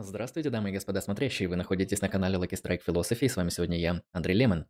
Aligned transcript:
Здравствуйте, 0.00 0.48
дамы 0.48 0.70
и 0.70 0.72
господа 0.72 1.00
смотрящие, 1.00 1.48
вы 1.48 1.56
находитесь 1.56 2.00
на 2.00 2.08
канале 2.08 2.36
Lucky 2.36 2.50
Strike 2.52 2.82
Philosophy, 2.86 3.28
с 3.28 3.34
вами 3.34 3.48
сегодня 3.48 3.76
я, 3.80 4.00
Андрей 4.12 4.36
Лемон. 4.36 4.66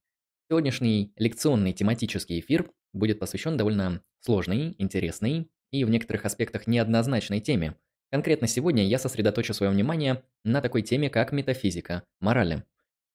Сегодняшний 0.48 1.12
лекционный 1.16 1.74
тематический 1.74 2.40
эфир 2.40 2.70
будет 2.94 3.18
посвящен 3.18 3.58
довольно 3.58 4.00
сложной, 4.20 4.75
интересной 4.78 5.50
и 5.70 5.84
в 5.84 5.91
некоторых 5.91 6.25
аспектах 6.25 6.67
неоднозначной 6.67 7.41
теме. 7.41 7.75
Конкретно 8.11 8.46
сегодня 8.46 8.86
я 8.86 8.98
сосредоточу 8.98 9.52
свое 9.52 9.70
внимание 9.70 10.22
на 10.45 10.62
такой 10.62 10.80
теме, 10.80 11.11
как 11.11 11.33
метафизика 11.33 12.05
морали. 12.21 12.65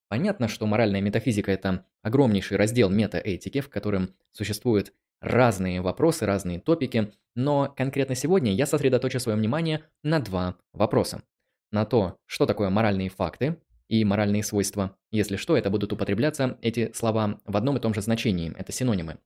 Понятно, 0.07 0.47
что 0.47 0.67
моральная 0.67 1.01
метафизика– 1.01 1.51
это 1.51 1.87
огромнейший 2.03 2.57
раздел 2.57 2.91
метаэтики, 2.91 3.59
в 3.59 3.69
котором 3.69 4.13
существуют 4.33 4.93
разные 5.19 5.81
вопросы, 5.81 6.27
разные 6.27 6.59
топики, 6.59 7.11
но 7.33 7.73
конкретно 7.75 8.13
сегодня 8.13 8.53
я 8.53 8.67
сосредоточу 8.67 9.19
свое 9.19 9.35
внимание 9.35 9.81
на 10.03 10.19
два 10.19 10.57
вопроса. 10.73 11.23
На 11.73 11.85
то, 11.85 12.19
что 12.27 12.45
такое 12.45 12.69
моральные 12.69 13.09
факты 13.09 13.57
и 13.87 14.05
моральные 14.05 14.43
свойства. 14.43 14.95
Если 15.09 15.37
что, 15.37 15.57
это 15.57 15.71
будут 15.71 15.91
употребляться 15.91 16.59
эти 16.61 16.91
слова 16.93 17.39
в 17.45 17.57
одном 17.57 17.77
и 17.77 17.79
том 17.79 17.95
же 17.95 18.01
значении, 18.01 18.53
это 18.55 18.71
синонимы. 18.71 19.17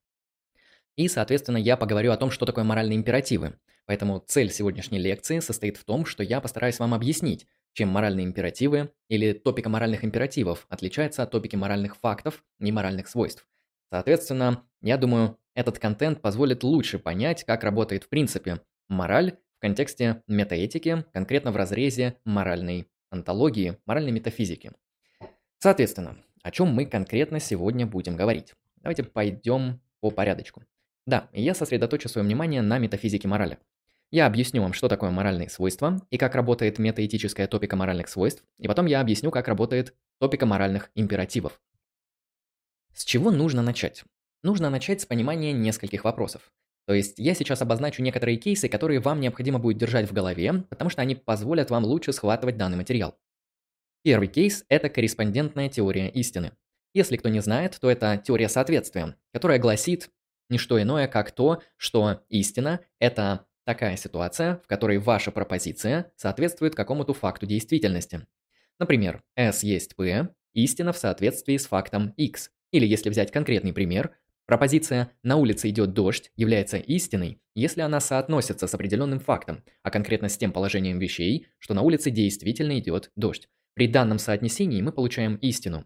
И, 0.96 1.10
соответственно, 1.10 1.58
я 1.58 1.76
поговорю 1.76 2.14
о 2.14 2.16
том, 2.16 2.32
что 2.32 2.46
такое 2.46 2.64
моральные 2.64 2.96
императивы. 2.96 3.60
Поэтому 3.86 4.24
цель 4.26 4.50
сегодняшней 4.50 4.98
лекции 4.98 5.40
состоит 5.40 5.76
в 5.76 5.84
том, 5.84 6.06
что 6.06 6.24
я 6.24 6.40
постараюсь 6.40 6.80
вам 6.80 6.94
объяснить, 6.94 7.48
чем 7.74 7.90
моральные 7.90 8.26
императивы 8.26 8.94
или 9.10 9.34
топика 9.34 9.68
моральных 9.68 10.06
императивов 10.06 10.68
отличается 10.70 11.24
от 11.24 11.32
топики 11.32 11.58
моральных 11.58 11.98
фактов 11.98 12.46
и 12.62 12.72
моральных 12.72 13.10
свойств. 13.10 13.46
Соответственно, 13.92 14.64
я 14.82 14.96
думаю, 14.96 15.38
этот 15.54 15.80
контент 15.80 16.22
позволит 16.22 16.64
лучше 16.64 16.98
понять, 16.98 17.44
как 17.44 17.66
работает 17.66 18.06
в 18.06 18.10
принципе 18.10 18.62
мораль 18.88 19.38
в 19.58 19.60
контексте 19.60 20.22
метаэтики, 20.28 21.04
конкретно 21.14 21.52
в 21.52 21.56
разрезе 21.56 22.18
моральной 22.26 22.88
антологии, 23.10 23.78
моральной 23.86 24.12
метафизики. 24.12 24.72
Соответственно, 25.58 26.18
о 26.44 26.52
чем 26.52 26.68
мы 26.68 26.86
конкретно 26.86 27.40
сегодня 27.40 27.88
будем 27.88 28.16
говорить? 28.16 28.54
Давайте 28.78 29.04
пойдем 29.04 29.82
по 30.00 30.12
порядочку. 30.12 30.64
Да, 31.08 31.30
я 31.34 31.56
сосредоточу 31.56 32.08
свое 32.08 32.26
внимание 32.26 32.62
на 32.62 32.78
метафизике 32.78 33.28
морали. 33.28 33.58
Я 34.12 34.28
объясню 34.28 34.62
вам, 34.62 34.74
что 34.74 34.88
такое 34.88 35.10
моральные 35.10 35.50
свойства 35.50 36.00
и 36.12 36.18
как 36.18 36.36
работает 36.36 36.78
метаэтическая 36.78 37.48
топика 37.48 37.76
моральных 37.76 38.08
свойств, 38.10 38.44
и 38.60 38.68
потом 38.68 38.86
я 38.86 39.02
объясню, 39.02 39.32
как 39.32 39.48
работает 39.48 39.96
топика 40.20 40.46
моральных 40.46 40.92
императивов. 40.94 41.60
С 42.94 43.04
чего 43.04 43.32
нужно 43.32 43.64
начать? 43.64 44.04
Нужно 44.44 44.70
начать 44.70 45.02
с 45.02 45.06
понимания 45.06 45.52
нескольких 45.52 46.04
вопросов. 46.04 46.52
То 46.88 46.94
есть 46.94 47.20
я 47.20 47.34
сейчас 47.34 47.62
обозначу 47.62 48.02
некоторые 48.02 48.38
кейсы, 48.38 48.70
которые 48.70 49.02
вам 49.02 49.20
необходимо 49.20 49.60
будет 49.60 49.78
держать 49.78 50.10
в 50.10 50.14
голове, 50.14 50.64
потому 50.70 50.90
что 50.90 51.02
они 51.02 51.16
позволят 51.16 51.70
вам 51.70 51.84
лучше 51.84 52.14
схватывать 52.14 52.58
данный 52.58 52.78
материал. 52.78 53.20
Первый 54.04 54.30
кейс– 54.30 54.64
это 54.70 54.88
корреспондентная 54.88 55.68
теория 55.68 56.08
истины. 56.08 56.54
Если 56.94 57.18
кто 57.18 57.28
не 57.28 57.42
знает, 57.42 57.78
то 57.82 57.92
это 57.92 58.22
теория 58.26 58.48
соответствия, 58.48 59.18
которая 59.34 59.60
гласит 59.60 60.10
не 60.50 60.58
что 60.58 60.82
иное, 60.82 61.10
как 61.10 61.32
то, 61.32 61.62
что 61.76 62.24
истина– 62.30 62.80
это 63.00 63.46
такая 63.66 63.98
ситуация, 63.98 64.62
в 64.64 64.68
которой 64.68 64.98
ваша 64.98 65.30
пропозиция 65.32 66.14
соответствует 66.16 66.74
какому-то 66.74 67.14
факту 67.14 67.46
действительности. 67.46 68.26
Например, 68.80 69.22
S 69.36 69.62
есть 69.64 69.94
P, 69.98 70.30
истина 70.54 70.94
в 70.94 70.98
соответствии 70.98 71.58
с 71.58 71.68
фактом 71.68 72.14
X. 72.16 72.50
Или 72.72 72.86
если 72.86 73.10
взять 73.10 73.32
конкретный 73.32 73.74
пример, 73.74 74.16
Пропозиция 74.48 75.12
«на 75.24 75.36
улице 75.36 75.70
идет 75.70 75.94
дождь» 75.94 76.32
является 76.38 76.78
истиной, 76.78 77.42
если 77.54 77.82
она 77.82 78.00
соотносится 78.00 78.66
с 78.66 78.74
определенным 78.74 79.20
фактом, 79.20 79.62
а 79.84 79.92
конкретно 79.92 80.30
с 80.30 80.38
тем 80.38 80.54
положением 80.54 81.00
вещей, 81.00 81.48
что 81.60 81.74
на 81.74 81.82
улице 81.82 82.12
действительно 82.12 82.80
идет 82.80 83.12
дождь. 83.18 83.50
При 83.74 83.88
данном 83.88 84.20
соотнесении 84.20 84.82
мы 84.82 84.94
получаем 84.94 85.36
истину. 85.36 85.86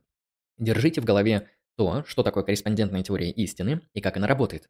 Держите 0.60 1.02
в 1.02 1.06
голове 1.06 1.50
то, 1.76 2.04
что 2.06 2.22
такое 2.22 2.44
корреспондентная 2.44 3.02
теория 3.02 3.32
истины 3.32 3.82
и 3.94 4.00
как 4.00 4.18
она 4.18 4.28
работает. 4.28 4.70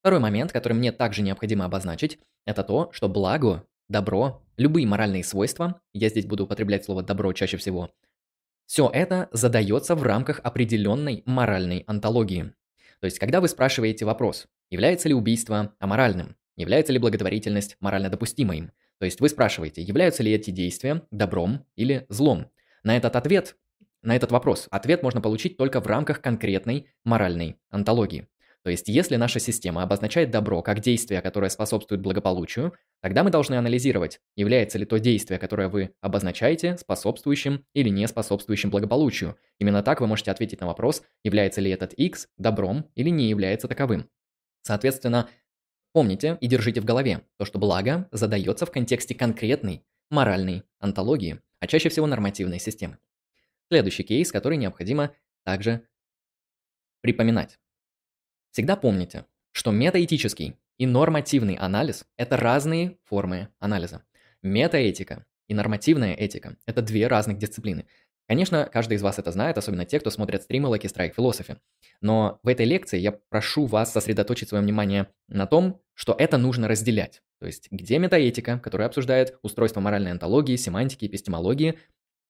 Второй 0.00 0.20
момент, 0.20 0.52
который 0.52 0.74
мне 0.74 0.92
также 0.92 1.22
необходимо 1.22 1.64
обозначить, 1.64 2.20
это 2.46 2.62
то, 2.62 2.90
что 2.92 3.08
благо, 3.08 3.66
добро, 3.88 4.46
любые 4.56 4.86
моральные 4.86 5.24
свойства, 5.24 5.80
я 5.92 6.08
здесь 6.08 6.26
буду 6.26 6.44
употреблять 6.44 6.84
слово 6.84 7.02
«добро» 7.02 7.32
чаще 7.32 7.56
всего, 7.56 7.90
все 8.66 8.88
это 8.92 9.28
задается 9.32 9.94
в 9.94 10.02
рамках 10.02 10.40
определенной 10.42 11.22
моральной 11.26 11.84
антологии. 11.86 12.54
То 13.04 13.06
есть, 13.06 13.18
когда 13.18 13.42
вы 13.42 13.48
спрашиваете 13.48 14.06
вопрос, 14.06 14.46
является 14.70 15.10
ли 15.10 15.14
убийство 15.14 15.74
аморальным, 15.78 16.36
является 16.56 16.90
ли 16.90 16.98
благотворительность 16.98 17.76
морально 17.78 18.08
допустимой, 18.08 18.70
то 18.98 19.04
есть 19.04 19.20
вы 19.20 19.28
спрашиваете, 19.28 19.82
являются 19.82 20.22
ли 20.22 20.32
эти 20.32 20.50
действия 20.50 21.02
добром 21.10 21.66
или 21.76 22.06
злом. 22.08 22.50
На 22.82 22.96
этот 22.96 23.14
ответ, 23.16 23.56
на 24.00 24.16
этот 24.16 24.32
вопрос, 24.32 24.68
ответ 24.70 25.02
можно 25.02 25.20
получить 25.20 25.58
только 25.58 25.82
в 25.82 25.86
рамках 25.86 26.22
конкретной 26.22 26.86
моральной 27.04 27.58
антологии. 27.68 28.26
То 28.64 28.70
есть, 28.70 28.88
если 28.88 29.16
наша 29.16 29.40
система 29.40 29.82
обозначает 29.82 30.30
добро 30.30 30.62
как 30.62 30.80
действие, 30.80 31.20
которое 31.20 31.50
способствует 31.50 32.00
благополучию, 32.00 32.72
тогда 33.02 33.22
мы 33.22 33.28
должны 33.28 33.56
анализировать, 33.56 34.20
является 34.36 34.78
ли 34.78 34.86
то 34.86 34.98
действие, 34.98 35.38
которое 35.38 35.68
вы 35.68 35.94
обозначаете, 36.00 36.78
способствующим 36.78 37.66
или 37.74 37.90
не 37.90 38.08
способствующим 38.08 38.70
благополучию. 38.70 39.36
Именно 39.58 39.82
так 39.82 40.00
вы 40.00 40.06
можете 40.06 40.30
ответить 40.30 40.62
на 40.62 40.66
вопрос, 40.66 41.02
является 41.22 41.60
ли 41.60 41.70
этот 41.70 41.92
X 41.92 42.28
добром 42.38 42.90
или 42.94 43.10
не 43.10 43.28
является 43.28 43.68
таковым. 43.68 44.08
Соответственно, 44.62 45.28
помните 45.92 46.38
и 46.40 46.46
держите 46.46 46.80
в 46.80 46.86
голове 46.86 47.20
то, 47.36 47.44
что 47.44 47.58
благо 47.58 48.08
задается 48.12 48.64
в 48.64 48.70
контексте 48.70 49.14
конкретной 49.14 49.84
моральной 50.08 50.62
антологии, 50.78 51.38
а 51.60 51.66
чаще 51.66 51.90
всего 51.90 52.06
нормативной 52.06 52.60
системы. 52.60 52.96
Следующий 53.68 54.04
кейс, 54.04 54.32
который 54.32 54.56
необходимо 54.56 55.14
также 55.44 55.86
припоминать. 57.02 57.58
Всегда 58.54 58.76
помните, 58.76 59.24
что 59.50 59.72
метаэтический 59.72 60.54
и 60.78 60.86
нормативный 60.86 61.56
анализ– 61.56 62.06
это 62.16 62.36
разные 62.36 62.98
формы 63.02 63.48
анализа. 63.58 64.04
Метаэтика 64.42 65.26
и 65.48 65.54
нормативная 65.54 66.14
этика– 66.14 66.56
это 66.66 66.80
две 66.80 67.08
разных 67.08 67.38
дисциплины. 67.38 67.84
Конечно, 68.28 68.70
каждый 68.72 68.94
из 68.94 69.02
вас 69.02 69.18
это 69.18 69.32
знает, 69.32 69.58
особенно 69.58 69.84
те, 69.84 69.98
кто 69.98 70.10
смотрят 70.10 70.44
стримы 70.44 70.68
Lucky 70.68 70.84
Strike 70.84 71.16
Philosophy. 71.16 71.56
Но 72.00 72.38
в 72.44 72.48
этой 72.48 72.64
лекции 72.64 73.00
я 73.00 73.10
прошу 73.10 73.66
вас 73.66 73.92
сосредоточить 73.92 74.50
свое 74.50 74.62
внимание 74.62 75.08
на 75.26 75.48
том, 75.48 75.80
что 75.92 76.14
это 76.16 76.38
нужно 76.38 76.68
разделять. 76.68 77.22
То 77.40 77.46
есть, 77.46 77.66
где 77.72 77.98
метаэтика, 77.98 78.60
которая 78.60 78.86
обсуждает 78.86 79.36
устройство 79.42 79.80
моральной 79.80 80.12
антологии, 80.12 80.54
семантики, 80.54 81.06
эпистемологии, 81.06 81.76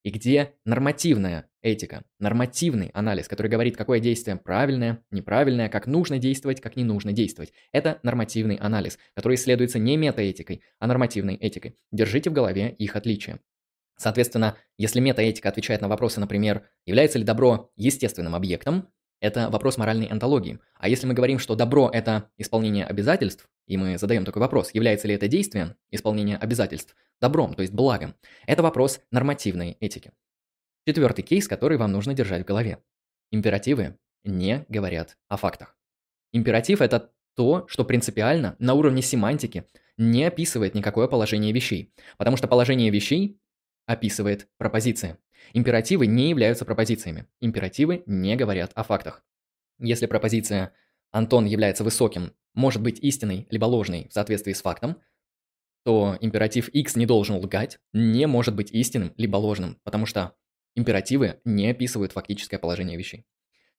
и 0.04 0.10
где 0.10 0.54
нормативная 0.64 1.48
этика, 1.62 2.04
нормативный 2.20 2.90
анализ, 2.92 3.26
который 3.26 3.48
говорит, 3.48 3.76
какое 3.76 3.98
действие 3.98 4.36
правильное, 4.36 5.02
неправильное, 5.10 5.68
как 5.68 5.86
нужно 5.86 6.18
действовать, 6.18 6.60
как 6.60 6.76
не 6.76 6.84
нужно 6.84 7.12
действовать. 7.12 7.52
Это 7.72 7.98
нормативный 8.02 8.56
анализ, 8.56 8.98
который 9.14 9.34
исследуется 9.34 9.78
не 9.78 9.96
метаэтикой, 9.96 10.62
а 10.78 10.86
нормативной 10.86 11.36
этикой. 11.36 11.76
Держите 11.90 12.30
в 12.30 12.34
голове 12.34 12.70
их 12.78 12.94
отличия. 12.94 13.40
Соответственно, 13.96 14.56
если 14.76 15.00
метаэтика 15.00 15.48
отвечает 15.48 15.80
на 15.80 15.88
вопросы, 15.88 16.20
например, 16.20 16.68
является 16.84 17.18
ли 17.18 17.24
добро 17.24 17.72
естественным 17.76 18.34
объектом, 18.34 18.88
это 19.24 19.48
вопрос 19.48 19.78
моральной 19.78 20.06
антологии. 20.06 20.58
А 20.74 20.86
если 20.86 21.06
мы 21.06 21.14
говорим, 21.14 21.38
что 21.38 21.54
добро– 21.54 21.88
это 21.92 22.30
исполнение 22.36 22.84
обязательств, 22.84 23.48
и 23.66 23.78
мы 23.78 23.96
задаем 23.96 24.26
такой 24.26 24.40
вопрос, 24.40 24.74
является 24.74 25.08
ли 25.08 25.14
это 25.14 25.28
действие, 25.28 25.76
исполнение 25.90 26.36
обязательств, 26.36 26.94
добром, 27.22 27.54
то 27.54 27.62
есть 27.62 27.72
благом, 27.72 28.14
это 28.46 28.62
вопрос 28.62 29.00
нормативной 29.10 29.78
этики. 29.80 30.12
Четвертый 30.86 31.22
кейс, 31.22 31.48
который 31.48 31.78
вам 31.78 31.90
нужно 31.90 32.12
держать 32.12 32.42
в 32.42 32.44
голове. 32.44 32.80
Императивы 33.30 33.96
не 34.24 34.66
говорят 34.68 35.16
о 35.28 35.38
фактах. 35.38 35.74
Императив– 36.34 36.80
это 36.82 37.10
то, 37.34 37.64
что 37.66 37.86
принципиально 37.86 38.56
на 38.58 38.74
уровне 38.74 39.00
семантики 39.00 39.64
не 39.96 40.24
описывает 40.24 40.74
никакое 40.74 41.08
положение 41.08 41.52
вещей, 41.52 41.94
потому 42.18 42.36
что 42.36 42.46
положение 42.46 42.90
вещей 42.90 43.40
описывает 43.86 44.48
пропозиция. 44.58 45.18
Императивы 45.52 46.06
не 46.06 46.30
являются 46.30 46.64
пропозициями. 46.64 47.26
Императивы 47.40 48.02
не 48.06 48.36
говорят 48.36 48.72
о 48.74 48.82
фактах. 48.82 49.22
Если 49.78 50.06
пропозиция 50.06 50.72
«Антон 51.10 51.44
является 51.44 51.84
высоким» 51.84 52.32
может 52.54 52.82
быть 52.82 53.00
истинной 53.00 53.46
либо 53.50 53.64
ложной 53.66 54.08
в 54.08 54.12
соответствии 54.12 54.52
с 54.52 54.62
фактом, 54.62 54.96
то 55.84 56.16
императив 56.20 56.68
X 56.68 56.96
не 56.96 57.04
должен 57.04 57.36
лгать, 57.36 57.78
не 57.92 58.26
может 58.26 58.54
быть 58.54 58.72
истинным 58.72 59.12
либо 59.16 59.36
ложным, 59.36 59.78
потому 59.84 60.06
что 60.06 60.34
императивы 60.74 61.40
не 61.44 61.70
описывают 61.70 62.12
фактическое 62.12 62.58
положение 62.58 62.96
вещей. 62.96 63.26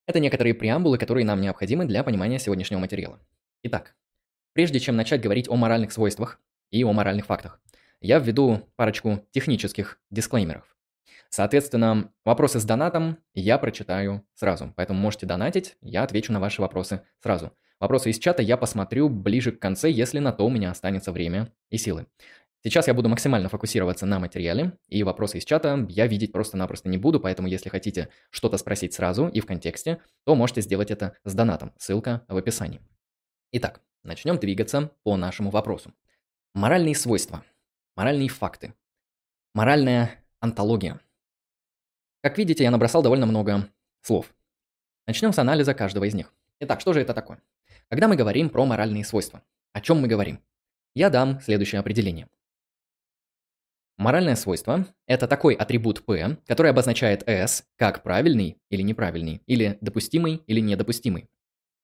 Это 0.06 0.20
некоторые 0.20 0.54
преамбулы, 0.54 0.98
которые 0.98 1.26
нам 1.26 1.42
необходимы 1.42 1.86
для 1.86 2.04
понимания 2.04 2.38
сегодняшнего 2.38 2.80
материала. 2.80 3.20
Итак, 3.64 3.96
прежде 4.54 4.80
чем 4.80 4.96
начать 4.96 5.22
говорить 5.22 5.50
о 5.50 5.56
моральных 5.56 5.92
свойствах 5.92 6.40
и 6.70 6.84
о 6.84 6.94
моральных 6.94 7.26
фактах, 7.26 7.60
я 8.02 8.20
введу 8.20 8.70
парочку 8.76 9.26
технических 9.32 10.00
дисклеймеров. 10.12 10.75
Соответственно, 11.30 12.12
вопросы 12.24 12.60
с 12.60 12.64
донатом 12.66 13.18
я 13.34 13.58
прочитаю 13.58 14.26
сразу, 14.36 14.74
поэтому 14.76 15.00
можете 15.00 15.26
донатить, 15.26 15.76
я 15.82 16.04
отвечу 16.04 16.32
на 16.32 16.40
ваши 16.40 16.62
вопросы 16.62 17.02
сразу. 17.22 17.52
Вопросы 17.80 18.12
из 18.12 18.20
чата 18.20 18.42
я 18.42 18.56
посмотрю 18.56 19.10
ближе 19.10 19.52
к 19.52 19.60
конце, 19.60 19.90
если 19.92 20.20
на 20.20 20.32
то 20.32 20.46
у 20.46 20.50
меня 20.50 20.72
останется 20.72 21.12
время 21.12 21.52
и 21.70 21.78
силы. 21.78 22.08
Сейчас 22.64 22.88
я 22.88 22.96
буду 22.96 23.10
максимально 23.10 23.48
фокусироваться 23.48 24.08
на 24.08 24.18
материале, 24.18 24.72
и 24.88 25.04
вопросы 25.04 25.38
из 25.38 25.46
чата 25.46 25.86
я 25.90 26.08
видеть 26.08 26.32
просто-напросто 26.32 26.90
не 26.90 26.98
буду, 26.98 27.20
поэтому 27.20 27.48
если 27.48 27.70
хотите 27.70 28.10
что-то 28.32 28.58
спросить 28.58 28.96
сразу 28.96 29.28
и 29.28 29.40
в 29.40 29.46
контексте, 29.46 30.02
то 30.24 30.34
можете 30.34 30.62
сделать 30.62 30.90
это 30.90 31.16
с 31.26 31.36
донатом, 31.36 31.74
ссылка 31.78 32.26
в 32.28 32.36
описании. 32.36 32.82
Итак, 33.52 33.82
начнем 34.04 34.40
двигаться 34.40 34.90
по 35.04 35.16
нашему 35.16 35.52
вопросу. 35.52 35.94
Моральные 36.56 36.96
свойства, 36.96 37.44
моральные 37.96 38.30
факты, 38.30 38.74
моральная 39.54 40.26
антология. 40.40 41.00
Как 42.26 42.40
видите, 42.40 42.64
я 42.64 42.72
набросал 42.72 43.04
довольно 43.04 43.28
много 43.28 43.70
слов. 44.02 44.34
Начнем 45.06 45.32
с 45.32 45.38
анализа 45.38 45.76
каждого 45.76 46.06
из 46.06 46.16
них. 46.16 46.34
Итак, 46.60 46.82
что 46.82 46.92
же 46.92 47.00
это 47.00 47.14
такое? 47.14 47.40
Когда 47.88 48.08
мы 48.08 48.16
говорим 48.16 48.50
про 48.50 48.66
моральные 48.66 49.06
свойства, 49.06 49.44
о 49.74 49.82
чем 49.82 50.00
мы 50.00 50.08
говорим? 50.08 50.40
Я 50.96 51.12
дам 51.12 51.40
следующее 51.40 51.78
определение. 51.78 52.28
Моральное 54.00 54.36
свойство– 54.36 54.88
это 55.06 55.28
такой 55.28 55.54
атрибут 55.54 56.04
P, 56.04 56.40
который 56.48 56.72
обозначает 56.72 57.22
S 57.30 57.64
как 57.76 58.02
правильный 58.02 58.58
или 58.72 58.82
неправильный, 58.82 59.44
или 59.46 59.78
допустимый 59.82 60.42
или 60.48 60.62
недопустимый. 60.62 61.30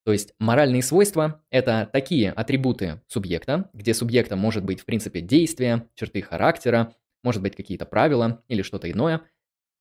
То 0.05 0.11
есть 0.11 0.33
моральные 0.39 0.81
свойства– 0.81 1.44
это 1.51 1.87
такие 1.94 2.31
атрибуты 2.31 2.99
субъекта, 3.05 3.69
где 3.73 3.94
субъектом 3.94 4.39
может 4.39 4.63
быть 4.63 4.79
в 4.79 4.85
принципе 4.85 5.21
действие, 5.21 5.87
черты 5.94 6.23
характера, 6.23 6.95
может 7.23 7.44
быть 7.44 7.55
какие-то 7.55 7.85
правила 7.85 8.44
или 8.47 8.63
что-то 8.63 8.89
иное. 8.89 9.21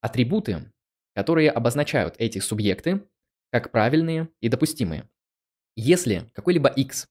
Атрибуты, 0.00 0.72
которые 1.14 1.50
обозначают 1.50 2.14
эти 2.18 2.38
субъекты 2.38 3.06
как 3.50 3.72
правильные 3.72 4.28
и 4.40 4.48
допустимые. 4.48 5.08
Если 5.76 6.30
какой-либо 6.34 6.68
x 6.68 7.08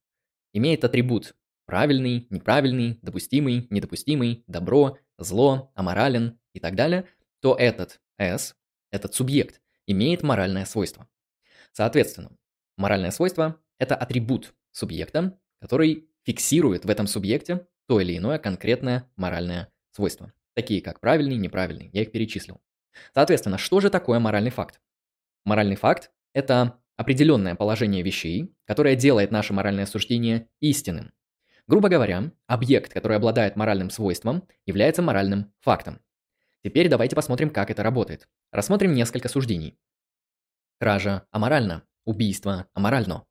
имеет 0.54 0.84
атрибут 0.84 1.36
правильный, 1.66 2.28
неправильный, 2.30 3.00
допустимый, 3.02 3.68
недопустимый, 3.70 4.44
добро, 4.48 4.98
зло, 5.18 5.72
аморален 5.76 6.40
и 6.54 6.60
так 6.60 6.76
далее, 6.76 7.06
то 7.42 7.56
этот 7.56 8.02
s, 8.18 8.56
этот 8.92 9.14
субъект, 9.14 9.62
имеет 9.86 10.24
моральное 10.24 10.66
свойство. 10.66 11.08
Соответственно, 11.72 12.32
Моральное 12.80 13.12
свойство– 13.12 13.62
это 13.78 13.94
атрибут 13.94 14.54
субъекта, 14.72 15.38
который 15.60 16.08
фиксирует 16.24 16.86
в 16.86 16.90
этом 16.90 17.08
субъекте 17.08 17.68
то 17.88 18.00
или 18.00 18.16
иное 18.16 18.40
конкретное 18.40 19.12
моральное 19.18 19.68
свойство. 19.92 20.32
Такие 20.54 20.82
как 20.82 21.02
правильный, 21.02 21.36
неправильный. 21.36 21.90
Я 21.92 22.04
их 22.04 22.14
перечислил. 22.14 22.62
Соответственно, 23.14 23.58
что 23.58 23.80
же 23.80 23.90
такое 23.90 24.20
моральный 24.20 24.52
факт? 24.52 24.80
Моральный 25.46 25.76
факт– 25.76 26.12
это 26.34 26.80
определенное 26.96 27.56
положение 27.56 28.02
вещей, 28.02 28.54
которое 28.66 28.96
делает 28.96 29.32
наше 29.32 29.54
моральное 29.54 29.86
суждение 29.86 30.50
истинным. 30.60 31.14
Грубо 31.68 31.88
говоря, 31.88 32.32
объект, 32.48 32.92
который 32.92 33.18
обладает 33.18 33.56
моральным 33.56 33.90
свойством, 33.90 34.48
является 34.66 35.02
моральным 35.02 35.54
фактом. 35.60 36.02
Теперь 36.64 36.90
давайте 36.90 37.16
посмотрим, 37.16 37.52
как 37.52 37.70
это 37.72 37.84
работает. 37.84 38.28
Рассмотрим 38.52 38.94
несколько 38.94 39.30
суждений. 39.30 39.78
Кража 40.80 41.28
аморальна. 41.32 41.84
Убийство 42.06 42.68
аморально. 42.74 43.26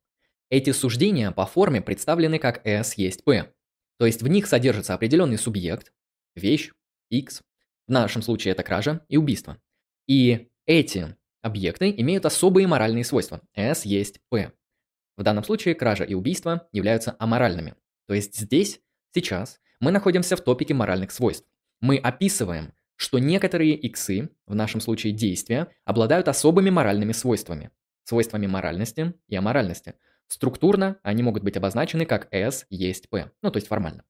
Эти 0.49 0.71
суждения 0.71 1.31
по 1.31 1.45
форме 1.45 1.81
представлены 1.81 2.39
как 2.39 2.65
S 2.65 2.93
есть 2.95 3.23
P. 3.23 3.53
То 3.97 4.05
есть 4.05 4.21
в 4.21 4.27
них 4.27 4.47
содержится 4.47 4.93
определенный 4.93 5.37
субъект, 5.37 5.91
вещь, 6.35 6.71
X. 7.09 7.43
В 7.89 7.91
нашем 7.91 8.21
случае 8.21 8.51
это 8.51 8.61
кража 8.61 9.01
и 9.09 9.17
убийство. 9.17 9.57
И 10.07 10.51
эти 10.67 11.17
объекты 11.41 11.89
имеют 11.97 12.23
особые 12.23 12.67
моральные 12.67 13.03
свойства. 13.03 13.41
S 13.55 13.83
есть 13.83 14.21
P. 14.29 14.53
В 15.17 15.23
данном 15.23 15.43
случае 15.43 15.73
кража 15.73 16.03
и 16.03 16.13
убийство 16.13 16.69
являются 16.71 17.15
аморальными. 17.17 17.73
То 18.07 18.13
есть 18.13 18.37
здесь, 18.37 18.79
сейчас, 19.11 19.59
мы 19.79 19.89
находимся 19.89 20.35
в 20.35 20.41
топике 20.41 20.75
моральных 20.75 21.09
свойств. 21.09 21.47
Мы 21.81 21.97
описываем, 21.97 22.73
что 22.95 23.17
некоторые 23.17 23.73
иксы, 23.73 24.29
в 24.45 24.53
нашем 24.53 24.81
случае 24.81 25.11
действия, 25.11 25.67
обладают 25.83 26.27
особыми 26.27 26.69
моральными 26.69 27.11
свойствами 27.11 27.71
свойствами 28.03 28.45
моральности 28.47 29.13
и 29.27 29.35
аморальности. 29.35 29.95
Структурно 30.27 30.99
они 31.01 31.23
могут 31.23 31.43
быть 31.43 31.57
обозначены 31.57 32.05
как 32.05 32.27
S 32.31 32.65
есть 32.69 33.09
P, 33.09 33.31
ну 33.41 33.51
то 33.51 33.57
есть 33.57 33.67
формально. 33.67 34.03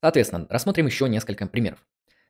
Соответственно, 0.00 0.46
рассмотрим 0.50 0.86
еще 0.86 1.08
несколько 1.08 1.46
примеров. 1.46 1.84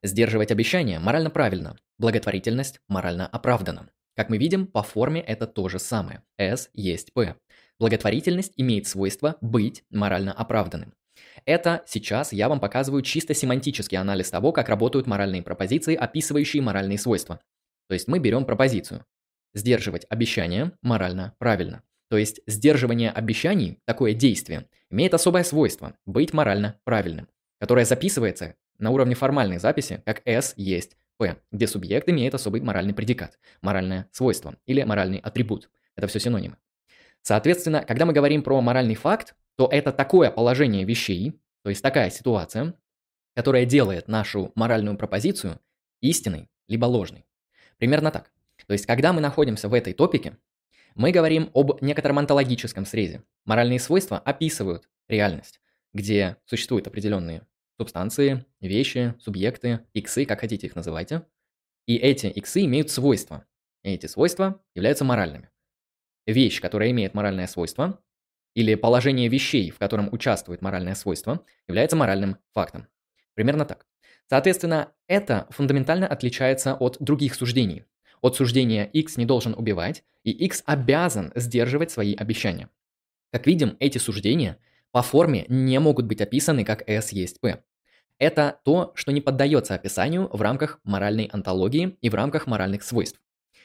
Сдерживать 0.04 0.50
обещания 0.50 0.98
морально 0.98 1.30
правильно, 1.30 1.78
благотворительность 1.96 2.78
морально 2.88 3.26
оправдана. 3.26 3.88
Как 4.14 4.28
мы 4.28 4.36
видим, 4.36 4.66
по 4.66 4.82
форме 4.82 5.22
это 5.22 5.46
то 5.46 5.70
же 5.70 5.78
самое. 5.78 6.22
S 6.36 6.68
есть 6.74 7.14
P. 7.14 7.34
Благотворительность 7.80 8.52
имеет 8.58 8.86
свойство 8.86 9.38
быть 9.40 9.82
морально 9.88 10.34
оправданным. 10.34 10.92
Это 11.46 11.84
сейчас 11.86 12.34
я 12.34 12.50
вам 12.50 12.60
показываю 12.60 13.00
чисто 13.00 13.32
семантический 13.32 13.96
анализ 13.96 14.28
того, 14.28 14.52
как 14.52 14.68
работают 14.68 15.06
моральные 15.06 15.42
пропозиции, 15.42 15.94
описывающие 15.94 16.62
моральные 16.62 16.98
свойства. 16.98 17.40
То 17.88 17.94
есть 17.94 18.06
мы 18.06 18.18
берем 18.18 18.44
пропозицию. 18.44 19.06
Сдерживать 19.54 20.04
обещания 20.10 20.72
морально 20.82 21.34
правильно. 21.38 21.82
То 22.10 22.18
есть 22.18 22.42
сдерживание 22.46 23.10
обещаний, 23.10 23.78
такое 23.86 24.12
действие, 24.12 24.68
имеет 24.90 25.14
особое 25.14 25.44
свойство– 25.44 25.96
быть 26.04 26.34
морально 26.34 26.78
правильным, 26.84 27.26
которое 27.58 27.86
записывается 27.86 28.54
на 28.78 28.90
уровне 28.90 29.14
формальной 29.14 29.58
записи 29.58 30.02
как 30.04 30.22
S 30.26 30.54
есть 30.56 30.96
P, 31.16 31.36
где 31.52 31.66
субъект 31.66 32.08
имеет 32.08 32.34
особый 32.34 32.60
моральный 32.60 32.94
предикат, 32.94 33.38
моральное 33.62 34.08
свойство 34.12 34.56
или 34.66 34.82
моральный 34.82 35.18
атрибут. 35.18 35.70
Это 35.96 36.06
все 36.06 36.20
синонимы. 36.20 36.56
Соответственно, 37.22 37.84
когда 37.84 38.04
мы 38.04 38.12
говорим 38.12 38.42
про 38.42 38.60
моральный 38.60 38.94
факт, 38.94 39.34
то 39.56 39.68
это 39.70 39.92
такое 39.92 40.30
положение 40.30 40.84
вещей, 40.84 41.40
то 41.62 41.70
есть 41.70 41.82
такая 41.82 42.10
ситуация, 42.10 42.74
которая 43.34 43.64
делает 43.64 44.08
нашу 44.08 44.52
моральную 44.54 44.96
пропозицию 44.96 45.60
истинной 46.00 46.48
либо 46.68 46.86
ложной. 46.86 47.24
Примерно 47.78 48.10
так. 48.10 48.30
То 48.66 48.72
есть, 48.72 48.86
когда 48.86 49.12
мы 49.12 49.20
находимся 49.20 49.68
в 49.68 49.74
этой 49.74 49.92
топике, 49.92 50.36
мы 50.94 51.10
говорим 51.10 51.50
об 51.54 51.82
некотором 51.82 52.18
онтологическом 52.18 52.86
срезе. 52.86 53.22
Моральные 53.44 53.80
свойства 53.80 54.18
описывают 54.18 54.88
реальность, 55.08 55.60
где 55.92 56.36
существуют 56.46 56.86
определенные 56.86 57.42
субстанции, 57.76 58.44
вещи, 58.60 59.14
субъекты, 59.20 59.80
иксы, 59.92 60.24
как 60.24 60.40
хотите 60.40 60.66
их 60.66 60.76
называйте. 60.76 61.26
И 61.86 61.96
эти 61.96 62.26
иксы 62.26 62.64
имеют 62.64 62.90
свойства. 62.90 63.46
И 63.82 63.90
эти 63.90 64.06
свойства 64.06 64.62
являются 64.74 65.04
моральными. 65.04 65.50
Вещь, 66.26 66.60
которая 66.60 66.90
имеет 66.90 67.14
моральное 67.14 67.46
свойство, 67.46 68.00
или 68.54 68.76
положение 68.76 69.28
вещей, 69.28 69.70
в 69.70 69.78
котором 69.78 70.08
участвует 70.12 70.62
моральное 70.62 70.94
свойство, 70.94 71.44
является 71.66 71.96
моральным 71.96 72.38
фактом. 72.52 72.86
Примерно 73.34 73.64
так. 73.64 73.86
Соответственно, 74.28 74.92
это 75.06 75.46
фундаментально 75.50 76.06
отличается 76.06 76.74
от 76.74 76.96
других 77.00 77.34
суждений, 77.34 77.84
от 78.22 78.36
суждения 78.36 78.86
X 78.86 79.18
не 79.18 79.26
должен 79.26 79.52
убивать, 79.54 80.02
и 80.22 80.30
X 80.30 80.62
обязан 80.64 81.30
сдерживать 81.34 81.90
свои 81.90 82.14
обещания. 82.14 82.70
Как 83.30 83.46
видим, 83.46 83.76
эти 83.80 83.98
суждения 83.98 84.58
по 84.94 85.02
форме 85.02 85.44
не 85.48 85.80
могут 85.80 86.06
быть 86.06 86.20
описаны 86.20 86.64
как 86.64 86.88
S 86.88 87.10
есть 87.10 87.40
P. 87.40 87.64
Это 88.20 88.60
то, 88.64 88.92
что 88.94 89.10
не 89.10 89.20
поддается 89.20 89.74
описанию 89.74 90.28
в 90.32 90.40
рамках 90.40 90.78
моральной 90.84 91.24
антологии 91.32 91.96
и 92.00 92.08
в 92.08 92.14
рамках 92.14 92.46
моральных 92.46 92.84
свойств. 92.84 93.20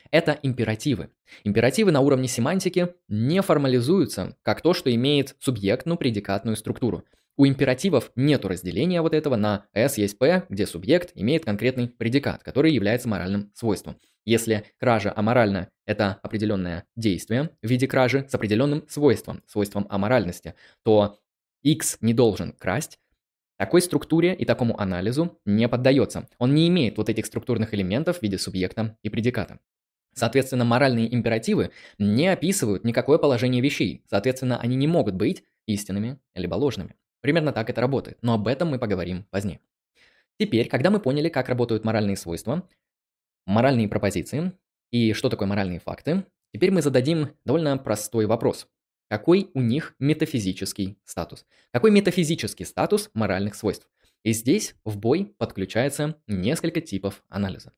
Это 0.10 0.40
императивы. 0.42 1.12
Императивы 1.44 1.92
на 1.92 2.00
уровне 2.00 2.28
семантики 2.28 2.96
не 3.08 3.44
формализуются 3.44 4.38
как 4.42 4.62
то, 4.62 4.74
что 4.74 4.92
имеет 4.92 5.36
субъектную-предикатную 5.38 6.58
структуру. 6.58 7.04
У 7.38 7.46
императивов 7.46 8.12
нет 8.16 8.44
разделения 8.44 9.04
вот 9.04 9.14
этого 9.14 9.36
на 9.36 9.68
S 9.72 10.00
есть 10.00 10.18
P, 10.18 10.48
где 10.50 10.66
субъект 10.66 11.12
имеет 11.14 11.46
конкретный 11.46 11.90
предикат, 11.90 12.42
который 12.42 12.74
является 12.74 13.08
моральным 13.08 13.52
свойством. 13.54 13.98
Если 14.26 14.66
кража 14.80 15.14
аморальна– 15.16 15.70
это 15.86 16.20
определенное 16.24 16.86
действие 16.96 17.52
в 17.62 17.68
виде 17.68 17.88
кражи 17.88 18.26
с 18.30 18.36
определенным 18.36 18.86
свойством, 18.88 19.44
свойством 19.48 19.88
аморальности, 19.90 20.56
то 20.84 21.20
X 21.64 21.98
не 22.02 22.14
должен 22.14 22.54
красть, 22.54 23.00
такой 23.60 23.82
структуре 23.82 24.34
и 24.34 24.46
такому 24.46 24.80
анализу 24.80 25.38
не 25.46 25.68
поддается. 25.68 26.30
Он 26.38 26.56
не 26.56 26.70
имеет 26.70 26.98
вот 26.98 27.10
этих 27.10 27.26
структурных 27.26 27.74
элементов 27.74 28.20
в 28.20 28.22
виде 28.22 28.38
субъекта 28.38 28.98
и 29.04 29.10
предиката. 29.10 29.60
Соответственно, 30.14 30.64
моральные 30.64 31.14
императивы 31.14 31.72
не 31.98 32.30
описывают 32.30 32.86
никакое 32.86 33.18
положение 33.18 33.62
вещей. 33.62 34.06
Соответственно, 34.10 34.60
они 34.60 34.78
не 34.78 34.88
могут 34.88 35.16
быть 35.16 35.44
истинными 35.66 36.20
либо 36.36 36.56
ложными. 36.56 36.96
Примерно 37.20 37.52
так 37.52 37.70
это 37.70 37.82
работает, 37.82 38.18
но 38.22 38.34
об 38.34 38.48
этом 38.48 38.70
мы 38.70 38.80
поговорим 38.80 39.26
позднее. 39.30 39.60
Теперь, 40.40 40.70
когда 40.70 40.90
мы 40.90 41.02
поняли, 41.02 41.28
как 41.28 41.50
работают 41.50 41.84
моральные 41.84 42.16
свойства, 42.16 42.66
моральные 43.50 43.88
пропозиции 43.88 44.54
и 44.92 45.14
что 45.14 45.30
такое 45.30 45.48
моральные 45.48 45.80
факты, 45.80 46.26
теперь 46.54 46.72
мы 46.72 46.82
зададим 46.82 47.30
довольно 47.46 47.78
простой 47.78 48.26
вопрос. 48.26 48.68
Какой 49.10 49.50
у 49.54 49.62
них 49.62 49.96
метафизический 49.98 51.00
статус? 51.04 51.46
Какой 51.72 51.90
метафизический 51.90 52.66
статус 52.66 53.10
моральных 53.14 53.56
свойств? 53.56 53.90
И 54.24 54.34
здесь 54.34 54.76
в 54.84 54.98
бой 54.98 55.34
подключается 55.38 56.22
несколько 56.28 56.80
типов 56.82 57.24
анализа. 57.28 57.74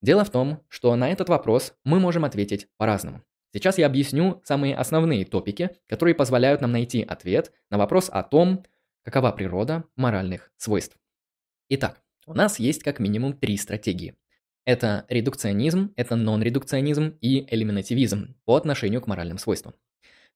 Дело 0.00 0.24
в 0.24 0.30
том, 0.30 0.64
что 0.68 0.94
на 0.96 1.10
этот 1.10 1.28
вопрос 1.28 1.74
мы 1.84 2.00
можем 2.00 2.24
ответить 2.24 2.66
по-разному. 2.76 3.22
Сейчас 3.52 3.78
я 3.78 3.86
объясню 3.86 4.40
самые 4.44 4.74
основные 4.74 5.24
топики, 5.24 5.70
которые 5.86 6.14
позволяют 6.14 6.62
нам 6.62 6.72
найти 6.72 7.02
ответ 7.02 7.52
на 7.70 7.78
вопрос 7.78 8.08
о 8.10 8.22
том, 8.22 8.64
какова 9.04 9.30
природа 9.30 9.84
моральных 9.94 10.50
свойств. 10.56 10.96
Итак, 11.68 12.02
у 12.26 12.34
нас 12.34 12.58
есть 12.58 12.82
как 12.82 12.98
минимум 12.98 13.34
три 13.34 13.56
стратегии. 13.56 14.16
Это 14.64 15.06
редукционизм, 15.08 15.92
это 15.96 16.14
нон-редукционизм 16.14 17.16
и 17.20 17.46
элиминативизм 17.52 18.36
по 18.44 18.54
отношению 18.54 19.00
к 19.00 19.08
моральным 19.08 19.38
свойствам. 19.38 19.74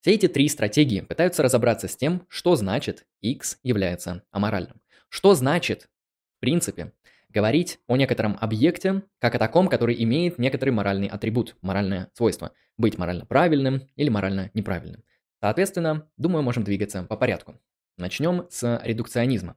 Все 0.00 0.14
эти 0.14 0.26
три 0.26 0.49
стратегии 0.49 1.00
пытаются 1.00 1.42
разобраться 1.45 1.87
с 1.87 1.97
тем, 1.97 2.26
что 2.28 2.56
значит 2.56 3.06
x 3.21 3.59
является 3.62 4.25
аморальным. 4.33 4.80
Что 5.09 5.35
значит, 5.35 5.88
в 6.37 6.40
принципе, 6.40 6.92
говорить 7.28 7.78
о 7.87 7.97
некотором 7.97 8.37
объекте 8.40 9.02
как 9.21 9.37
о 9.37 9.38
таком, 9.38 9.68
который 9.68 10.02
имеет 10.02 10.38
некоторый 10.38 10.71
моральный 10.71 11.06
атрибут, 11.06 11.56
моральное 11.62 12.11
свойство, 12.14 12.52
быть 12.76 12.99
морально 12.99 13.26
правильным 13.26 13.88
или 13.95 14.09
морально 14.09 14.50
неправильным. 14.54 15.04
Соответственно, 15.40 16.09
думаю, 16.16 16.42
можем 16.42 16.64
двигаться 16.64 17.04
по 17.04 17.16
порядку. 17.16 17.61
Начнем 17.97 18.47
с 18.50 18.80
редукционизма. 18.83 19.56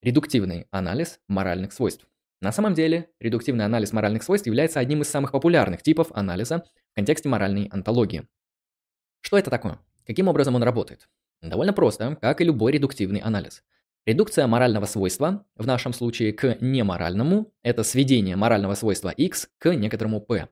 Редуктивный 0.00 0.66
анализ 0.70 1.20
моральных 1.28 1.72
свойств. 1.74 2.06
На 2.40 2.52
самом 2.52 2.72
деле, 2.72 3.10
редуктивный 3.20 3.66
анализ 3.66 3.92
моральных 3.92 4.22
свойств 4.22 4.46
является 4.46 4.80
одним 4.80 5.02
из 5.02 5.10
самых 5.10 5.30
популярных 5.32 5.82
типов 5.82 6.08
анализа 6.12 6.64
в 6.92 6.94
контексте 6.94 7.28
моральной 7.28 7.66
антологии. 7.66 8.26
Что 9.20 9.36
это 9.36 9.50
такое? 9.50 9.78
Каким 10.06 10.28
образом 10.28 10.54
он 10.54 10.62
работает? 10.62 11.08
Довольно 11.42 11.72
просто, 11.72 12.16
как 12.20 12.40
и 12.40 12.44
любой 12.44 12.72
редуктивный 12.72 13.20
анализ. 13.20 13.62
Редукция 14.06 14.46
морального 14.46 14.86
свойства, 14.86 15.44
в 15.56 15.66
нашем 15.66 15.92
случае 15.92 16.32
к 16.32 16.56
неморальному, 16.60 17.52
это 17.62 17.82
сведение 17.82 18.36
морального 18.36 18.74
свойства 18.74 19.10
x 19.10 19.50
к 19.58 19.74
некоторому 19.74 20.22
p. 20.22 20.48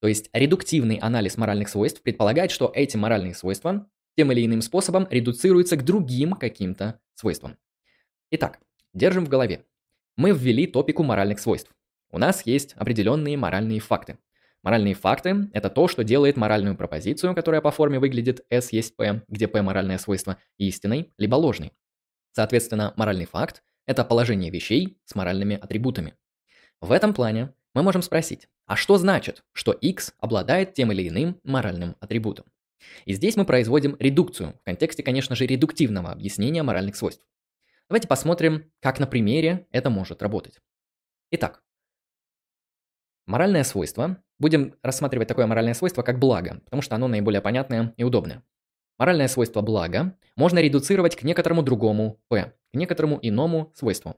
То 0.00 0.08
есть 0.08 0.28
редуктивный 0.34 0.96
анализ 0.96 1.38
моральных 1.38 1.70
свойств 1.70 2.02
предполагает, 2.02 2.50
что 2.50 2.70
эти 2.74 2.98
моральные 2.98 3.34
свойства 3.34 3.88
тем 4.16 4.30
или 4.32 4.44
иным 4.44 4.60
способом 4.60 5.06
редуцируются 5.10 5.76
к 5.76 5.84
другим 5.84 6.32
каким-то 6.34 7.00
свойствам. 7.14 7.56
Итак, 8.30 8.58
держим 8.92 9.24
в 9.24 9.30
голове. 9.30 9.64
Мы 10.16 10.32
ввели 10.32 10.66
топику 10.66 11.02
моральных 11.02 11.40
свойств. 11.40 11.70
У 12.10 12.18
нас 12.18 12.44
есть 12.44 12.74
определенные 12.74 13.38
моральные 13.38 13.80
факты. 13.80 14.18
Моральные 14.62 14.94
факты– 14.94 15.48
это 15.54 15.70
то, 15.70 15.88
что 15.88 16.04
делает 16.04 16.36
моральную 16.36 16.76
пропозицию, 16.76 17.34
которая 17.34 17.62
по 17.62 17.70
форме 17.70 17.98
выглядит 17.98 18.44
S 18.50 18.72
есть 18.72 18.94
P, 18.96 19.22
где 19.28 19.48
P– 19.48 19.62
моральное 19.62 19.98
свойство, 19.98 20.36
истинной, 20.58 21.12
либо 21.16 21.34
ложной. 21.36 21.72
Соответственно, 22.32 22.92
моральный 22.96 23.24
факт– 23.24 23.62
это 23.86 24.04
положение 24.04 24.50
вещей 24.50 24.98
с 25.06 25.14
моральными 25.14 25.56
атрибутами. 25.56 26.14
В 26.80 26.92
этом 26.92 27.14
плане 27.14 27.54
мы 27.74 27.82
можем 27.82 28.02
спросить, 28.02 28.48
а 28.66 28.76
что 28.76 28.98
значит, 28.98 29.42
что 29.52 29.72
X 29.72 30.14
обладает 30.18 30.74
тем 30.74 30.92
или 30.92 31.08
иным 31.08 31.40
моральным 31.42 31.96
атрибутом? 32.00 32.44
И 33.04 33.14
здесь 33.14 33.36
мы 33.36 33.44
производим 33.44 33.96
редукцию, 33.98 34.54
в 34.60 34.64
контексте, 34.64 35.02
конечно 35.02 35.34
же, 35.34 35.46
редуктивного 35.46 36.10
объяснения 36.10 36.62
моральных 36.62 36.96
свойств. 36.96 37.24
Давайте 37.92 38.08
посмотрим, 38.08 38.72
как 38.80 39.00
на 39.00 39.06
примере 39.06 39.66
это 39.70 39.90
может 39.90 40.22
работать. 40.22 40.62
Итак, 41.30 41.62
моральное 43.26 43.64
свойство 43.64 44.16
Будем 44.38 44.74
рассматривать 44.82 45.28
такое 45.28 45.46
моральное 45.46 45.74
свойство, 45.74 46.02
как 46.02 46.18
благо, 46.18 46.62
потому 46.64 46.80
что 46.80 46.96
оно 46.96 47.06
наиболее 47.06 47.42
понятное 47.42 47.92
и 47.98 48.02
удобное. 48.02 48.42
Моральное 48.98 49.28
свойство 49.28 49.60
блага 49.60 50.18
можно 50.36 50.58
редуцировать 50.58 51.16
к 51.16 51.22
некоторому 51.22 51.62
другому 51.62 52.18
p, 52.28 52.54
к 52.72 52.74
некоторому 52.74 53.18
иному 53.20 53.70
свойству. 53.74 54.16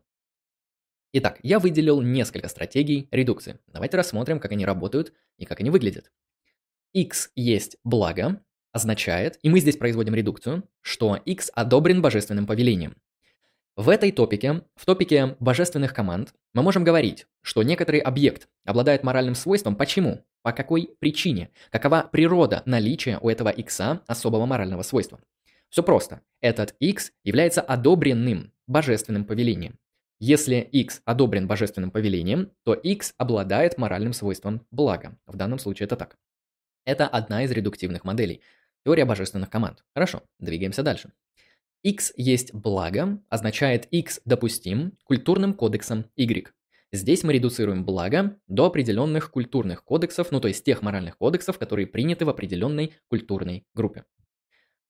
Итак, 1.12 1.40
я 1.42 1.58
выделил 1.58 2.00
несколько 2.00 2.48
стратегий 2.48 3.08
редукции. 3.10 3.58
Давайте 3.66 3.96
рассмотрим, 3.96 4.38
как 4.38 4.52
они 4.52 4.64
работают 4.64 5.12
и 5.36 5.46
как 5.46 5.58
они 5.58 5.70
выглядят. 5.70 6.12
x 6.92 7.32
есть 7.34 7.76
благо 7.82 8.40
означает, 8.70 9.38
и 9.42 9.50
мы 9.50 9.58
здесь 9.58 9.76
производим 9.76 10.14
редукцию, 10.14 10.62
что 10.80 11.16
x 11.16 11.50
одобрен 11.54 12.02
божественным 12.02 12.46
повелением. 12.46 12.96
В 13.76 13.88
этой 13.88 14.12
топике, 14.12 14.62
в 14.76 14.86
топике 14.86 15.34
божественных 15.40 15.92
команд, 15.92 16.32
мы 16.52 16.62
можем 16.62 16.84
говорить, 16.84 17.26
что 17.42 17.64
некоторый 17.64 17.98
объект 17.98 18.46
обладает 18.64 19.02
моральным 19.02 19.34
свойством. 19.34 19.74
Почему? 19.74 20.24
По 20.42 20.52
какой 20.52 20.94
причине? 21.00 21.50
Какова 21.72 22.08
природа 22.12 22.62
наличия 22.66 23.18
у 23.20 23.28
этого 23.28 23.48
x 23.48 23.80
особого 24.06 24.46
морального 24.46 24.82
свойства? 24.82 25.18
Все 25.70 25.82
просто. 25.82 26.20
Этот 26.40 26.76
x 26.78 27.10
является 27.24 27.62
одобренным 27.62 28.52
божественным 28.68 29.24
повелением. 29.24 29.76
Если 30.20 30.60
x 30.60 31.02
одобрен 31.04 31.48
божественным 31.48 31.90
повелением, 31.90 32.52
то 32.62 32.74
x 32.74 33.12
обладает 33.18 33.76
моральным 33.76 34.12
свойством 34.12 34.64
блага. 34.70 35.18
В 35.26 35.34
данном 35.34 35.58
случае 35.58 35.86
это 35.86 35.96
так. 35.96 36.16
Это 36.84 37.08
одна 37.08 37.42
из 37.42 37.50
редуктивных 37.50 38.04
моделей. 38.04 38.40
Теория 38.84 39.04
божественных 39.04 39.50
команд. 39.50 39.82
Хорошо, 39.94 40.22
двигаемся 40.38 40.84
дальше 40.84 41.10
x 41.84 42.14
есть 42.16 42.54
благо 42.54 43.20
означает 43.28 43.86
x 43.90 44.22
допустим 44.24 44.96
культурным 45.04 45.52
кодексом 45.52 46.06
y. 46.16 46.50
Здесь 46.92 47.24
мы 47.24 47.34
редуцируем 47.34 47.84
благо 47.84 48.38
до 48.48 48.64
определенных 48.64 49.30
культурных 49.30 49.84
кодексов, 49.84 50.32
ну 50.32 50.40
то 50.40 50.48
есть 50.48 50.64
тех 50.64 50.80
моральных 50.80 51.18
кодексов, 51.18 51.58
которые 51.58 51.86
приняты 51.86 52.24
в 52.24 52.30
определенной 52.30 52.94
культурной 53.08 53.66
группе. 53.74 54.04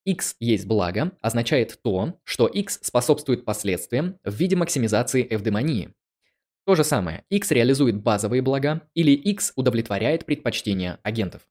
x 0.04 0.36
есть 0.38 0.66
благо 0.66 1.10
означает 1.20 1.80
то, 1.82 2.20
что 2.22 2.46
x 2.46 2.78
способствует 2.82 3.44
последствиям 3.44 4.20
в 4.22 4.32
виде 4.32 4.54
максимизации 4.54 5.26
эвдемонии. 5.28 5.94
То 6.64 6.76
же 6.76 6.84
самое, 6.84 7.24
x 7.28 7.50
реализует 7.50 8.00
базовые 8.02 8.40
блага 8.40 8.82
или 8.94 9.10
x 9.10 9.52
удовлетворяет 9.56 10.26
предпочтения 10.26 11.00
агентов. 11.02 11.48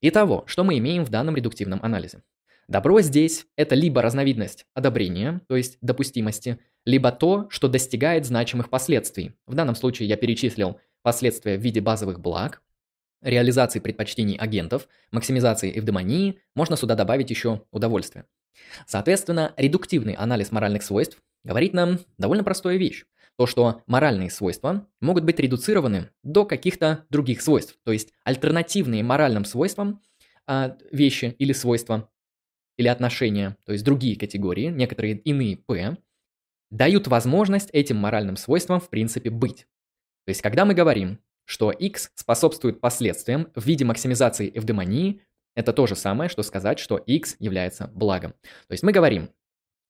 Итого, 0.00 0.44
что 0.46 0.62
мы 0.62 0.78
имеем 0.78 1.04
в 1.04 1.10
данном 1.10 1.34
редуктивном 1.34 1.80
анализе? 1.82 2.22
Добро 2.68 3.00
здесь– 3.00 3.46
это 3.56 3.74
либо 3.74 4.02
разновидность 4.02 4.66
одобрения, 4.74 5.40
то 5.48 5.56
есть 5.56 5.78
допустимости, 5.80 6.58
либо 6.84 7.10
то, 7.10 7.46
что 7.48 7.66
достигает 7.66 8.26
значимых 8.26 8.68
последствий. 8.68 9.32
В 9.46 9.54
данном 9.54 9.74
случае 9.74 10.06
я 10.06 10.18
перечислил 10.18 10.78
последствия 11.00 11.56
в 11.56 11.62
виде 11.62 11.80
базовых 11.80 12.20
благ, 12.20 12.60
реализации 13.22 13.78
предпочтений 13.78 14.36
агентов, 14.36 14.86
максимизации 15.12 15.78
эвдемонии, 15.78 16.40
можно 16.54 16.76
сюда 16.76 16.94
добавить 16.94 17.30
еще 17.30 17.62
удовольствие. 17.70 18.26
Соответственно, 18.86 19.54
редуктивный 19.56 20.12
анализ 20.12 20.52
моральных 20.52 20.82
свойств 20.82 21.22
говорит 21.44 21.72
нам 21.72 22.00
довольно 22.18 22.44
простую 22.44 22.78
вещь. 22.78 23.06
То, 23.38 23.46
что 23.46 23.82
моральные 23.86 24.28
свойства 24.28 24.86
могут 25.00 25.24
быть 25.24 25.40
редуцированы 25.40 26.10
до 26.22 26.44
каких-то 26.44 27.06
других 27.08 27.40
свойств, 27.40 27.78
то 27.84 27.92
есть 27.92 28.12
альтернативные 28.24 29.02
моральным 29.02 29.46
свойствам 29.46 30.02
а, 30.46 30.76
вещи 30.90 31.34
или 31.38 31.54
свойства 31.54 32.10
или 32.78 32.88
отношения, 32.88 33.56
то 33.64 33.72
есть 33.72 33.84
другие 33.84 34.16
категории, 34.16 34.68
некоторые 34.68 35.18
иные 35.18 35.58
P, 35.58 35.98
дают 36.70 37.06
возможность 37.08 37.68
этим 37.72 37.96
моральным 37.96 38.36
свойствам 38.36 38.80
в 38.80 38.88
принципе 38.88 39.30
быть. 39.30 39.66
То 40.24 40.30
есть 40.30 40.40
когда 40.40 40.64
мы 40.64 40.74
говорим, 40.74 41.18
что 41.44 41.70
X 41.70 42.10
способствует 42.14 42.80
последствиям 42.80 43.48
в 43.54 43.66
виде 43.66 43.84
максимизации 43.84 44.50
эвдемонии, 44.54 45.22
это 45.54 45.72
то 45.72 45.86
же 45.86 45.96
самое, 45.96 46.30
что 46.30 46.42
сказать, 46.42 46.78
что 46.78 46.98
X 46.98 47.36
является 47.38 47.88
благом. 47.88 48.32
То 48.68 48.72
есть 48.72 48.84
мы 48.84 48.92
говорим, 48.92 49.30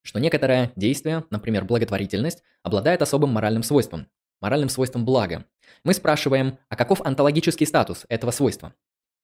что 0.03 0.19
некоторое 0.19 0.73
действие, 0.77 1.25
например, 1.31 1.65
благотворительность, 1.65 2.43
обладает 2.63 3.03
особым 3.03 3.31
моральным 3.31 3.63
свойством, 3.63 4.07
моральным 4.41 4.69
свойством 4.69 5.05
блага. 5.05 5.45
Мы 5.85 5.93
спрашиваем, 5.93 6.59
а 6.69 6.77
каков 6.77 7.03
онтологический 7.03 7.67
статус 7.67 8.07
этого 8.09 8.31
свойства? 8.31 8.73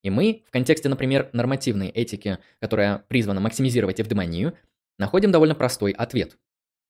И 0.04 0.11
мы 0.11 0.44
в 0.46 0.50
контексте, 0.50 0.88
например, 0.88 1.30
нормативной 1.32 1.88
этики, 1.88 2.38
которая 2.61 2.99
призвана 3.08 3.40
максимизировать 3.40 4.00
эвдемонию, 4.00 4.56
находим 4.99 5.32
довольно 5.32 5.54
простой 5.54 5.92
ответ. 5.92 6.37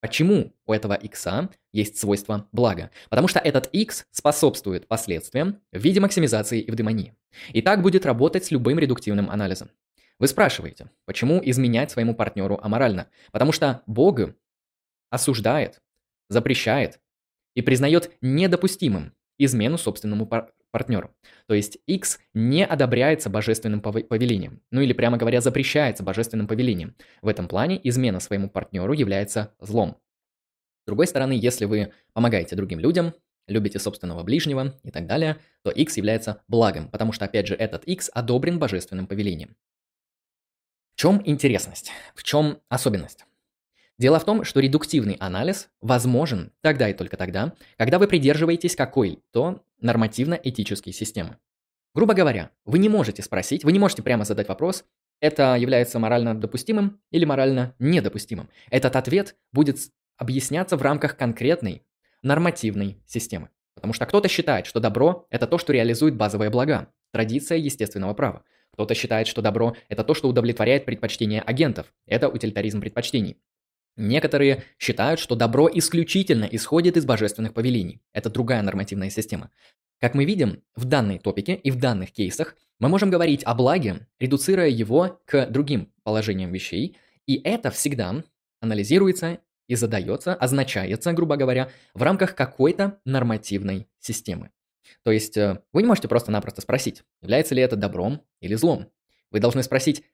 Почему 0.00 0.52
у 0.66 0.72
этого 0.72 0.94
x 0.94 1.26
есть 1.72 1.96
свойство 1.96 2.48
блага? 2.50 2.90
Потому 3.08 3.28
что 3.28 3.38
этот 3.38 3.68
x 3.72 4.04
способствует 4.10 4.88
последствиям 4.88 5.60
в 5.72 5.78
виде 5.78 6.00
максимизации 6.00 6.68
эвдемонии. 6.68 7.14
И 7.52 7.62
так 7.62 7.82
будет 7.82 8.04
работать 8.04 8.44
с 8.44 8.50
любым 8.50 8.80
редуктивным 8.80 9.30
анализом. 9.30 9.70
Вы 10.18 10.26
спрашиваете, 10.26 10.90
почему 11.06 11.40
изменять 11.42 11.92
своему 11.92 12.14
партнеру 12.14 12.58
аморально? 12.62 13.08
Потому 13.30 13.52
что 13.52 13.82
Бог 13.86 14.20
осуждает, 15.10 15.80
запрещает 16.28 16.98
и 17.54 17.62
признает 17.62 18.10
недопустимым 18.20 19.14
измену 19.38 19.78
собственному 19.78 20.26
пар 20.26 20.52
партнеру. 20.74 21.14
То 21.46 21.54
есть 21.54 21.78
X 21.86 22.18
не 22.34 22.66
одобряется 22.66 23.30
божественным 23.30 23.80
повелением, 23.80 24.60
ну 24.72 24.80
или 24.80 24.92
прямо 24.92 25.16
говоря, 25.16 25.40
запрещается 25.40 26.02
божественным 26.02 26.48
повелением. 26.48 26.96
В 27.22 27.28
этом 27.28 27.46
плане 27.46 27.80
измена 27.84 28.18
своему 28.18 28.50
партнеру 28.50 28.92
является 28.92 29.54
злом. 29.60 30.00
С 30.82 30.86
другой 30.86 31.06
стороны, 31.06 31.32
если 31.32 31.66
вы 31.66 31.92
помогаете 32.12 32.56
другим 32.56 32.80
людям, 32.80 33.14
любите 33.46 33.78
собственного 33.78 34.24
ближнего 34.24 34.74
и 34.82 34.90
так 34.90 35.06
далее, 35.06 35.36
то 35.62 35.70
X 35.70 35.96
является 35.96 36.42
благом, 36.48 36.88
потому 36.90 37.12
что, 37.12 37.24
опять 37.24 37.46
же, 37.46 37.54
этот 37.54 37.84
X 37.84 38.10
одобрен 38.12 38.58
божественным 38.58 39.06
повелением. 39.06 39.54
В 40.96 41.00
чем 41.00 41.22
интересность? 41.24 41.92
В 42.16 42.24
чем 42.24 42.58
особенность? 42.68 43.26
Дело 43.96 44.18
в 44.18 44.24
том, 44.24 44.42
что 44.42 44.58
редуктивный 44.58 45.14
анализ 45.20 45.68
возможен 45.80 46.50
тогда 46.62 46.88
и 46.88 46.94
только 46.94 47.16
тогда, 47.16 47.54
когда 47.76 48.00
вы 48.00 48.08
придерживаетесь 48.08 48.74
какой-то 48.74 49.62
нормативно-этической 49.84 50.92
системы. 50.92 51.38
Грубо 51.94 52.14
говоря, 52.14 52.50
вы 52.64 52.80
не 52.80 52.88
можете 52.88 53.22
спросить, 53.22 53.62
вы 53.62 53.70
не 53.70 53.78
можете 53.78 54.02
прямо 54.02 54.24
задать 54.24 54.48
вопрос, 54.48 54.84
это 55.20 55.54
является 55.54 56.00
морально 56.00 56.34
допустимым 56.34 57.00
или 57.12 57.24
морально 57.24 57.74
недопустимым. 57.78 58.50
Этот 58.70 58.96
ответ 58.96 59.36
будет 59.52 59.78
объясняться 60.16 60.76
в 60.76 60.82
рамках 60.82 61.16
конкретной, 61.16 61.82
нормативной 62.22 62.98
системы. 63.06 63.50
Потому 63.74 63.92
что 63.92 64.06
кто-то 64.06 64.28
считает, 64.28 64.66
что 64.66 64.80
добро– 64.80 65.26
это 65.30 65.46
то, 65.46 65.58
что 65.58 65.72
реализует 65.72 66.16
базовые 66.16 66.50
блага, 66.50 66.88
традиция 67.12 67.58
естественного 67.58 68.14
права. 68.14 68.42
Кто-то 68.72 68.94
считает, 68.94 69.26
что 69.28 69.40
добро– 69.40 69.76
это 69.88 70.02
то, 70.02 70.14
что 70.14 70.28
удовлетворяет 70.28 70.84
предпочтения 70.84 71.40
агентов. 71.40 71.92
Это 72.06 72.28
утилитаризм 72.28 72.80
предпочтений. 72.80 73.36
Некоторые 73.96 74.64
считают, 74.78 75.20
что 75.20 75.36
добро 75.36 75.70
исключительно 75.72 76.44
исходит 76.44 76.96
из 76.96 77.04
божественных 77.04 77.54
повелений. 77.54 78.00
Это 78.12 78.28
другая 78.28 78.62
нормативная 78.62 79.10
система. 79.10 79.50
Как 80.00 80.14
мы 80.14 80.24
видим, 80.24 80.62
в 80.74 80.84
данной 80.84 81.18
топике 81.18 81.54
и 81.54 81.70
в 81.70 81.78
данных 81.78 82.12
кейсах 82.12 82.56
мы 82.80 82.88
можем 82.88 83.10
говорить 83.10 83.44
о 83.44 83.54
благе, 83.54 84.06
редуцируя 84.18 84.68
его 84.68 85.20
к 85.24 85.46
другим 85.46 85.92
положениям 86.02 86.52
вещей, 86.52 86.96
и 87.26 87.40
это 87.44 87.70
всегда 87.70 88.24
анализируется 88.60 89.38
и 89.68 89.76
задается, 89.76 90.34
означается, 90.34 91.12
грубо 91.12 91.36
говоря, 91.36 91.70
в 91.94 92.02
рамках 92.02 92.34
какой-то 92.34 92.98
нормативной 93.04 93.88
системы. 94.00 94.50
То 95.02 95.10
есть 95.10 95.36
э, 95.36 95.62
вы 95.72 95.82
не 95.82 95.88
можете 95.88 96.08
просто-напросто 96.08 96.60
спросить, 96.60 97.02
является 97.22 97.54
ли 97.54 97.62
это 97.62 97.76
добром 97.76 98.20
или 98.40 98.54
злом. 98.54 98.90
Вы 99.30 99.40
должны 99.40 99.62
спросить, 99.62 100.04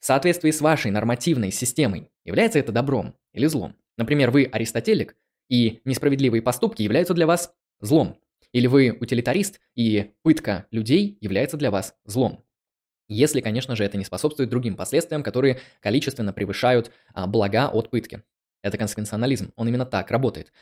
в 0.00 0.06
соответствии 0.06 0.50
с 0.50 0.60
вашей 0.60 0.90
нормативной 0.90 1.50
системой, 1.50 2.10
является 2.24 2.58
это 2.58 2.72
добром 2.72 3.16
или 3.32 3.46
злом. 3.46 3.76
Например, 3.96 4.30
вы 4.30 4.44
аристотелик, 4.44 5.16
и 5.48 5.80
несправедливые 5.84 6.42
поступки 6.42 6.82
являются 6.82 7.14
для 7.14 7.26
вас 7.26 7.52
злом. 7.80 8.18
Или 8.52 8.66
вы 8.66 8.96
утилитарист, 8.98 9.60
и 9.74 10.12
пытка 10.22 10.66
людей 10.70 11.18
является 11.20 11.56
для 11.56 11.70
вас 11.70 11.94
злом. 12.04 12.44
Если, 13.08 13.40
конечно 13.40 13.74
же, 13.74 13.84
это 13.84 13.96
не 13.96 14.04
способствует 14.04 14.50
другим 14.50 14.76
последствиям, 14.76 15.22
которые 15.22 15.60
количественно 15.80 16.32
превышают 16.32 16.90
а, 17.14 17.26
блага 17.26 17.68
от 17.68 17.90
пытки. 17.90 18.22
Это 18.62 18.76
консеквенционализм, 18.76 19.52
он 19.56 19.68
именно 19.68 19.86
так 19.86 20.10
работает. 20.10 20.52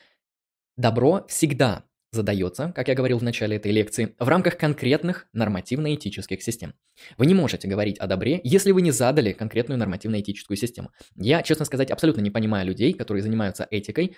Добро 0.76 1.24
всегда 1.28 1.84
задается, 2.16 2.72
как 2.74 2.88
я 2.88 2.94
говорил 2.94 3.18
в 3.18 3.22
начале 3.22 3.56
этой 3.56 3.70
лекции, 3.70 4.16
в 4.18 4.26
рамках 4.26 4.58
конкретных 4.58 5.28
нормативно-этических 5.32 6.42
систем. 6.42 6.74
Вы 7.16 7.26
не 7.26 7.34
можете 7.34 7.68
говорить 7.68 7.98
о 7.98 8.08
добре, 8.08 8.40
если 8.42 8.72
вы 8.72 8.82
не 8.82 8.90
задали 8.90 9.32
конкретную 9.32 9.78
нормативно-этическую 9.78 10.56
систему. 10.56 10.90
Я, 11.14 11.42
честно 11.42 11.64
сказать, 11.64 11.90
абсолютно 11.90 12.22
не 12.22 12.30
понимаю 12.30 12.66
людей, 12.66 12.92
которые 12.92 13.22
занимаются 13.22 13.68
этикой, 13.70 14.16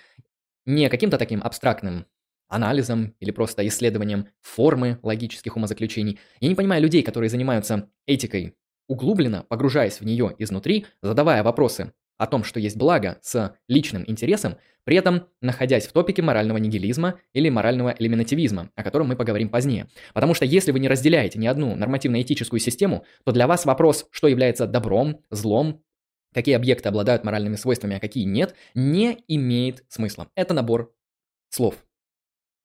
не 0.65 0.89
каким-то 0.89 1.17
таким 1.19 1.43
абстрактным 1.43 2.07
анализом 2.47 3.15
или 3.19 3.31
просто 3.31 3.67
исследованием 3.67 4.27
формы 4.41 4.99
логических 5.03 5.55
умозаключений. 5.55 6.19
Я 6.39 6.49
не 6.49 6.55
понимаю 6.55 6.81
людей, 6.81 7.03
которые 7.03 7.29
занимаются 7.29 7.89
этикой 8.07 8.55
углубленно, 8.87 9.45
погружаясь 9.47 10.01
в 10.01 10.05
нее 10.05 10.35
изнутри, 10.39 10.87
задавая 11.01 11.43
вопросы 11.43 11.93
о 12.19 12.27
том, 12.27 12.43
что 12.43 12.59
есть 12.59 12.77
благо 12.77 13.17
с 13.23 13.55
личным 13.67 14.03
интересом, 14.05 14.57
при 14.83 14.97
этом 14.97 15.27
находясь 15.41 15.87
в 15.87 15.93
топике 15.93 16.21
морального 16.21 16.57
нигилизма 16.57 17.19
или 17.33 17.49
морального 17.49 17.95
элиминативизма, 17.97 18.69
о 18.75 18.83
котором 18.83 19.07
мы 19.07 19.15
поговорим 19.15 19.49
позднее. 19.49 19.87
Потому 20.13 20.33
что 20.33 20.45
если 20.45 20.71
вы 20.71 20.79
не 20.79 20.89
разделяете 20.89 21.39
ни 21.39 21.47
одну 21.47 21.75
нормативно-этическую 21.75 22.59
систему, 22.59 23.05
то 23.23 23.31
для 23.31 23.47
вас 23.47 23.65
вопрос, 23.65 24.07
что 24.11 24.27
является 24.27 24.67
добром, 24.67 25.23
злом, 25.31 25.81
какие 26.33 26.55
объекты 26.55 26.89
обладают 26.89 27.23
моральными 27.23 27.55
свойствами, 27.55 27.95
а 27.95 27.99
какие 27.99 28.25
нет, 28.25 28.53
не 28.75 29.23
имеет 29.27 29.85
смысла. 29.87 30.29
Это 30.35 30.53
набор 30.53 30.93
слов. 31.49 31.75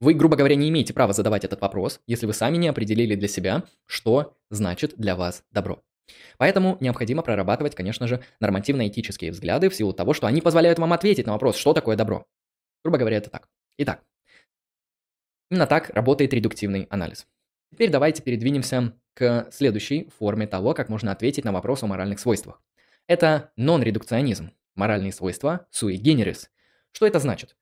Вы, 0.00 0.14
грубо 0.14 0.37
говоря, 0.37 0.56
не 0.56 0.68
имеете 0.70 0.92
права 0.92 1.12
задавать 1.12 1.44
этот 1.44 1.61
вопрос, 1.61 2.00
если 2.06 2.26
вы 2.26 2.32
сами 2.32 2.56
не 2.56 2.66
определили 2.66 3.14
для 3.14 3.28
себя, 3.28 3.64
что 3.87 4.37
значит 4.50 4.94
для 4.96 5.14
вас 5.14 5.44
добро. 5.52 5.84
Поэтому 6.38 6.76
необходимо 6.80 7.23
прорабатывать, 7.23 7.75
конечно 7.75 8.06
же, 8.06 8.23
нормативно-этические 8.40 9.30
взгляды 9.30 9.68
в 9.68 9.75
силу 9.75 9.92
того, 9.92 10.12
что 10.12 10.26
они 10.26 10.40
позволяют 10.40 10.78
вам 10.78 10.92
ответить 10.92 11.26
на 11.26 11.32
вопрос, 11.32 11.56
что 11.56 11.73
такое 11.73 11.96
добро. 11.96 12.26
Грубо 12.82 12.99
говоря, 12.99 13.16
это 13.16 13.30
так. 13.30 13.49
Итак, 13.78 14.02
именно 15.50 15.66
так 15.66 15.90
работает 15.90 16.34
редуктивный 16.34 16.87
анализ. 16.90 17.26
Теперь 17.73 17.90
давайте 17.90 18.23
передвинемся 18.23 18.92
к 19.14 19.49
следующей 19.50 20.11
форме 20.18 20.46
того, 20.46 20.75
как 20.75 20.88
можно 20.88 21.12
ответить 21.12 21.45
на 21.45 21.52
вопрос 21.52 21.82
о 21.82 21.86
моральных 21.86 22.21
свойствах. 22.21 22.62
Это 23.06 23.52
нон-редукционизм, 23.56 24.50
моральные 24.75 25.12
свойства 25.12 25.67
sui 25.73 25.97
generis. 25.97 26.49
Что 26.93 27.06
это 27.06 27.19
значит? 27.19 27.56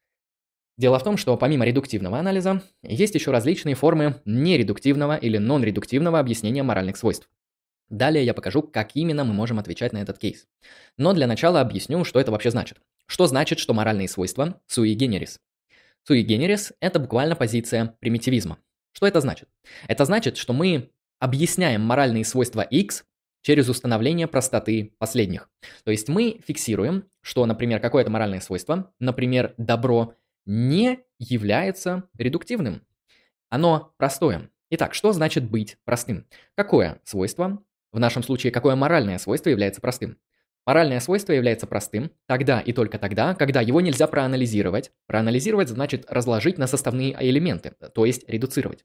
Дело 0.78 0.98
в 0.98 1.04
том, 1.04 1.16
что 1.16 1.36
помимо 1.36 1.64
редуктивного 1.64 2.18
анализа, 2.18 2.62
есть 2.82 3.14
еще 3.14 3.30
различные 3.30 3.74
формы 3.74 4.20
нередуктивного 4.24 5.16
или 5.16 5.38
нон-редуктивного 5.38 6.18
объяснения 6.18 6.62
моральных 6.62 6.96
свойств. 6.96 7.28
Далее 7.92 8.24
я 8.24 8.32
покажу, 8.32 8.62
как 8.62 8.96
именно 8.96 9.22
мы 9.22 9.34
можем 9.34 9.58
отвечать 9.58 9.92
на 9.92 9.98
этот 9.98 10.16
кейс. 10.16 10.46
Но 10.96 11.12
для 11.12 11.26
начала 11.26 11.60
объясню, 11.60 12.02
что 12.04 12.18
это 12.18 12.32
вообще 12.32 12.50
значит. 12.50 12.78
Что 13.04 13.26
значит, 13.26 13.58
что 13.58 13.74
моральные 13.74 14.08
свойства 14.08 14.62
sui 14.66 14.94
generis? 14.94 15.36
Sui 16.08 16.24
generis– 16.24 16.72
это 16.80 16.98
буквально 16.98 17.36
позиция 17.36 17.94
примитивизма. 18.00 18.56
Что 18.92 19.06
это 19.06 19.20
значит? 19.20 19.50
Это 19.88 20.06
значит, 20.06 20.38
что 20.38 20.54
мы 20.54 20.90
объясняем 21.18 21.82
моральные 21.82 22.24
свойства 22.24 22.62
x 22.62 23.04
через 23.42 23.68
установление 23.68 24.26
простоты 24.26 24.94
последних. 24.96 25.50
То 25.84 25.90
есть 25.90 26.08
мы 26.08 26.40
фиксируем, 26.46 27.04
что, 27.20 27.44
например, 27.44 27.78
какое-то 27.78 28.10
моральное 28.10 28.40
свойство, 28.40 28.90
например, 29.00 29.52
добро, 29.58 30.14
не 30.46 31.00
является 31.18 32.04
редуктивным. 32.16 32.86
Оно 33.50 33.92
простое. 33.98 34.48
Итак, 34.70 34.94
что 34.94 35.12
значит 35.12 35.44
быть 35.44 35.76
простым? 35.84 36.26
Какое 36.54 37.02
свойство 37.04 37.62
в 37.92 38.00
нашем 38.00 38.22
случае, 38.22 38.52
какое 38.52 38.74
моральное 38.74 39.18
свойство 39.18 39.50
является 39.50 39.80
простым? 39.80 40.18
Моральное 40.64 41.00
свойство 41.00 41.32
является 41.32 41.66
простым 41.66 42.12
тогда 42.26 42.60
и 42.60 42.72
только 42.72 42.98
тогда, 42.98 43.34
когда 43.34 43.60
его 43.60 43.80
нельзя 43.80 44.06
проанализировать. 44.06 44.92
Проанализировать 45.06 45.68
значит 45.68 46.06
разложить 46.08 46.56
на 46.56 46.66
составные 46.66 47.16
элементы, 47.20 47.74
то 47.94 48.04
есть 48.04 48.28
редуцировать. 48.28 48.84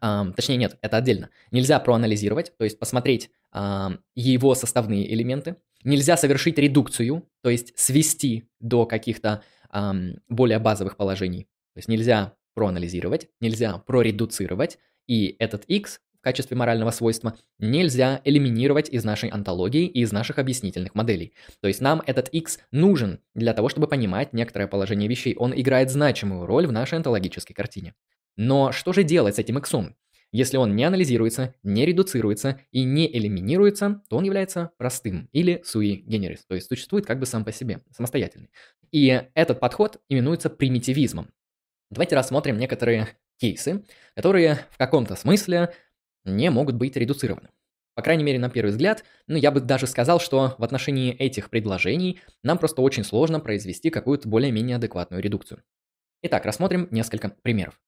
А, 0.00 0.30
точнее, 0.32 0.56
нет, 0.56 0.78
это 0.80 0.98
отдельно. 0.98 1.30
Нельзя 1.50 1.80
проанализировать, 1.80 2.52
то 2.56 2.64
есть 2.64 2.78
посмотреть 2.78 3.30
а, 3.52 3.98
его 4.14 4.54
составные 4.54 5.12
элементы. 5.12 5.56
Нельзя 5.82 6.16
совершить 6.16 6.58
редукцию, 6.58 7.28
то 7.42 7.50
есть 7.50 7.76
свести 7.78 8.48
до 8.60 8.86
каких-то 8.86 9.42
а, 9.70 9.94
более 10.28 10.60
базовых 10.60 10.96
положений. 10.96 11.48
То 11.74 11.78
есть 11.78 11.88
нельзя 11.88 12.34
проанализировать, 12.54 13.28
нельзя 13.40 13.78
проредуцировать, 13.78 14.78
и 15.06 15.36
этот 15.38 15.64
x 15.64 16.00
качестве 16.26 16.56
морального 16.56 16.90
свойства 16.90 17.38
нельзя 17.60 18.20
элиминировать 18.24 18.88
из 18.88 19.04
нашей 19.04 19.28
антологии 19.28 19.86
и 19.86 20.00
из 20.00 20.10
наших 20.10 20.40
объяснительных 20.40 20.96
моделей. 20.96 21.34
То 21.60 21.68
есть 21.68 21.80
нам 21.80 22.02
этот 22.04 22.30
x 22.30 22.58
нужен 22.72 23.20
для 23.36 23.54
того, 23.54 23.68
чтобы 23.68 23.86
понимать 23.86 24.32
некоторое 24.32 24.66
положение 24.66 25.08
вещей. 25.08 25.36
Он 25.36 25.52
играет 25.54 25.88
значимую 25.88 26.44
роль 26.44 26.66
в 26.66 26.72
нашей 26.72 26.96
антологической 26.96 27.54
картине. 27.54 27.94
Но 28.36 28.72
что 28.72 28.92
же 28.92 29.04
делать 29.04 29.36
с 29.36 29.38
этим 29.38 29.58
x? 29.58 29.72
Если 30.32 30.56
он 30.56 30.74
не 30.74 30.82
анализируется, 30.82 31.54
не 31.62 31.86
редуцируется 31.86 32.60
и 32.72 32.82
не 32.82 33.06
элиминируется, 33.16 34.02
то 34.08 34.16
он 34.16 34.24
является 34.24 34.72
простым 34.78 35.28
или 35.30 35.62
sui 35.64 36.04
generis, 36.04 36.40
то 36.48 36.56
есть 36.56 36.66
существует 36.66 37.06
как 37.06 37.20
бы 37.20 37.26
сам 37.26 37.44
по 37.44 37.52
себе, 37.52 37.82
самостоятельный. 37.92 38.50
И 38.90 39.22
этот 39.34 39.60
подход 39.60 40.00
именуется 40.08 40.50
примитивизмом. 40.50 41.30
Давайте 41.88 42.16
рассмотрим 42.16 42.58
некоторые 42.58 43.10
кейсы, 43.38 43.84
которые 44.14 44.66
в 44.70 44.78
каком-то 44.78 45.14
смысле 45.14 45.72
не 46.26 46.50
могут 46.50 46.76
быть 46.76 46.96
редуцированы. 46.96 47.48
По 47.94 48.02
крайней 48.02 48.24
мере, 48.24 48.38
на 48.38 48.50
первый 48.50 48.70
взгляд, 48.70 49.04
ну, 49.26 49.36
я 49.36 49.50
бы 49.50 49.60
даже 49.60 49.86
сказал, 49.86 50.20
что 50.20 50.54
в 50.58 50.64
отношении 50.64 51.14
этих 51.14 51.48
предложений 51.48 52.20
нам 52.42 52.58
просто 52.58 52.82
очень 52.82 53.04
сложно 53.04 53.40
произвести 53.40 53.88
какую-то 53.88 54.28
более-менее 54.28 54.76
адекватную 54.76 55.22
редукцию. 55.22 55.62
Итак, 56.22 56.44
рассмотрим 56.44 56.88
несколько 56.90 57.30
примеров. 57.42 57.80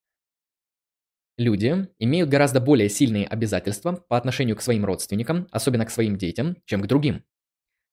Люди 1.36 1.88
имеют 1.98 2.30
гораздо 2.30 2.60
более 2.60 2.88
сильные 2.88 3.26
обязательства 3.26 3.92
по 3.92 4.16
отношению 4.16 4.56
к 4.56 4.62
своим 4.62 4.84
родственникам, 4.84 5.46
особенно 5.50 5.84
к 5.84 5.90
своим 5.90 6.16
детям, 6.16 6.56
чем 6.64 6.80
к 6.80 6.86
другим. 6.86 7.22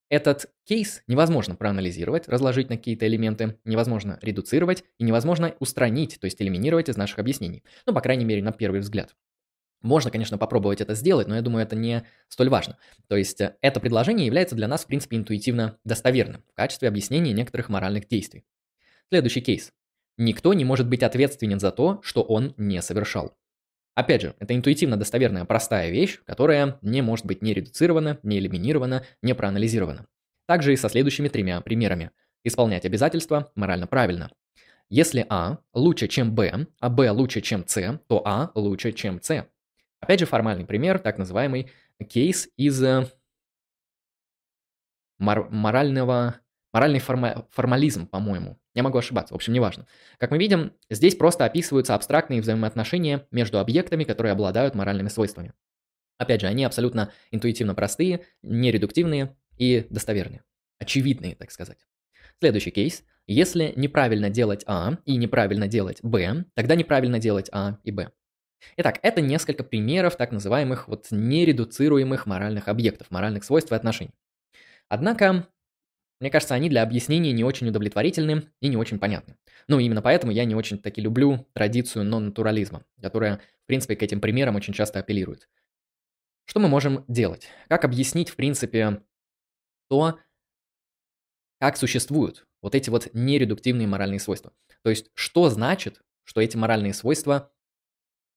Этот 0.09 0.51
кейс 0.65 1.03
невозможно 1.07 1.55
проанализировать, 1.55 2.27
разложить 2.27 2.69
на 2.69 2.77
какие-то 2.77 3.07
элементы, 3.07 3.59
невозможно 3.65 4.19
редуцировать 4.21 4.83
и 4.99 5.03
невозможно 5.03 5.53
устранить, 5.59 6.19
то 6.19 6.25
есть 6.25 6.41
элиминировать 6.41 6.89
из 6.89 6.97
наших 6.97 7.19
объяснений. 7.19 7.63
Ну, 7.85 7.93
по 7.93 8.01
крайней 8.01 8.25
мере, 8.25 8.41
на 8.41 8.51
первый 8.51 8.79
взгляд. 8.79 9.15
Можно, 9.85 10.09
конечно, 10.09 10.39
попробовать 10.39 10.81
это 10.81 10.95
сделать, 10.95 11.27
но 11.27 11.35
я 11.35 11.43
думаю, 11.43 11.63
это 11.63 11.75
не 11.75 12.07
столь 12.27 12.49
важно. 12.49 12.79
То 13.07 13.15
есть 13.15 13.39
э, 13.39 13.55
это 13.61 13.79
предложение 13.79 14.25
является 14.25 14.55
для 14.55 14.67
нас, 14.67 14.83
в 14.83 14.87
принципе, 14.87 15.15
интуитивно 15.15 15.77
достоверным 15.83 16.43
в 16.51 16.55
качестве 16.55 16.87
объяснения 16.87 17.33
некоторых 17.33 17.69
моральных 17.69 18.07
действий. 18.07 18.45
Следующий 19.09 19.41
кейс. 19.41 19.71
Никто 20.17 20.55
не 20.55 20.65
может 20.65 20.89
быть 20.89 21.03
ответственен 21.03 21.59
за 21.59 21.71
то, 21.71 21.99
что 22.01 22.23
он 22.23 22.55
не 22.57 22.81
совершал. 22.81 23.37
Опять 23.93 24.23
же, 24.23 24.35
это 24.39 24.55
интуитивно 24.55 24.97
достоверная 24.97 25.45
простая 25.45 25.91
вещь, 25.91 26.19
которая 26.25 26.79
не 26.81 27.03
может 27.03 27.27
быть 27.27 27.43
не 27.43 27.53
редуцирована, 27.53 28.17
не 28.23 28.39
элиминирована, 28.39 29.05
не 29.21 29.35
проанализирована. 29.35 30.07
Также 30.47 30.73
и 30.73 30.77
со 30.77 30.89
следующими 30.89 31.27
тремя 31.27 31.61
примерами. 31.61 32.09
Исполнять 32.43 32.85
обязательства 32.85 33.51
морально 33.53 33.85
правильно. 33.85 34.31
Если 34.89 35.27
А 35.29 35.59
лучше, 35.75 36.07
чем 36.07 36.33
Б, 36.33 36.65
а 36.79 36.89
Б 36.89 37.11
лучше, 37.11 37.41
чем 37.41 37.67
С, 37.67 37.99
то 38.07 38.23
А 38.25 38.51
лучше, 38.55 38.91
чем 38.91 39.21
С. 39.21 39.45
Опять 40.05 40.19
же, 40.19 40.27
формальный 40.27 40.65
пример, 40.65 40.99
так 40.99 41.17
называемый 41.17 41.71
кейс 42.07 42.47
из 42.57 42.83
э, 42.83 43.09
мор- 45.17 45.49
морального, 45.49 46.41
моральный 46.71 46.99
форма- 46.99 47.47
формализм, 47.49 48.05
по-моему. 48.05 48.59
Я 48.75 48.83
могу 48.83 48.99
ошибаться, 48.99 49.33
в 49.33 49.35
общем, 49.35 49.53
неважно. 49.53 49.87
Как 50.19 50.29
мы 50.29 50.37
видим, 50.37 50.73
здесь 50.91 51.15
просто 51.15 51.43
описываются 51.43 51.95
абстрактные 51.95 52.39
взаимоотношения 52.39 53.25
между 53.31 53.57
объектами, 53.57 54.03
которые 54.03 54.33
обладают 54.33 54.75
моральными 54.75 55.07
свойствами. 55.07 55.53
Опять 56.19 56.41
же, 56.41 56.45
они 56.45 56.65
абсолютно 56.65 57.11
интуитивно 57.31 57.73
простые, 57.73 58.27
нередуктивные 58.43 59.35
и 59.57 59.87
достоверные. 59.89 60.43
Очевидные, 60.77 61.35
так 61.35 61.49
сказать. 61.49 61.79
Следующий 62.39 62.69
кейс. 62.69 63.03
Если 63.25 63.73
неправильно 63.75 64.29
делать 64.29 64.63
А 64.67 64.99
и 65.05 65.15
неправильно 65.15 65.67
делать 65.67 65.97
Б, 66.03 66.45
тогда 66.53 66.75
неправильно 66.75 67.17
делать 67.17 67.49
А 67.51 67.79
и 67.83 67.89
Б. 67.89 68.11
Итак, 68.77 68.99
это 69.03 69.21
несколько 69.21 69.63
примеров 69.63 70.15
так 70.17 70.31
называемых 70.31 70.87
вот 70.87 71.07
нередуцируемых 71.11 72.25
моральных 72.25 72.67
объектов, 72.67 73.11
моральных 73.11 73.43
свойств 73.43 73.71
и 73.71 73.75
отношений. 73.75 74.13
Однако, 74.89 75.47
мне 76.19 76.29
кажется, 76.29 76.55
они 76.55 76.69
для 76.69 76.83
объяснения 76.83 77.31
не 77.31 77.43
очень 77.43 77.67
удовлетворительны 77.67 78.43
и 78.61 78.67
не 78.67 78.77
очень 78.77 78.99
понятны. 78.99 79.35
Ну, 79.67 79.79
именно 79.79 80.01
поэтому 80.01 80.31
я 80.31 80.45
не 80.45 80.55
очень 80.55 80.77
таки 80.77 81.01
люблю 81.01 81.47
традицию 81.53 82.05
нон-натурализма, 82.05 82.83
которая, 83.01 83.41
в 83.63 83.67
принципе, 83.67 83.95
к 83.95 84.03
этим 84.03 84.21
примерам 84.21 84.55
очень 84.55 84.73
часто 84.73 84.99
апеллирует. 84.99 85.49
Что 86.45 86.59
мы 86.59 86.67
можем 86.67 87.03
делать? 87.07 87.47
Как 87.67 87.85
объяснить, 87.85 88.29
в 88.29 88.35
принципе, 88.35 89.01
то, 89.89 90.19
как 91.59 91.77
существуют 91.77 92.45
вот 92.61 92.75
эти 92.75 92.89
вот 92.89 93.09
нередуктивные 93.13 93.87
моральные 93.87 94.19
свойства? 94.19 94.53
То 94.83 94.91
есть, 94.91 95.09
что 95.15 95.49
значит, 95.49 96.01
что 96.23 96.41
эти 96.41 96.57
моральные 96.57 96.93
свойства 96.93 97.51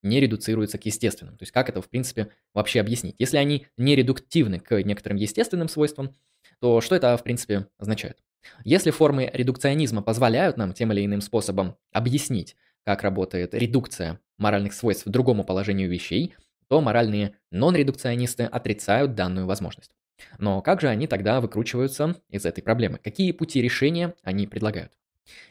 не 0.02 0.20
редуцируются 0.20 0.78
к 0.78 0.86
естественным? 0.86 1.36
То 1.36 1.42
есть, 1.42 1.52
как 1.52 1.68
это, 1.68 1.82
в 1.82 1.88
принципе, 1.88 2.28
вообще 2.54 2.80
объяснить? 2.80 3.16
Если 3.18 3.36
они 3.36 3.66
не 3.76 3.96
редуктивны 3.96 4.60
к 4.60 4.82
некоторым 4.82 5.18
естественным 5.18 5.68
свойствам, 5.68 6.16
то 6.60 6.80
что 6.80 6.94
это, 6.94 7.16
в 7.16 7.22
принципе, 7.22 7.66
означает? 7.78 8.18
Если 8.64 8.90
формы 8.90 9.30
редукционизма 9.32 10.02
позволяют 10.02 10.56
нам 10.56 10.72
тем 10.72 10.92
или 10.92 11.04
иным 11.04 11.20
способом 11.20 11.76
объяснить, 11.92 12.56
как 12.84 13.02
работает 13.02 13.54
редукция 13.54 14.20
моральных 14.38 14.72
свойств 14.72 15.04
к 15.04 15.08
другому 15.08 15.44
положению 15.44 15.90
вещей– 15.90 16.34
то 16.68 16.80
моральные 16.80 17.34
нон-редукционисты 17.50 18.44
отрицают 18.44 19.14
данную 19.14 19.46
возможность. 19.46 19.90
Но 20.38 20.60
как 20.62 20.80
же 20.80 20.88
они 20.88 21.06
тогда 21.06 21.40
выкручиваются 21.40 22.16
из 22.28 22.44
этой 22.44 22.62
проблемы? 22.62 22.98
Какие 22.98 23.32
пути 23.32 23.62
решения 23.62 24.14
они 24.22 24.46
предлагают? 24.46 24.92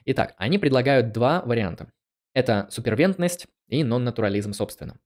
Итак, 0.05 0.36
они 0.38 0.57
предлагают 0.57 1.12
два 1.12 1.41
варианта. 1.41 1.91
Это 2.38 2.67
супервентность 2.69 3.47
и 3.67 3.84
нон-натурализм 3.84 4.54
собственно. 4.54 5.00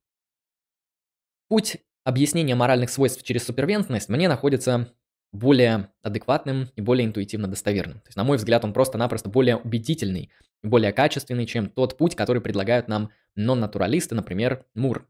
Путь 1.48 1.78
объяснения 2.04 2.54
моральных 2.54 2.90
свойств 2.90 3.22
через 3.22 3.46
супервентность 3.46 4.10
мне 4.10 4.28
находится 4.28 4.92
более 5.32 5.88
адекватным 6.02 6.68
и 6.76 6.82
более 6.82 7.06
интуитивно 7.06 7.48
достоверным. 7.48 8.00
То 8.00 8.08
есть, 8.08 8.16
на 8.18 8.24
мой 8.24 8.36
взгляд, 8.36 8.66
он 8.66 8.74
просто-напросто 8.74 9.30
более 9.30 9.56
убедительный 9.56 10.30
более 10.62 10.92
качественный, 10.92 11.46
чем 11.46 11.70
тот 11.70 11.96
путь, 11.96 12.14
который 12.14 12.42
предлагают 12.42 12.86
нам 12.86 13.08
нон-натуралисты, 13.34 14.14
например, 14.14 14.66
Мур. 14.74 15.08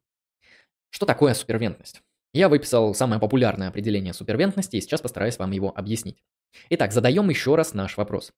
Что 0.90 1.06
такое 1.06 1.34
супервентность? 1.34 2.02
Я 2.32 2.48
выписал 2.48 2.94
самое 2.94 3.20
популярное 3.20 3.66
определение 3.66 4.14
супервентности 4.14 4.76
и 4.76 4.80
сейчас 4.80 5.00
постараюсь 5.00 5.40
вам 5.40 5.50
его 5.50 5.76
объяснить. 5.76 6.22
Итак, 6.70 6.92
задаем 6.92 7.28
еще 7.30 7.56
раз 7.56 7.74
наш 7.74 7.96
вопрос. 7.96 8.32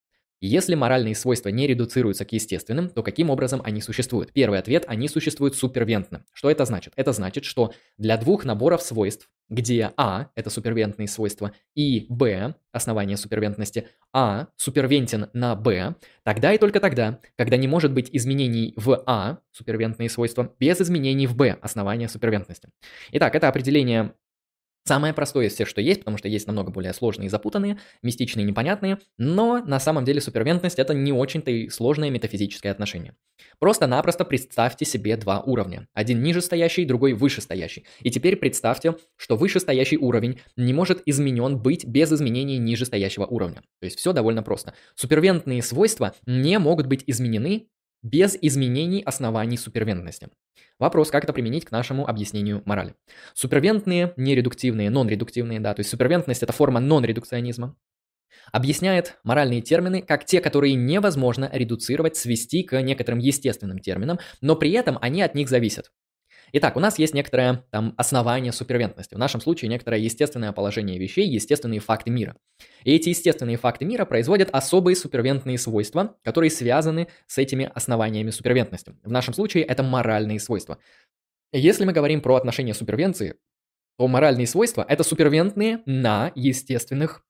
Если 0.47 0.75
моральные 0.75 1.15
свойства 1.15 1.49
не 1.49 1.67
редуцируются 1.67 2.27
к 2.27 2.33
естественным, 2.33 2.91
то 2.91 3.03
каким 3.03 3.31
образом 3.31 3.63
они 3.65 3.81
существуют? 3.81 4.31
Первый 4.35 4.59
ответ– 4.59 4.85
они 4.89 5.09
существуют 5.09 5.57
супервентно. 5.57 6.27
Что 6.35 6.51
это 6.51 6.67
значит? 6.67 6.93
Это 6.97 7.13
значит, 7.13 7.47
что 7.47 7.73
для 7.97 8.19
двух 8.19 8.45
наборов 8.45 8.83
свойств, 8.83 9.31
где 9.49 9.93
А– 9.97 10.29
это 10.35 10.51
супервентные 10.51 11.09
свойства, 11.09 11.53
и 11.75 12.05
Б– 12.11 12.57
основание 12.73 13.17
супервентности, 13.17 13.89
А 14.13 14.49
супервентен 14.57 15.31
на 15.33 15.57
Б, 15.57 15.95
тогда 16.25 16.53
и 16.53 16.59
только 16.59 16.79
тогда, 16.79 17.21
когда 17.39 17.57
не 17.57 17.67
может 17.67 17.95
быть 17.95 18.11
изменений 18.13 18.75
в 18.77 19.03
А, 19.07 19.39
супервентные 19.51 20.11
свойства, 20.11 20.53
без 20.61 20.79
изменений 20.79 21.27
в 21.27 21.35
Б, 21.37 21.57
основание 21.63 22.07
супервентности. 22.07 22.69
Итак, 23.13 23.35
это 23.35 23.49
определение 23.49 24.13
Самое 24.87 25.15
простое 25.15 25.47
из 25.47 25.55
всех, 25.55 25.67
что 25.67 25.81
есть, 25.81 26.01
потому 26.01 26.19
что 26.19 26.29
есть 26.29 26.47
намного 26.47 26.71
более 26.71 26.93
сложные 26.93 27.27
и 27.27 27.29
запутанные, 27.31 27.79
мистичные 28.03 28.45
и 28.45 28.47
непонятные, 28.47 28.99
но 29.17 29.63
на 29.65 29.81
самом 29.81 30.05
деле 30.05 30.21
супервентность 30.21 30.79
это 30.79 30.93
не 30.93 31.11
очень-то 31.11 31.51
и 31.51 31.71
сложное 31.71 32.11
метафизическое 32.11 32.71
отношение. 32.71 33.17
Просто-напросто 33.59 34.27
представьте 34.27 34.85
себе 34.85 35.17
два 35.17 35.41
уровня. 35.41 35.89
Один 35.95 36.23
нижестоящий, 36.23 36.85
другой 36.85 37.15
вышестоящий. 37.15 37.87
И 38.01 38.11
теперь 38.11 38.37
представьте, 38.37 38.97
что 39.17 39.37
вышестоящий 39.37 39.97
уровень 39.97 40.41
не 40.57 40.75
может 40.75 41.01
изменен 41.07 41.57
быть 41.57 41.87
без 41.87 42.13
изменения 42.13 42.59
нижестоящего 42.59 43.25
уровня. 43.25 43.63
То 43.81 43.87
есть 43.87 43.99
все 43.99 44.13
довольно 44.13 44.43
просто. 44.43 44.75
Супервентные 44.97 45.63
свойства 45.63 46.15
не 46.27 46.59
могут 46.59 46.89
быть 46.89 47.05
изменены 47.07 47.69
без 48.05 48.39
изменений 48.41 49.03
оснований 49.03 49.57
супервентности. 49.57 50.29
Вопрос, 50.79 51.11
как 51.11 51.25
это 51.25 51.33
применить 51.33 51.65
к 51.65 51.73
нашему 51.73 52.07
объяснению 52.07 52.63
морали. 52.67 52.95
Супервентные, 53.33 54.13
нередуктивные, 54.17 54.91
нон-редуктивные, 54.91 55.59
да, 55.59 55.75
то 55.75 55.81
есть 55.81 55.91
супервентность– 55.91 56.43
это 56.45 56.53
форма 56.53 56.79
нон-редукционизма, 56.81 57.77
объясняет 58.53 59.19
моральные 59.25 59.63
термины 59.63 60.03
как 60.03 60.25
те, 60.25 60.41
которые 60.41 60.75
невозможно 60.75 61.49
редуцировать, 61.53 62.17
свести 62.17 62.63
к 62.63 62.81
некоторым 62.83 63.19
естественным 63.21 63.79
терминам, 63.79 64.19
но 64.41 64.55
при 64.55 64.73
этом 64.73 64.99
они 65.01 65.23
от 65.23 65.35
них 65.35 65.49
зависят. 65.49 65.91
Итак, 66.57 66.77
у 66.77 66.81
нас 66.81 67.01
есть 67.01 67.15
некоторое 67.15 67.65
там 67.73 67.95
основание 67.97 68.53
супервентности. 68.53 69.17
В 69.17 69.19
нашем 69.19 69.41
случае 69.41 69.69
некоторое 69.69 69.99
естественное 70.01 70.53
положение 70.53 71.01
вещей, 71.01 71.29
естественные 71.29 71.81
факты 71.81 72.11
мира. 72.11 72.37
И 72.85 72.95
эти 72.95 73.09
естественные 73.09 73.57
факты 73.57 73.85
мира 73.85 74.05
производят 74.05 74.51
особые 74.53 74.95
супервентные 74.95 75.59
свойства, 75.59 76.17
которые 76.23 76.53
связаны 76.53 77.09
с 77.27 77.39
этими 77.39 77.69
основаниями 77.75 78.31
супервентности. 78.31 78.95
В 79.03 79.11
нашем 79.11 79.35
случае 79.35 79.65
это 79.65 79.83
моральные 79.83 80.39
свойства. 80.39 80.79
Если 81.53 81.85
мы 81.85 81.93
говорим 81.93 82.21
про 82.21 82.37
отношения 82.37 82.73
супервенции, 82.73 83.35
то 83.99 84.07
моральные 84.07 84.47
свойства– 84.47 84.87
это 84.89 85.03
супервентные 85.03 85.83
на 85.87 86.31
естественных 86.37 87.25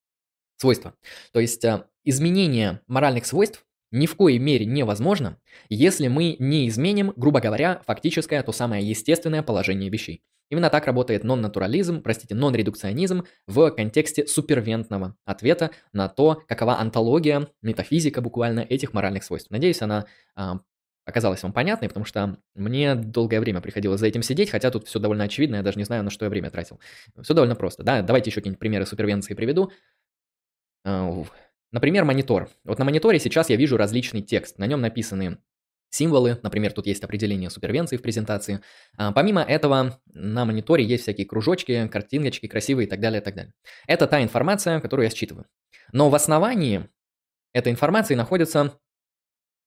свойства. 0.58 0.96
То 1.32 1.40
есть 1.40 1.64
э, 1.64 1.86
изменение 2.04 2.82
моральных 2.88 3.24
свойств 3.24 3.64
ни 3.90 4.06
в 4.06 4.16
коей 4.16 4.38
мере 4.38 4.66
невозможно, 4.66 5.38
если 5.68 6.08
мы 6.08 6.36
не 6.38 6.68
изменим, 6.68 7.12
грубо 7.16 7.40
говоря, 7.40 7.82
фактическое, 7.86 8.42
то 8.42 8.52
самое 8.52 8.88
естественное 8.88 9.42
положение 9.42 9.90
вещей. 9.90 10.22
Именно 10.50 10.70
так 10.70 10.86
работает 10.86 11.24
нон-натурализм, 11.24 12.02
простите, 12.02 12.34
нон-редукционизм 12.34 13.24
в 13.46 13.70
контексте 13.70 14.26
супервентного 14.26 15.16
ответа 15.24 15.70
на 15.92 16.08
то, 16.08 16.42
какова 16.46 16.78
антология, 16.78 17.48
метафизика 17.62 18.20
буквально 18.20 18.60
этих 18.60 18.92
моральных 18.92 19.24
свойств. 19.24 19.50
Надеюсь, 19.50 19.80
она 19.80 20.06
а, 20.36 20.60
оказалась 21.06 21.42
вам 21.42 21.52
понятной, 21.52 21.88
потому 21.88 22.04
что 22.04 22.38
мне 22.54 22.94
долгое 22.94 23.40
время 23.40 23.60
приходилось 23.60 24.00
за 24.00 24.06
этим 24.06 24.22
сидеть, 24.22 24.50
хотя 24.50 24.70
тут 24.70 24.86
все 24.86 24.98
довольно 24.98 25.24
очевидно, 25.24 25.56
я 25.56 25.62
даже 25.62 25.78
не 25.78 25.84
знаю, 25.84 26.02
на 26.02 26.10
что 26.10 26.24
я 26.24 26.30
время 26.30 26.50
тратил. 26.50 26.78
Все 27.22 27.34
довольно 27.34 27.56
просто, 27.56 27.82
да, 27.82 28.02
давайте 28.02 28.30
еще 28.30 28.40
какие-нибудь 28.40 28.60
примеры 28.60 28.86
супервенции 28.86 29.34
приведу. 29.34 29.72
Например, 31.74 32.04
монитор. 32.04 32.50
Вот 32.62 32.78
на 32.78 32.84
мониторе 32.84 33.18
сейчас 33.18 33.50
я 33.50 33.56
вижу 33.56 33.76
различный 33.76 34.22
текст. 34.22 34.58
На 34.58 34.66
нем 34.68 34.80
написаны 34.80 35.38
символы, 35.90 36.38
например, 36.44 36.72
тут 36.72 36.86
есть 36.86 37.02
определение 37.02 37.50
супервенции 37.50 37.96
в 37.96 38.02
презентации. 38.02 38.60
А, 38.96 39.10
помимо 39.10 39.42
этого, 39.42 40.00
на 40.06 40.44
мониторе 40.44 40.84
есть 40.84 41.02
всякие 41.02 41.26
кружочки, 41.26 41.88
картиночки 41.88 42.46
красивые 42.46 42.86
и 42.86 42.88
так 42.88 43.00
далее, 43.00 43.20
и 43.20 43.24
так 43.24 43.34
далее. 43.34 43.54
Это 43.88 44.06
та 44.06 44.22
информация, 44.22 44.78
которую 44.78 45.08
я 45.08 45.10
считываю. 45.10 45.46
Но 45.90 46.10
в 46.10 46.14
основании 46.14 46.88
этой 47.52 47.72
информации 47.72 48.14
находятся 48.14 48.78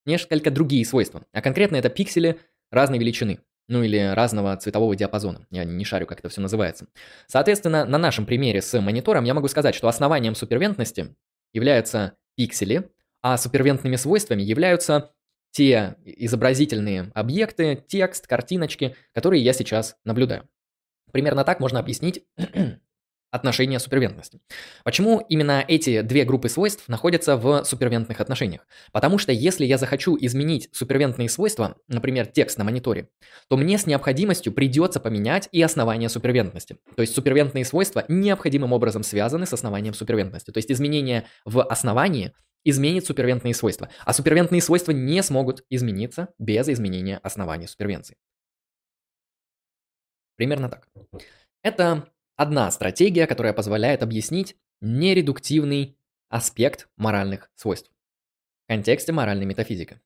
несколько 0.06 0.50
другие 0.50 0.86
свойства. 0.86 1.26
А 1.34 1.42
конкретно 1.42 1.76
это 1.76 1.90
пиксели 1.90 2.40
разной 2.72 3.00
величины. 3.00 3.42
Ну 3.68 3.84
или 3.84 4.14
разного 4.14 4.56
цветового 4.56 4.96
диапазона. 4.96 5.46
Я 5.50 5.66
не 5.66 5.84
шарю, 5.84 6.08
как 6.08 6.20
это 6.20 6.30
все 6.30 6.40
называется. 6.40 6.88
Соответственно, 7.28 7.84
на 7.84 7.98
нашем 7.98 8.26
примере 8.26 8.62
с 8.62 8.80
монитором 8.80 9.26
я 9.26 9.34
могу 9.34 9.50
сказать, 9.50 9.76
что 9.76 9.90
основанием 9.90 10.36
супервентности 10.36 11.14
являются 11.54 12.18
пиксели, 12.36 12.90
а 13.22 13.38
супервентными 13.38 13.96
свойствами 13.96 14.42
являются 14.42 15.12
те 15.52 15.96
изобразительные 16.04 17.12
объекты, 17.16 17.84
текст, 17.88 18.28
картиночки, 18.28 18.96
которые 19.14 19.44
я 19.44 19.54
сейчас 19.54 19.96
наблюдаю. 20.04 20.48
Примерно 21.12 21.44
так 21.44 21.60
можно 21.60 21.80
объяснить 21.80 22.26
отношения 23.32 23.80
супервентности. 23.80 24.40
Почему 24.84 25.20
именно 25.30 25.64
эти 25.68 26.02
две 26.02 26.24
группы 26.24 26.50
свойств 26.50 26.88
находятся 26.88 27.36
в 27.36 27.64
супервентных 27.66 28.22
отношениях? 28.22 28.68
Потому 28.92 29.18
что 29.18 29.32
если 29.32 29.66
я 29.66 29.78
захочу 29.78 30.18
изменить 30.20 30.70
супервентные 30.72 31.30
свойства, 31.30 31.78
например, 31.88 32.26
текст 32.28 32.58
на 32.58 32.64
мониторе, 32.64 33.10
то 33.50 33.58
мне 33.58 33.78
с 33.78 33.86
необходимостью 33.86 34.54
придется 34.54 35.00
поменять 35.00 35.50
и 35.52 35.62
основание 35.62 36.10
супервентности. 36.10 36.78
То 36.96 37.02
есть 37.02 37.14
супервентные 37.14 37.66
свойства 37.66 38.06
необходимым 38.08 38.74
образом 38.74 39.04
связаны 39.04 39.46
с 39.46 39.54
основанием 39.54 39.94
супервентности. 39.94 40.52
То 40.52 40.58
есть 40.58 40.72
изменение 40.72 41.26
в 41.46 41.62
основании 41.64 42.34
изменит 42.64 43.06
супервентные 43.06 43.54
свойства, 43.54 43.90
а 44.04 44.14
супервентные 44.14 44.62
свойства 44.62 44.92
не 44.92 45.22
смогут 45.24 45.64
измениться 45.70 46.30
без 46.38 46.68
изменения 46.68 47.18
основания 47.18 47.68
супервенции. 47.68 48.18
Примерно 50.36 50.70
так. 50.70 50.88
Это 51.64 52.10
Одна 52.38 52.70
стратегия, 52.70 53.26
которая 53.26 53.52
позволяет 53.52 54.04
объяснить 54.04 54.56
нередуктивный 54.80 55.98
аспект 56.30 56.88
моральных 56.96 57.50
свойств 57.56 57.90
в 58.64 58.68
контексте 58.68 59.12
моральной 59.12 59.48
метафизики. 59.48 60.00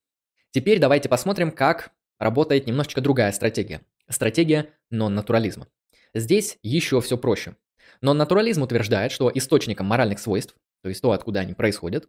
Теперь 0.52 0.80
давайте 0.80 1.10
посмотрим, 1.10 1.52
как 1.52 1.92
работает 2.20 2.68
немножечко 2.68 3.02
другая 3.02 3.34
стратегия. 3.34 3.82
Стратегия 4.08 4.70
нон-натурализма. 4.90 5.68
Здесь 6.14 6.58
еще 6.64 7.02
все 7.02 7.18
проще. 7.18 7.58
Нон-натурализм 8.00 8.62
утверждает, 8.62 9.12
что 9.12 9.30
источником 9.34 9.88
моральных 9.88 10.20
свойств, 10.20 10.56
то 10.84 10.88
есть 10.88 11.02
то, 11.02 11.12
откуда 11.12 11.42
они 11.42 11.54
происходят, 11.54 12.08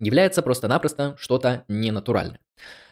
является 0.00 0.42
просто-напросто 0.42 1.14
что-то 1.18 1.64
ненатуральное. 1.68 2.40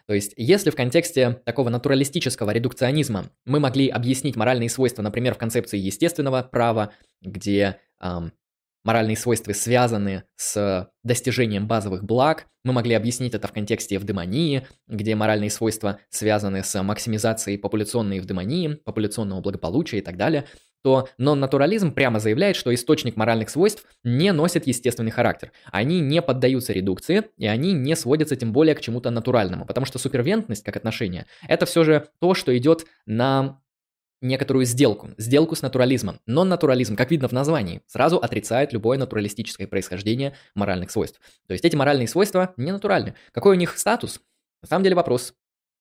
То 0.07 0.13
есть, 0.13 0.33
если 0.37 0.71
в 0.71 0.75
контексте 0.75 1.41
такого 1.45 1.69
натуралистического 1.69 2.49
редукционизма 2.51 3.29
мы 3.45 3.59
могли 3.59 3.89
объяснить 3.89 4.35
моральные 4.35 4.69
свойства, 4.69 5.03
например, 5.03 5.35
в 5.35 5.37
концепции 5.37 5.77
естественного 5.77 6.41
права, 6.41 6.93
где 7.21 7.77
эм, 8.01 8.31
моральные 8.83 9.17
свойства 9.17 9.53
связаны 9.53 10.23
с 10.35 10.89
достижением 11.03 11.67
базовых 11.67 12.03
благ. 12.03 12.47
Мы 12.63 12.73
могли 12.73 12.95
объяснить 12.95 13.35
это 13.35 13.47
в 13.47 13.51
контексте 13.51 13.97
эвдемонии, 13.97 14.65
где 14.87 15.13
моральные 15.13 15.51
свойства 15.51 15.99
связаны 16.09 16.63
с 16.63 16.81
максимизацией 16.81 17.59
популяционной 17.59 18.17
эвдемонии, 18.17 18.79
популяционного 18.85 19.41
благополучия 19.41 19.99
и 19.99 20.01
так 20.01 20.17
далее 20.17 20.45
то 20.83 21.09
нон-натурализм 21.17 21.93
прямо 21.93 22.19
заявляет, 22.19 22.55
что 22.55 22.73
источник 22.73 23.15
моральных 23.15 23.49
свойств 23.49 23.85
не 24.03 24.31
носит 24.31 24.67
естественный 24.67 25.11
характер. 25.11 25.51
Они 25.71 25.99
не 25.99 26.21
поддаются 26.21 26.73
редукции, 26.73 27.25
и 27.37 27.47
они 27.47 27.73
не 27.73 27.95
сводятся 27.95 28.35
тем 28.35 28.53
более 28.53 28.75
к 28.75 28.81
чему-то 28.81 29.09
натуральному, 29.09 29.65
потому 29.65 29.85
что 29.85 29.99
супервентность 29.99 30.63
как 30.63 30.75
отношение– 30.75 31.25
это 31.47 31.65
все 31.65 31.83
же 31.83 32.07
то, 32.19 32.33
что 32.33 32.57
идет 32.57 32.85
на 33.05 33.59
некоторую 34.21 34.65
сделку, 34.65 35.11
сделку 35.17 35.55
с 35.55 35.61
натурализмом. 35.61 36.19
Но 36.25 36.43
натурализм, 36.43 36.95
как 36.95 37.11
видно 37.11 37.27
в 37.27 37.31
названии, 37.31 37.81
сразу 37.87 38.17
отрицает 38.17 38.73
любое 38.73 38.97
натуралистическое 38.97 39.67
происхождение 39.67 40.35
моральных 40.55 40.91
свойств. 40.91 41.19
То 41.47 41.53
есть 41.53 41.63
эти 41.63 41.75
моральные 41.75 42.07
свойства 42.07 42.53
не 42.57 42.71
натуральны. 42.71 43.15
Какой 43.31 43.55
у 43.55 43.59
них 43.59 43.77
статус? 43.77 44.19
На 44.61 44.67
самом 44.67 44.83
деле 44.83 44.95
вопрос 44.95 45.33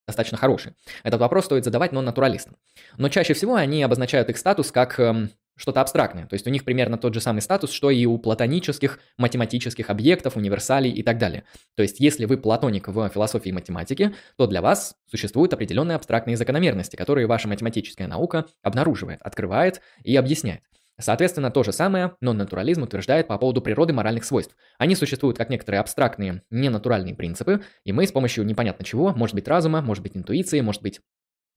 достаточно 0.08 0.36
хороший. 0.36 0.72
Этот 1.04 1.20
вопрос 1.20 1.44
стоит 1.44 1.64
задавать 1.64 1.92
нон-натуралистам. 1.92 2.56
Но 2.96 3.08
чаще 3.08 3.34
всего 3.34 3.54
они 3.54 3.82
обозначают 3.82 4.28
их 4.30 4.38
статус 4.38 4.72
как 4.72 4.98
эм, 4.98 5.30
что-то 5.54 5.80
абстрактное. 5.80 6.26
То 6.26 6.34
есть 6.34 6.46
у 6.46 6.50
них 6.50 6.64
примерно 6.64 6.96
тот 6.96 7.12
же 7.14 7.20
самый 7.20 7.42
статус, 7.42 7.72
что 7.72 7.90
и 7.90 8.06
у 8.06 8.16
платонических 8.16 9.00
математических 9.18 9.90
объектов, 9.90 10.36
универсалей 10.36 10.90
и 10.90 11.02
так 11.02 11.18
далее. 11.18 11.44
То 11.76 11.82
есть 11.82 12.00
если 12.00 12.24
вы 12.24 12.38
платоник 12.38 12.88
в 12.88 13.08
философии 13.10 13.50
математики, 13.50 14.14
то 14.36 14.46
для 14.46 14.62
вас 14.62 14.94
существуют 15.10 15.52
определенные 15.52 15.96
абстрактные 15.96 16.36
закономерности, 16.36 16.96
которые 16.96 17.26
ваша 17.26 17.48
математическая 17.48 18.06
наука 18.06 18.46
обнаруживает, 18.62 19.20
открывает 19.22 19.82
и 20.02 20.16
объясняет. 20.16 20.62
Соответственно, 21.00 21.50
то 21.50 21.62
же 21.62 21.72
самое 21.72 22.16
нон-натурализм 22.20 22.82
утверждает 22.82 23.28
по 23.28 23.38
поводу 23.38 23.62
природы 23.62 23.92
моральных 23.92 24.24
свойств. 24.24 24.56
Они 24.78 24.96
существуют 24.96 25.38
как 25.38 25.48
некоторые 25.48 25.80
абстрактные, 25.80 26.42
ненатуральные 26.50 27.14
принципы, 27.14 27.62
и 27.84 27.92
мы 27.92 28.06
с 28.06 28.12
помощью 28.12 28.44
непонятно 28.44 28.84
чего, 28.84 29.12
может 29.14 29.34
быть 29.34 29.46
разума, 29.46 29.80
может 29.80 30.02
быть 30.02 30.16
интуиции, 30.16 30.60
может 30.60 30.82
быть 30.82 31.00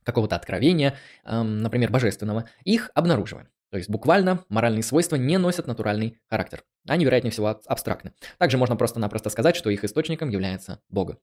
какого-то 0.04 0.36
откровения, 0.36 0.96
эм, 1.26 1.62
например, 1.62 1.92
божественного, 1.92 2.50
их 2.64 2.92
обнаруживаем. 2.94 3.50
То 3.72 3.78
есть 3.78 3.90
буквально 3.90 4.44
моральные 4.50 4.84
свойства 4.84 5.16
не 5.16 5.38
носят 5.38 5.66
натуральный 5.66 6.20
характер. 6.30 6.64
Они, 6.88 7.06
вероятнее 7.06 7.32
всего, 7.32 7.48
абстрактны. 7.66 8.14
Также 8.38 8.58
можно 8.58 8.76
просто-напросто 8.76 9.30
сказать, 9.30 9.56
что 9.56 9.70
их 9.70 9.84
источником 9.84 10.30
является 10.30 10.82
Бог. 10.90 11.16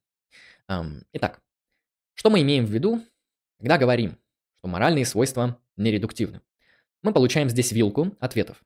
Эм, 0.69 1.05
итак, 1.13 1.41
что 2.15 2.31
мы 2.31 2.43
имеем 2.43 2.67
в 2.67 2.71
виду, 2.71 3.01
когда 3.59 3.79
говорим, 3.79 4.19
что 4.59 4.69
моральные 4.69 5.07
свойства 5.07 5.59
нередуктивны? 5.77 6.41
Мы 7.03 7.13
получаем 7.13 7.49
здесь 7.49 7.73
вилку 7.73 8.17
ответов. 8.21 8.63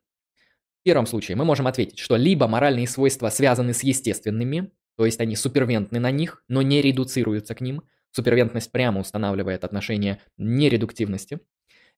В 0.80 0.84
первом 0.84 1.06
случае 1.06 1.36
мы 1.36 1.44
можем 1.44 1.66
ответить, 1.66 1.98
что 1.98 2.16
либо 2.16 2.48
моральные 2.48 2.88
свойства 2.88 3.28
связаны 3.28 3.72
с 3.72 3.82
естественными, 3.82 4.72
то 4.96 5.06
есть 5.06 5.20
они 5.20 5.36
супервентны 5.36 6.00
на 6.00 6.10
них, 6.10 6.42
но 6.48 6.62
не 6.62 6.82
редуцируются 6.82 7.54
к 7.54 7.60
ним. 7.60 7.82
Супервентность 8.10 8.72
прямо 8.72 9.00
устанавливает 9.00 9.64
отношение 9.64 10.20
нередуктивности. 10.36 11.40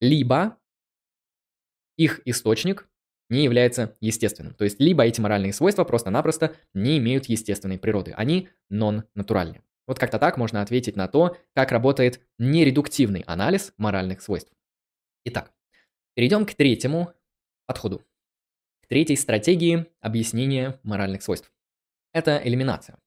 Либо 0.00 0.58
их 1.96 2.20
источник 2.24 2.88
не 3.30 3.44
является 3.44 3.96
естественным. 4.00 4.54
То 4.54 4.64
есть 4.64 4.80
либо 4.80 5.04
эти 5.04 5.20
моральные 5.20 5.52
свойства 5.52 5.84
просто-напросто 5.84 6.54
не 6.72 6.98
имеют 6.98 7.26
естественной 7.26 7.78
природы. 7.78 8.12
Они 8.16 8.48
нон-натуральны. 8.68 9.62
Вот 9.86 9.98
как-то 9.98 10.18
так 10.18 10.36
можно 10.36 10.62
ответить 10.62 10.96
на 10.96 11.08
то, 11.08 11.36
как 11.54 11.72
работает 11.72 12.20
нередуктивный 12.38 13.22
анализ 13.26 13.72
моральных 13.76 14.22
свойств. 14.22 14.52
Итак, 15.24 15.52
перейдем 16.14 16.46
к 16.46 16.55
третьему 16.55 17.12
подходу. 17.66 18.03
К 18.83 18.88
третьей 18.88 19.16
стратегии 19.16 19.87
объяснения 20.00 20.79
моральных 20.83 21.22
свойств. 21.22 21.53
Это 22.12 22.40
элиминация. 22.42 22.98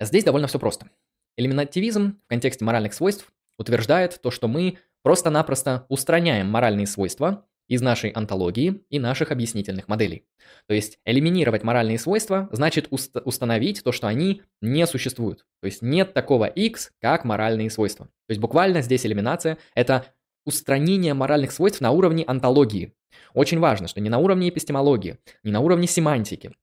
Здесь 0.00 0.24
довольно 0.24 0.46
все 0.46 0.58
просто. 0.58 0.90
Элиминативизм 1.36 2.20
в 2.24 2.28
контексте 2.28 2.64
моральных 2.64 2.94
свойств 2.94 3.32
утверждает 3.58 4.20
то, 4.20 4.30
что 4.30 4.48
мы 4.48 4.78
Просто-напросто 5.04 5.84
устраняем 5.90 6.48
моральные 6.48 6.86
свойства 6.86 7.46
из 7.68 7.82
нашей 7.82 8.08
антологии 8.08 8.82
и 8.88 8.98
наших 8.98 9.30
объяснительных 9.30 9.86
моделей. 9.86 10.24
То 10.66 10.72
есть 10.72 10.98
элиминировать 11.04 11.62
моральные 11.62 11.98
свойства 11.98 12.48
значит 12.52 12.86
уст 12.90 13.14
установить 13.26 13.84
то, 13.84 13.92
что 13.92 14.06
они 14.06 14.40
не 14.62 14.86
существуют. 14.86 15.44
То 15.60 15.66
есть 15.66 15.82
нет 15.82 16.14
такого 16.14 16.46
x, 16.46 16.90
как 17.02 17.24
моральные 17.24 17.68
свойства. 17.68 18.06
То 18.06 18.30
есть 18.30 18.40
буквально 18.40 18.80
здесь 18.80 19.04
элиминация– 19.04 19.58
это 19.74 20.06
устранение 20.44 21.14
моральных 21.14 21.52
свойств 21.52 21.80
на 21.80 21.90
уровне 21.90 22.24
антологии. 22.26 22.94
Очень 23.32 23.60
важно, 23.60 23.88
что 23.88 24.00
не 24.00 24.10
на 24.10 24.18
уровне 24.18 24.48
эпистемологии, 24.48 25.18
не 25.42 25.52
на 25.52 25.60
уровне 25.60 25.86
семантики, 25.86 26.54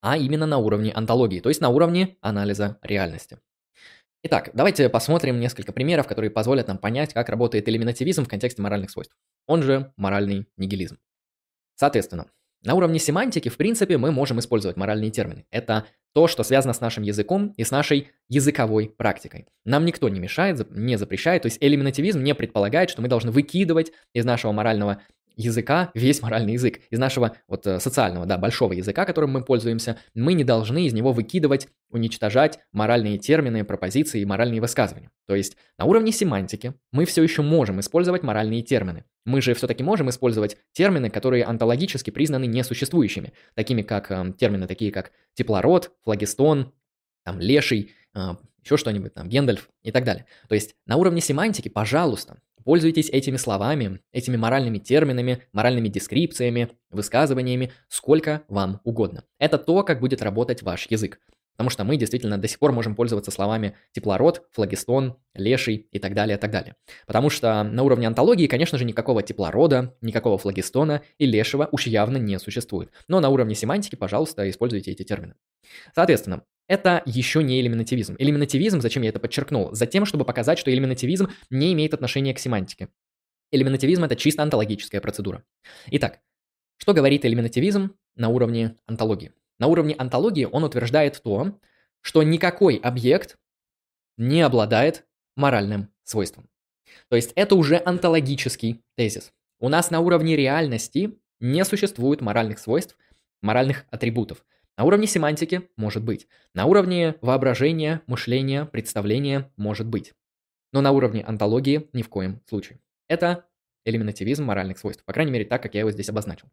а 0.00 0.16
именно 0.16 0.46
на 0.46 0.58
уровне 0.58 0.92
антологии, 0.92 1.40
то 1.40 1.48
есть 1.48 1.60
на 1.60 1.68
уровне 1.68 2.16
анализа 2.20 2.78
реальности. 2.82 3.38
Итак, 4.24 4.50
давайте 4.52 4.88
посмотрим 4.88 5.38
несколько 5.38 5.72
примеров, 5.72 6.08
которые 6.08 6.30
позволят 6.30 6.66
нам 6.66 6.78
понять, 6.78 7.14
как 7.14 7.28
работает 7.28 7.68
элиминативизм 7.68 8.24
в 8.24 8.28
контексте 8.28 8.62
моральных 8.62 8.90
свойств. 8.90 9.16
Он 9.46 9.62
же 9.62 9.92
моральный 9.96 10.48
нигилизм. 10.56 10.98
Соответственно, 11.76 12.26
на 12.64 12.74
уровне 12.74 12.98
семантики, 12.98 13.48
в 13.48 13.56
принципе, 13.56 13.98
мы 13.98 14.10
можем 14.10 14.40
использовать 14.40 14.76
моральные 14.76 15.10
термины. 15.10 15.46
Это 15.50 15.86
то, 16.12 16.26
что 16.26 16.42
связано 16.42 16.72
с 16.72 16.80
нашим 16.80 17.04
языком 17.04 17.54
и 17.56 17.64
с 17.64 17.70
нашей 17.70 18.08
языковой 18.28 18.88
практикой. 18.88 19.46
Нам 19.64 19.84
никто 19.84 20.08
не 20.08 20.18
мешает, 20.18 20.68
не 20.70 20.96
запрещает. 20.96 21.42
То 21.42 21.46
есть 21.46 21.58
элиминативизм 21.60 22.22
не 22.22 22.34
предполагает, 22.34 22.90
что 22.90 23.02
мы 23.02 23.08
должны 23.08 23.30
выкидывать 23.30 23.92
из 24.12 24.24
нашего 24.24 24.52
морального 24.52 25.02
языка 25.38 25.90
весь 25.94 26.20
моральный 26.20 26.54
язык. 26.54 26.80
Из 26.90 26.98
нашего 26.98 27.36
вот 27.46 27.66
э, 27.66 27.78
социального, 27.80 28.26
да, 28.26 28.36
большого 28.36 28.72
языка, 28.74 29.04
которым 29.06 29.30
мы 29.30 29.44
пользуемся, 29.44 29.96
мы 30.14 30.34
не 30.34 30.44
должны 30.44 30.86
из 30.86 30.92
него 30.92 31.12
выкидывать, 31.12 31.68
уничтожать 31.90 32.58
моральные 32.72 33.18
термины, 33.18 33.64
пропозиции 33.64 34.20
и 34.20 34.26
моральные 34.26 34.60
высказывания. 34.60 35.10
То 35.26 35.34
есть 35.34 35.56
на 35.78 35.86
уровне 35.86 36.12
семантики 36.12 36.74
мы 36.92 37.04
все 37.06 37.22
еще 37.22 37.42
можем 37.42 37.80
использовать 37.80 38.22
моральные 38.22 38.62
термины. 38.62 39.04
Мы 39.24 39.40
же 39.40 39.54
все-таки 39.54 39.82
можем 39.82 40.10
использовать 40.10 40.58
термины, 40.72 41.08
которые 41.08 41.44
онтологически 41.44 42.10
признаны 42.10 42.46
несуществующими, 42.46 43.32
такими 43.54 43.82
как 43.82 44.10
э, 44.10 44.34
термины 44.36 44.66
такие 44.66 44.90
как 44.90 45.12
теплород, 45.34 45.92
флагистон, 46.02 46.72
там, 47.24 47.38
леший, 47.38 47.92
э, 48.14 48.34
еще 48.64 48.76
что-нибудь 48.76 49.14
там, 49.14 49.28
Гендальф 49.28 49.70
и 49.82 49.92
так 49.92 50.04
далее. 50.04 50.26
То 50.48 50.54
есть 50.56 50.74
на 50.84 50.96
уровне 50.96 51.20
семантики, 51.20 51.68
пожалуйста, 51.68 52.40
Пользуйтесь 52.64 53.10
этими 53.10 53.36
словами, 53.36 54.00
этими 54.12 54.36
моральными 54.36 54.78
терминами, 54.78 55.42
моральными 55.52 55.88
дескрипциями, 55.88 56.70
высказываниями, 56.90 57.72
сколько 57.88 58.42
вам 58.48 58.80
угодно. 58.84 59.24
Это 59.38 59.58
то, 59.58 59.82
как 59.82 60.00
будет 60.00 60.22
работать 60.22 60.62
ваш 60.62 60.86
язык. 60.90 61.18
Потому 61.58 61.70
что 61.70 61.82
мы 61.82 61.96
действительно 61.96 62.38
до 62.38 62.46
сих 62.46 62.60
пор 62.60 62.70
можем 62.70 62.94
пользоваться 62.94 63.32
словами 63.32 63.74
теплород, 63.90 64.44
флагистон, 64.52 65.16
леший 65.34 65.88
и 65.90 65.98
так 65.98 66.14
далее, 66.14 66.36
и 66.36 66.40
так 66.40 66.52
далее. 66.52 66.76
Потому 67.04 67.30
что 67.30 67.64
на 67.64 67.82
уровне 67.82 68.06
антологии, 68.06 68.46
конечно 68.46 68.78
же, 68.78 68.84
никакого 68.84 69.24
теплорода, 69.24 69.96
никакого 70.00 70.38
флагистона 70.38 71.02
и 71.18 71.26
лешего 71.26 71.68
уж 71.72 71.88
явно 71.88 72.16
не 72.16 72.38
существует. 72.38 72.92
Но 73.08 73.18
на 73.18 73.28
уровне 73.28 73.56
семантики, 73.56 73.96
пожалуйста, 73.96 74.48
используйте 74.48 74.92
эти 74.92 75.02
термины. 75.02 75.34
Соответственно, 75.96 76.44
это 76.68 77.02
еще 77.06 77.42
не 77.42 77.60
элиминативизм. 77.60 78.14
Элиминативизм, 78.18 78.80
зачем 78.80 79.02
я 79.02 79.08
это 79.08 79.18
подчеркнул? 79.18 79.72
Затем, 79.72 80.04
чтобы 80.04 80.24
показать, 80.24 80.58
что 80.58 80.72
элиминативизм 80.72 81.28
не 81.50 81.72
имеет 81.72 81.94
отношения 81.94 82.34
к 82.34 82.38
семантике. 82.38 82.88
Элиминативизм– 83.50 84.04
это 84.04 84.14
чисто 84.14 84.42
антологическая 84.42 85.00
процедура. 85.00 85.42
Итак, 85.86 86.20
что 86.76 86.92
говорит 86.92 87.24
элиминативизм 87.24 87.94
на 88.14 88.28
уровне 88.28 88.76
антологии? 88.86 89.32
На 89.58 89.66
уровне 89.66 89.94
антологии 89.96 90.44
он 90.44 90.62
утверждает 90.62 91.20
то, 91.22 91.58
что 92.02 92.22
никакой 92.22 92.76
объект 92.76 93.38
не 94.16 94.42
обладает 94.42 95.06
моральным 95.36 95.88
свойством. 96.04 96.48
То 97.08 97.16
есть 97.16 97.32
это 97.34 97.54
уже 97.54 97.80
антологический 97.84 98.82
тезис. 98.94 99.32
У 99.58 99.68
нас 99.68 99.90
на 99.90 100.00
уровне 100.00 100.36
реальности 100.36 101.18
не 101.40 101.64
существует 101.64 102.20
моральных 102.20 102.58
свойств, 102.58 102.96
моральных 103.40 103.86
атрибутов. 103.90 104.44
На 104.78 104.84
уровне 104.84 105.08
семантики 105.08 105.68
может 105.76 106.04
быть. 106.04 106.28
На 106.54 106.66
уровне 106.66 107.16
воображения, 107.20 108.00
мышления, 108.06 108.64
представления 108.64 109.50
может 109.56 109.88
быть. 109.88 110.14
Но 110.72 110.80
на 110.80 110.92
уровне 110.92 111.24
антологии 111.24 111.88
ни 111.92 112.02
в 112.02 112.08
коем 112.08 112.40
случае. 112.48 112.78
Это 113.08 113.46
элиминативизм 113.84 114.44
моральных 114.44 114.78
свойств. 114.78 115.04
По 115.04 115.12
крайней 115.12 115.32
мере, 115.32 115.44
так, 115.46 115.64
как 115.64 115.74
я 115.74 115.80
его 115.80 115.90
здесь 115.90 116.08
обозначил. 116.08 116.46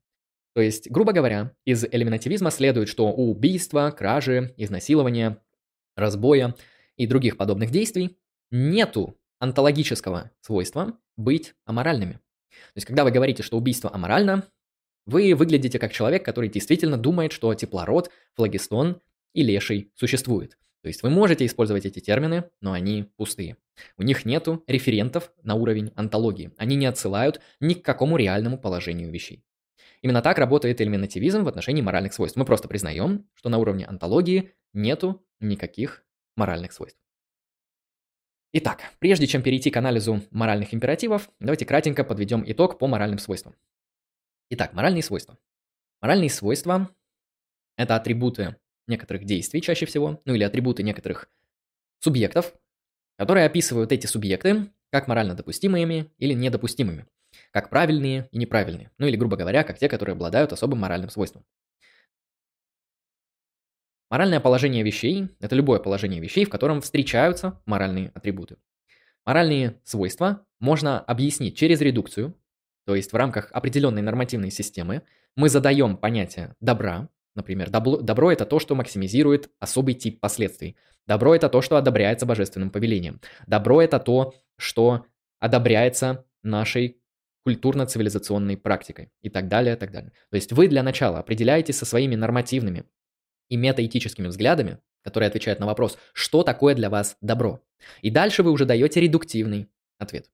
То 0.55 0.61
есть, 0.61 0.89
грубо 0.89 1.11
говоря, 1.11 1.53
из 1.65 1.85
элиминативизма 1.85 2.49
следует, 2.49 2.89
что 2.89 3.09
у 3.09 3.29
убийства, 3.29 3.93
кражи, 3.95 4.55
изнасилования, 4.57 5.37
разбоя 5.95 6.55
и 6.97 7.05
других 7.05 7.37
подобных 7.37 7.69
действий 7.69 8.17
нету 8.49 9.19
онтологического 9.37 10.31
свойства 10.41 10.97
быть 11.15 11.53
аморальными. 11.65 12.13
То 12.13 12.77
есть, 12.77 12.87
когда 12.87 13.03
вы 13.03 13.11
говорите, 13.11 13.43
что 13.43 13.57
убийство 13.57 13.93
аморально, 13.93 14.45
вы 15.05 15.33
выглядите 15.35 15.79
как 15.79 15.91
человек, 15.93 16.25
который 16.25 16.49
действительно 16.49 16.97
думает, 16.97 17.31
что 17.31 17.53
теплород, 17.53 18.09
флагистон 18.33 19.01
и 19.33 19.43
леший 19.43 19.91
существует. 19.95 20.57
То 20.81 20.87
есть 20.87 21.01
вы 21.01 21.09
можете 21.09 21.45
использовать 21.45 21.85
эти 21.85 21.99
термины, 21.99 22.45
но 22.61 22.71
они 22.71 23.11
пустые. 23.17 23.57
У 23.97 24.03
них 24.03 24.25
нету 24.25 24.63
референтов 24.67 25.31
на 25.41 25.55
уровень 25.55 25.91
онтологии. 25.95 26.51
Они 26.57 26.75
не 26.75 26.85
отсылают 26.85 27.41
ни 27.59 27.73
к 27.73 27.83
какому 27.83 28.17
реальному 28.17 28.57
положению 28.57 29.11
вещей. 29.11 29.43
Именно 30.01 30.21
так 30.21 30.37
работает 30.37 30.79
элиминативизм 30.81 31.43
в 31.43 31.47
отношении 31.47 31.81
моральных 31.81 32.13
свойств. 32.13 32.37
Мы 32.37 32.45
просто 32.45 32.67
признаем, 32.67 33.27
что 33.33 33.49
на 33.49 33.57
уровне 33.57 33.85
онтологии 33.85 34.51
нету 34.73 35.25
никаких 35.39 36.03
моральных 36.35 36.71
свойств. 36.71 36.99
Итак, 38.53 38.81
прежде 38.99 39.27
чем 39.27 39.41
перейти 39.41 39.71
к 39.71 39.77
анализу 39.77 40.21
моральных 40.29 40.73
императивов, 40.73 41.29
давайте 41.39 41.65
кратенько 41.65 42.03
подведем 42.03 42.43
итог 42.45 42.77
по 42.77 42.87
моральным 42.87 43.19
свойствам. 43.19 43.55
Итак, 44.49 44.73
моральные 44.73 45.03
свойства. 45.03 45.37
Моральные 46.01 46.29
свойства– 46.29 46.89
это 47.77 47.95
атрибуты 47.95 48.57
некоторых 48.87 49.25
действий 49.25 49.61
чаще 49.61 49.85
всего, 49.85 50.21
ну 50.25 50.35
или 50.35 50.43
атрибуты 50.43 50.83
некоторых 50.83 51.29
субъектов, 51.99 52.53
которые 53.17 53.45
описывают 53.45 53.91
эти 53.91 54.05
субъекты 54.05 54.69
как 54.91 55.07
морально 55.07 55.33
допустимыми 55.33 56.11
или 56.17 56.33
недопустимыми 56.33 57.07
как 57.51 57.69
правильные 57.69 58.27
и 58.31 58.37
неправильные, 58.37 58.91
ну 58.97 59.07
или, 59.07 59.15
грубо 59.15 59.37
говоря, 59.37 59.63
как 59.63 59.77
те, 59.77 59.89
которые 59.89 60.13
обладают 60.13 60.53
особым 60.53 60.79
моральным 60.79 61.09
свойством. 61.09 61.45
Моральное 64.09 64.39
положение 64.39 64.83
вещей– 64.83 65.29
это 65.39 65.55
любое 65.55 65.79
положение 65.79 66.21
вещей, 66.21 66.45
в 66.45 66.49
котором 66.49 66.81
встречаются 66.81 67.61
моральные 67.65 68.11
атрибуты. 68.13 68.57
Моральные 69.25 69.81
свойства 69.83 70.45
можно 70.59 70.99
объяснить 70.99 71.57
через 71.57 71.81
редукцию, 71.81 72.37
то 72.85 72.95
есть 72.95 73.13
в 73.13 73.15
рамках 73.15 73.51
определенной 73.51 74.01
нормативной 74.01 74.51
системы 74.51 75.01
мы 75.35 75.49
задаем 75.49 75.97
понятие 75.97 76.55
добра, 76.59 77.09
например, 77.35 77.69
добро, 77.69 77.97
добро– 77.97 78.31
это 78.33 78.45
то, 78.45 78.59
что 78.59 78.75
максимизирует 78.75 79.49
особый 79.59 79.95
тип 79.95 80.19
последствий. 80.19 80.77
Добро– 81.07 81.35
это 81.35 81.49
то, 81.49 81.61
что 81.61 81.77
одобряется 81.77 82.25
божественным 82.25 82.69
повелением. 82.69 83.19
Добро– 83.47 83.81
это 83.83 83.99
то, 83.99 84.33
что 84.57 85.05
одобряется 85.39 86.25
нашей 86.43 87.01
культурно-цивилизационной 87.45 88.57
практикой 88.57 89.11
и 89.21 89.29
так 89.29 89.47
далее, 89.47 89.75
и 89.75 89.77
так 89.77 89.91
далее. 89.91 90.11
То 90.31 90.35
есть 90.35 90.51
вы 90.51 90.67
для 90.67 90.81
начала 90.81 91.19
определяетесь 91.19 91.77
со 91.77 91.85
своими 91.85 92.15
нормативными 92.15 92.85
и 93.49 93.57
метаэтическими 93.57 94.27
взглядами, 94.27 94.79
которые 95.03 95.27
отвечают 95.27 95.59
на 95.59 95.67
вопрос, 95.67 95.97
что 96.13 96.41
такое 96.41 96.73
для 96.73 96.89
вас 96.89 97.17
добро. 97.21 97.61
И 98.01 98.09
дальше 98.09 98.41
вы 98.41 98.51
уже 98.51 98.65
даете 98.65 99.01
редуктивный 99.01 99.69
ответ. 99.99 100.31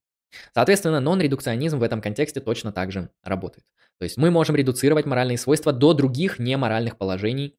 Соответственно, 0.53 0.99
нон-редукционизм 0.99 1.79
в 1.79 1.83
этом 1.83 2.01
контексте 2.01 2.39
точно 2.39 2.71
так 2.71 2.91
же 2.91 3.09
работает. 3.23 3.65
То 3.99 4.03
есть 4.03 4.17
мы 4.17 4.31
можем 4.31 4.55
редуцировать 4.55 5.05
моральные 5.05 5.37
свойства 5.37 5.73
до 5.73 5.93
других 5.93 6.39
неморальных 6.39 6.97
положений, 6.97 7.55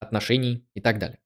отношений 0.00 0.64
и 0.74 0.80
так 0.80 0.98
далее. 0.98 1.18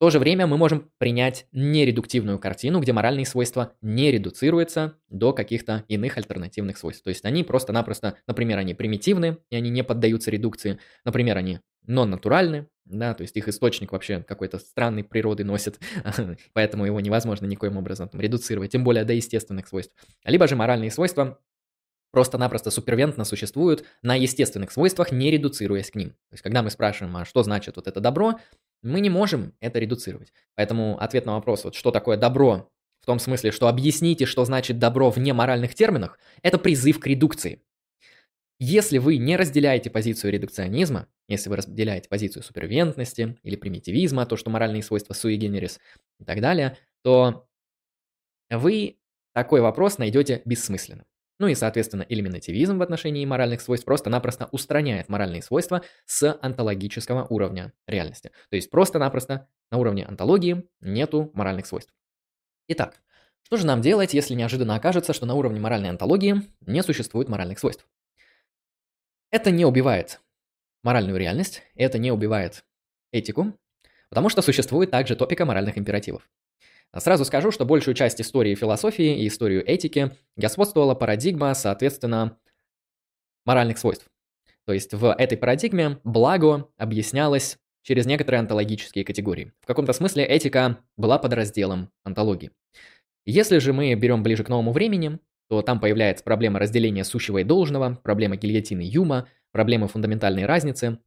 то 0.00 0.08
же 0.08 0.18
время 0.18 0.46
мы 0.46 0.56
можем 0.56 0.90
принять 0.96 1.46
нередуктивную 1.52 2.38
картину, 2.38 2.80
где 2.80 2.94
моральные 2.94 3.26
свойства 3.26 3.74
не 3.82 4.10
редуцируются 4.10 4.96
до 5.10 5.34
каких-то 5.34 5.84
иных 5.88 6.16
альтернативных 6.16 6.78
свойств. 6.78 7.04
То 7.04 7.10
есть 7.10 7.24
они 7.26 7.44
просто-напросто, 7.44 8.16
например, 8.26 8.56
они 8.56 8.72
примитивны, 8.72 9.36
и 9.50 9.56
они 9.56 9.68
не 9.68 9.84
поддаются 9.84 10.30
редукции. 10.30 10.78
Например, 11.04 11.36
они 11.36 11.60
нон-натуральны, 11.86 12.68
да, 12.84 13.14
то 13.14 13.22
есть 13.22 13.36
их 13.36 13.48
источник 13.48 13.92
вообще 13.92 14.22
какой-то 14.22 14.58
странной 14.58 15.04
природы 15.04 15.44
носит, 15.44 15.78
поэтому 16.52 16.84
его 16.86 17.00
невозможно 17.00 17.46
никоим 17.46 17.76
образом 17.76 18.08
там, 18.08 18.20
редуцировать, 18.20 18.72
тем 18.72 18.84
более 18.84 19.04
до 19.04 19.12
естественных 19.12 19.68
свойств. 19.68 19.94
Либо 20.24 20.48
же 20.48 20.56
моральные 20.56 20.90
свойства 20.90 21.38
просто-напросто 22.10 22.70
супервентно 22.70 23.24
существуют 23.24 23.84
на 24.02 24.16
естественных 24.16 24.72
свойствах, 24.72 25.12
не 25.12 25.30
редуцируясь 25.30 25.90
к 25.90 25.94
ним. 25.94 26.10
То 26.10 26.32
есть, 26.32 26.42
когда 26.42 26.62
мы 26.62 26.70
спрашиваем, 26.70 27.16
а 27.16 27.24
что 27.24 27.42
значит 27.42 27.76
вот 27.76 27.86
это 27.86 28.00
добро, 28.00 28.40
мы 28.82 29.00
не 29.00 29.10
можем 29.10 29.54
это 29.60 29.78
редуцировать. 29.78 30.32
Поэтому 30.56 31.00
ответ 31.00 31.26
на 31.26 31.34
вопрос, 31.34 31.64
вот 31.64 31.74
что 31.74 31.90
такое 31.90 32.16
добро, 32.16 32.68
в 33.00 33.06
том 33.06 33.18
смысле, 33.18 33.50
что 33.50 33.68
объясните, 33.68 34.26
что 34.26 34.44
значит 34.44 34.78
добро 34.78 35.10
в 35.10 35.18
неморальных 35.18 35.74
терминах, 35.74 36.18
это 36.42 36.58
призыв 36.58 37.00
к 37.00 37.06
редукции. 37.06 37.62
Если 38.62 38.98
вы 38.98 39.16
не 39.16 39.36
разделяете 39.36 39.88
позицию 39.88 40.32
редукционизма, 40.32 41.08
если 41.28 41.48
вы 41.48 41.56
разделяете 41.56 42.10
позицию 42.10 42.42
супервентности 42.42 43.38
или 43.42 43.56
примитивизма, 43.56 44.26
то, 44.26 44.36
что 44.36 44.50
моральные 44.50 44.82
свойства 44.82 45.14
sui 45.14 45.38
generis 45.38 45.78
и 46.18 46.24
так 46.24 46.42
далее, 46.42 46.76
то 47.02 47.48
вы 48.50 48.98
такой 49.32 49.62
вопрос 49.62 49.96
найдете 49.96 50.42
бессмысленным. 50.44 51.06
Ну 51.38 51.46
и, 51.46 51.54
соответственно, 51.54 52.04
элиминативизм 52.06 52.76
в 52.76 52.82
отношении 52.82 53.24
моральных 53.24 53.62
свойств 53.62 53.86
просто-напросто 53.86 54.50
устраняет 54.52 55.08
моральные 55.08 55.40
свойства 55.40 55.82
с 56.04 56.38
онтологического 56.42 57.26
уровня 57.30 57.72
реальности. 57.86 58.30
То 58.50 58.56
есть 58.56 58.68
просто-напросто 58.68 59.48
на 59.70 59.78
уровне 59.78 60.04
онтологии 60.04 60.68
нету 60.82 61.30
моральных 61.32 61.64
свойств. 61.64 61.94
Итак, 62.68 63.00
что 63.42 63.56
же 63.56 63.64
нам 63.64 63.80
делать, 63.80 64.12
если 64.12 64.34
неожиданно 64.34 64.74
окажется, 64.74 65.14
что 65.14 65.24
на 65.24 65.34
уровне 65.34 65.60
моральной 65.60 65.88
онтологии 65.88 66.42
не 66.60 66.82
существует 66.82 67.30
моральных 67.30 67.58
свойств? 67.58 67.86
Это 69.30 69.50
не 69.50 69.64
убивает 69.64 70.20
моральную 70.82 71.18
реальность, 71.18 71.62
это 71.74 71.98
не 71.98 72.10
убивает 72.10 72.64
этику, 73.12 73.54
потому 74.08 74.28
что 74.28 74.42
существует 74.42 74.90
также 74.90 75.14
топика 75.16 75.44
моральных 75.44 75.78
императивов. 75.78 76.28
Сразу 76.96 77.24
скажу, 77.24 77.52
что 77.52 77.64
большую 77.64 77.94
часть 77.94 78.20
истории 78.20 78.56
философии 78.56 79.22
и 79.22 79.28
историю 79.28 79.64
этики 79.64 80.10
господствовала 80.36 80.96
парадигма, 80.96 81.54
соответственно, 81.54 82.36
моральных 83.44 83.78
свойств. 83.78 84.06
То 84.66 84.72
есть 84.72 84.92
в 84.92 85.14
этой 85.14 85.38
парадигме 85.38 86.00
благо 86.02 86.68
объяснялось 86.76 87.58
через 87.82 88.06
некоторые 88.06 88.40
онтологические 88.40 89.04
категории. 89.04 89.52
В 89.60 89.66
каком-то 89.66 89.92
смысле 89.92 90.24
этика 90.24 90.78
была 90.96 91.18
подразделом 91.18 91.90
онтологии. 92.02 92.50
Если 93.26 93.58
же 93.58 93.72
мы 93.72 93.94
берем 93.94 94.22
ближе 94.22 94.42
к 94.42 94.48
новому 94.48 94.72
времени, 94.72 95.18
то 95.50 95.62
там 95.62 95.80
появляется 95.80 96.22
проблема 96.22 96.60
разделения 96.60 97.02
сущего 97.02 97.38
и 97.38 97.44
должного, 97.44 97.98
проблема 98.04 98.36
гильотины 98.36 98.82
Юма, 98.82 99.28
проблема 99.50 99.88
фундаментальной 99.88 100.46
разницы 100.46 100.98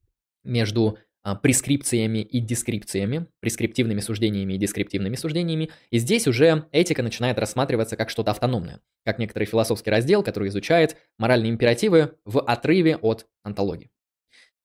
между 0.43 0.99
а, 1.21 1.35
прескрипциями 1.35 2.19
и 2.19 2.41
дескрипциями, 2.41 3.27
прескриптивными 3.39 4.01
суждениями 4.01 4.55
и 4.55 4.57
дескриптивными 4.57 5.15
суждениями. 5.15 5.69
И 5.91 5.97
здесь 5.97 6.27
уже 6.27 6.67
этика 6.73 7.01
начинает 7.03 7.39
рассматриваться 7.39 7.95
как 7.95 8.09
что-то 8.09 8.31
автономное, 8.31 8.81
как 9.05 9.17
некоторый 9.17 9.45
философский 9.45 9.89
раздел, 9.89 10.23
который 10.23 10.49
изучает 10.49 10.97
моральные 11.17 11.49
императивы 11.49 12.17
в 12.25 12.41
отрыве 12.41 12.97
от 12.97 13.25
антологии. 13.43 13.91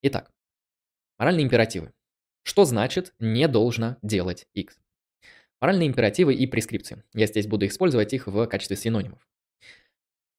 Итак, 0.03 0.33
моральные 1.21 1.45
императивы. 1.45 1.93
Что 2.43 2.65
значит 2.65 3.15
«не 3.21 3.47
должно 3.47 3.97
делать 4.03 4.49
X»? 4.55 4.77
Моральные 5.61 5.87
императивы 5.87 6.35
и 6.35 6.49
прескрипции. 6.49 7.05
Я 7.15 7.29
здесь 7.29 7.47
буду 7.47 7.67
использовать 7.67 8.13
их 8.13 8.27
в 8.27 8.45
качестве 8.47 8.77
синонимов. 8.77 9.21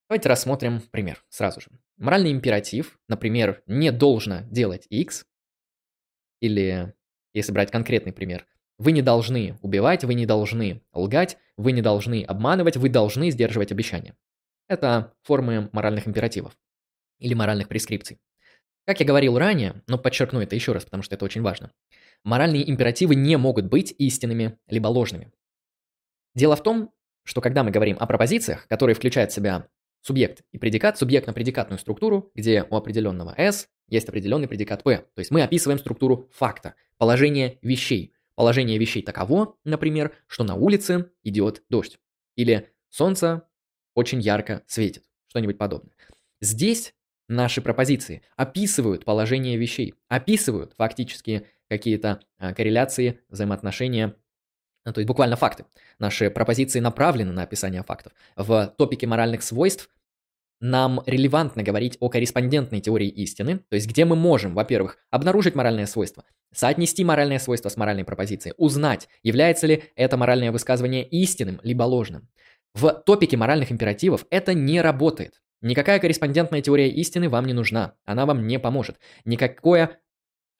Давайте 0.10 0.28
рассмотрим 0.28 0.82
пример 0.82 1.24
сразу 1.30 1.62
же. 1.62 1.68
Моральный 1.98 2.32
императив, 2.32 2.98
например, 3.08 3.62
«не 3.68 3.92
должно 3.92 4.42
делать 4.50 4.88
X», 4.90 5.28
или, 6.42 6.96
если 7.34 7.52
брать 7.52 7.70
конкретный 7.70 8.12
пример, 8.12 8.48
вы 8.80 8.92
не 8.92 9.04
должны 9.04 9.60
убивать, 9.62 10.04
вы 10.04 10.16
не 10.16 10.26
должны 10.26 10.82
лгать, 10.94 11.38
вы 11.58 11.74
не 11.74 11.84
должны 11.84 12.24
обманывать, 12.24 12.76
вы 12.76 12.90
должны 12.90 13.30
сдерживать 13.30 13.72
обещания. 13.72 14.16
Это 14.68 15.14
формы 15.22 15.70
моральных 15.74 16.08
императивов 16.08 16.58
или 17.20 17.36
моральных 17.36 17.68
прескрипций. 17.68 18.20
Как 18.86 19.00
я 19.02 19.06
говорил 19.06 19.38
ранее, 19.38 19.84
но 19.86 20.00
подчеркну 20.00 20.42
это 20.42 20.56
еще 20.56 20.72
раз, 20.72 20.86
потому 20.86 21.04
что 21.04 21.14
это 21.14 21.26
очень 21.26 21.44
важно. 21.44 21.72
Моральные 22.24 22.68
императивы 22.68 23.14
не 23.14 23.38
могут 23.38 23.66
быть 23.66 23.94
истинными 24.00 24.58
либо 24.68 24.88
ложными. 24.88 25.32
Дело 26.34 26.56
в 26.56 26.64
том, 26.64 26.92
что 27.26 27.42
когда 27.42 27.64
мы 27.64 27.70
говорим 27.70 27.98
о 28.00 28.08
пропозициях, 28.08 28.68
которые 28.68 28.96
включают 28.96 29.32
в 29.32 29.36
себя 29.36 29.68
субъект 30.02 30.44
и 30.52 30.58
предикат, 30.58 30.98
субъектно-предикатную 30.98 31.80
структуру, 31.80 32.32
где 32.36 32.66
у 32.70 32.76
определенного 32.76 33.34
S 33.38 33.68
есть 33.88 34.08
определенный 34.08 34.48
предикат 34.48 34.84
P. 34.84 34.98
То 34.98 35.20
есть 35.20 35.32
мы 35.32 35.42
описываем 35.42 35.80
структуру 35.80 36.30
факта, 36.32 36.76
положение 36.98 37.58
вещей. 37.62 38.14
Положение 38.36 38.78
вещей 38.78 39.02
таково, 39.02 39.58
например, 39.66 40.14
что 40.28 40.44
на 40.44 40.56
улице 40.56 41.12
идет 41.24 41.64
дождь. 41.70 42.00
Или 42.36 42.70
солнце 42.90 43.44
очень 43.96 44.22
ярко 44.22 44.64
светит. 44.66 45.04
Что-нибудь 45.28 45.58
подобное. 45.58 45.94
Здесь 46.40 46.94
наши 47.28 47.62
пропозиции 47.62 48.22
описывают 48.38 49.04
положение 49.04 49.58
вещей, 49.58 49.94
описывают 50.08 50.74
фактически 50.78 51.48
какие-то 51.68 52.22
а, 52.38 52.54
корреляции, 52.54 53.20
взаимоотношения, 53.30 54.16
то 54.84 55.00
есть 55.00 55.08
буквально 55.08 55.36
факты. 55.36 55.66
Наши 56.00 56.30
пропозиции 56.30 56.80
направлены 56.80 57.32
на 57.32 57.44
описание 57.44 57.84
фактов. 57.84 58.14
В 58.36 58.74
топике 58.78 59.08
моральных 59.08 59.44
свойств 59.44 59.90
нам 60.62 61.02
релевантно 61.06 61.64
говорить 61.64 61.98
о 62.00 62.10
корреспондентной 62.10 62.82
теории 62.82 63.08
истины, 63.08 63.60
то 63.70 63.76
есть 63.76 63.88
где 63.88 64.06
мы 64.06 64.16
можем, 64.16 64.54
во-первых, 64.54 64.98
обнаружить 65.10 65.56
моральное 65.56 65.86
свойство, 65.86 66.26
соотнести 66.54 67.04
моральное 67.04 67.40
свойство 67.40 67.70
с 67.70 67.78
моральной 67.78 68.04
пропозицией, 68.04 68.56
узнать, 68.58 69.08
является 69.24 69.68
ли 69.68 69.84
это 69.96 70.18
моральное 70.18 70.52
высказывание 70.52 71.08
истинным 71.08 71.60
либо 71.64 71.84
ложным. 71.84 72.28
В 72.74 72.92
топике 72.92 73.38
моральных 73.38 73.72
императивов 73.72 74.26
это 74.30 74.54
не 74.54 74.82
работает. 74.82 75.42
Никакая 75.62 76.00
корреспондентная 76.00 76.62
теория 76.62 76.90
истины 76.90 77.30
вам 77.30 77.46
не 77.46 77.54
нужна, 77.54 77.96
она 78.06 78.26
вам 78.26 78.48
не 78.48 78.60
поможет. 78.60 78.98
Никакое 79.26 80.00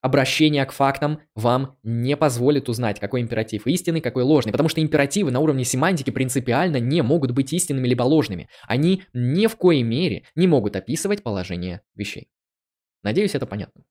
обращение 0.02 0.66
к 0.66 0.72
фактам 0.72 1.20
вам 1.36 1.78
не 1.84 2.16
позволит 2.16 2.70
узнать, 2.70 3.00
какой 3.00 3.22
императив 3.22 3.68
истинный, 3.68 4.02
какой 4.02 4.24
ложный, 4.24 4.52
потому 4.52 4.70
что 4.70 4.82
императивы 4.82 5.32
на 5.32 5.40
уровне 5.40 5.64
семантики 5.64 6.10
принципиально 6.10 6.78
не 6.78 7.02
могут 7.02 7.32
быть 7.32 7.54
истинными 7.54 7.88
либо 7.88 8.04
ложными. 8.04 8.50
Они 8.68 9.04
ни 9.14 9.48
в 9.48 9.56
коей 9.58 9.84
мере 9.84 10.24
не 10.36 10.48
могут 10.48 10.76
описывать 10.76 11.24
положение 11.24 11.82
вещей. 11.96 12.30
Надеюсь, 13.04 13.36
это 13.36 13.46
понятно. 13.46 13.84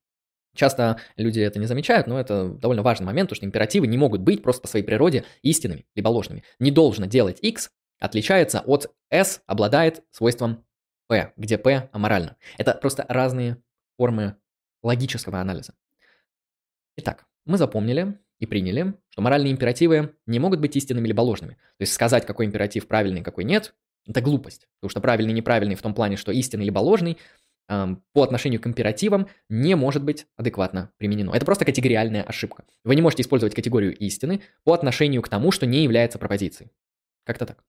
Часто 0.54 1.00
люди 1.16 1.40
это 1.40 1.58
не 1.60 1.66
замечают, 1.66 2.06
но 2.06 2.18
это 2.18 2.48
довольно 2.48 2.82
важный 2.82 3.06
момент, 3.06 3.28
потому 3.28 3.36
что 3.36 3.46
императивы 3.46 3.86
не 3.86 3.96
могут 3.96 4.22
быть 4.22 4.42
просто 4.42 4.62
по 4.62 4.68
своей 4.68 4.84
природе 4.84 5.24
истинными 5.42 5.86
либо 5.94 6.08
ложными. 6.08 6.42
Не 6.58 6.70
должно 6.70 7.06
делать 7.06 7.38
x 7.42 7.70
отличается 8.00 8.60
от 8.60 8.92
s, 9.10 9.42
обладает 9.46 10.02
свойством 10.10 10.64
p, 11.08 11.32
где 11.36 11.58
p 11.58 11.88
аморально. 11.92 12.36
Это 12.56 12.74
просто 12.74 13.04
разные 13.08 13.62
формы 13.96 14.36
логического 14.82 15.40
анализа. 15.40 15.74
Итак, 16.98 17.26
мы 17.46 17.58
запомнили 17.58 18.18
и 18.40 18.46
приняли, 18.46 18.92
что 19.10 19.22
моральные 19.22 19.52
императивы 19.52 20.16
не 20.26 20.40
могут 20.40 20.58
быть 20.58 20.74
истинными 20.74 21.06
либо 21.06 21.20
ложными. 21.20 21.52
То 21.52 21.82
есть 21.82 21.92
сказать, 21.92 22.26
какой 22.26 22.46
императив 22.46 22.88
правильный, 22.88 23.22
какой 23.22 23.44
нет, 23.44 23.72
это 24.04 24.20
глупость. 24.20 24.66
Потому 24.80 24.90
что 24.90 25.00
правильный 25.00 25.30
и 25.30 25.36
неправильный 25.36 25.76
в 25.76 25.82
том 25.82 25.94
плане, 25.94 26.16
что 26.16 26.32
истинный 26.32 26.64
либо 26.64 26.80
ложный 26.80 27.16
эм, 27.68 28.02
по 28.12 28.24
отношению 28.24 28.60
к 28.60 28.66
императивам 28.66 29.28
не 29.48 29.76
может 29.76 30.02
быть 30.02 30.26
адекватно 30.36 30.90
применено. 30.96 31.30
Это 31.30 31.46
просто 31.46 31.64
категориальная 31.64 32.24
ошибка. 32.24 32.64
Вы 32.82 32.96
не 32.96 33.02
можете 33.02 33.22
использовать 33.22 33.54
категорию 33.54 33.96
истины 33.96 34.40
по 34.64 34.72
отношению 34.72 35.22
к 35.22 35.28
тому, 35.28 35.52
что 35.52 35.66
не 35.66 35.84
является 35.84 36.18
пропозицией. 36.18 36.72
Как-то 37.24 37.46
так. 37.46 37.62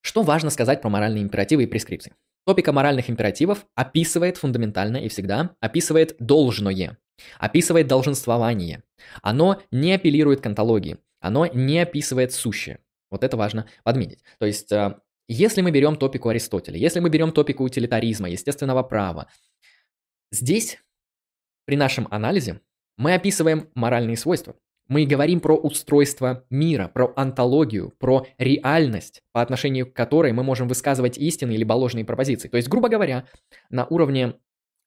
Что 0.00 0.22
важно 0.22 0.48
сказать 0.48 0.80
про 0.80 0.88
моральные 0.88 1.22
императивы 1.22 1.64
и 1.64 1.66
прескрипции? 1.66 2.14
Топика 2.46 2.72
моральных 2.72 3.08
императивов 3.08 3.66
описывает 3.74 4.36
фундаментально 4.36 4.98
и 4.98 5.08
всегда 5.08 5.56
описывает 5.60 6.16
должное, 6.18 6.98
описывает 7.38 7.86
долженствование. 7.86 8.82
Оно 9.22 9.62
не 9.70 9.94
апеллирует 9.94 10.40
к 10.42 10.46
антологии, 10.46 10.98
оно 11.20 11.46
не 11.46 11.78
описывает 11.78 12.32
сущее. 12.32 12.80
Вот 13.10 13.24
это 13.24 13.36
важно 13.36 13.66
подметить. 13.82 14.22
То 14.38 14.46
есть, 14.46 14.72
э, 14.72 14.98
если 15.28 15.62
мы 15.62 15.70
берем 15.70 15.96
топику 15.96 16.28
Аристотеля, 16.28 16.76
если 16.76 17.00
мы 17.00 17.08
берем 17.08 17.32
топику 17.32 17.64
утилитаризма, 17.64 18.28
естественного 18.28 18.82
права, 18.82 19.28
здесь 20.30 20.78
при 21.64 21.76
нашем 21.76 22.08
анализе 22.10 22.60
мы 22.98 23.14
описываем 23.14 23.70
моральные 23.74 24.16
свойства. 24.16 24.54
Мы 24.86 25.06
говорим 25.06 25.40
про 25.40 25.56
устройство 25.56 26.44
мира, 26.50 26.90
про 26.92 27.12
антологию, 27.16 27.94
про 27.98 28.26
реальность, 28.36 29.22
по 29.32 29.40
отношению 29.40 29.90
к 29.90 29.94
которой 29.94 30.32
мы 30.32 30.42
можем 30.42 30.68
высказывать 30.68 31.16
истинные 31.16 31.56
либо 31.56 31.72
ложные 31.72 32.04
пропозиции. 32.04 32.48
То 32.48 32.58
есть, 32.58 32.68
грубо 32.68 32.90
говоря, 32.90 33.26
на 33.70 33.86
уровне 33.86 34.34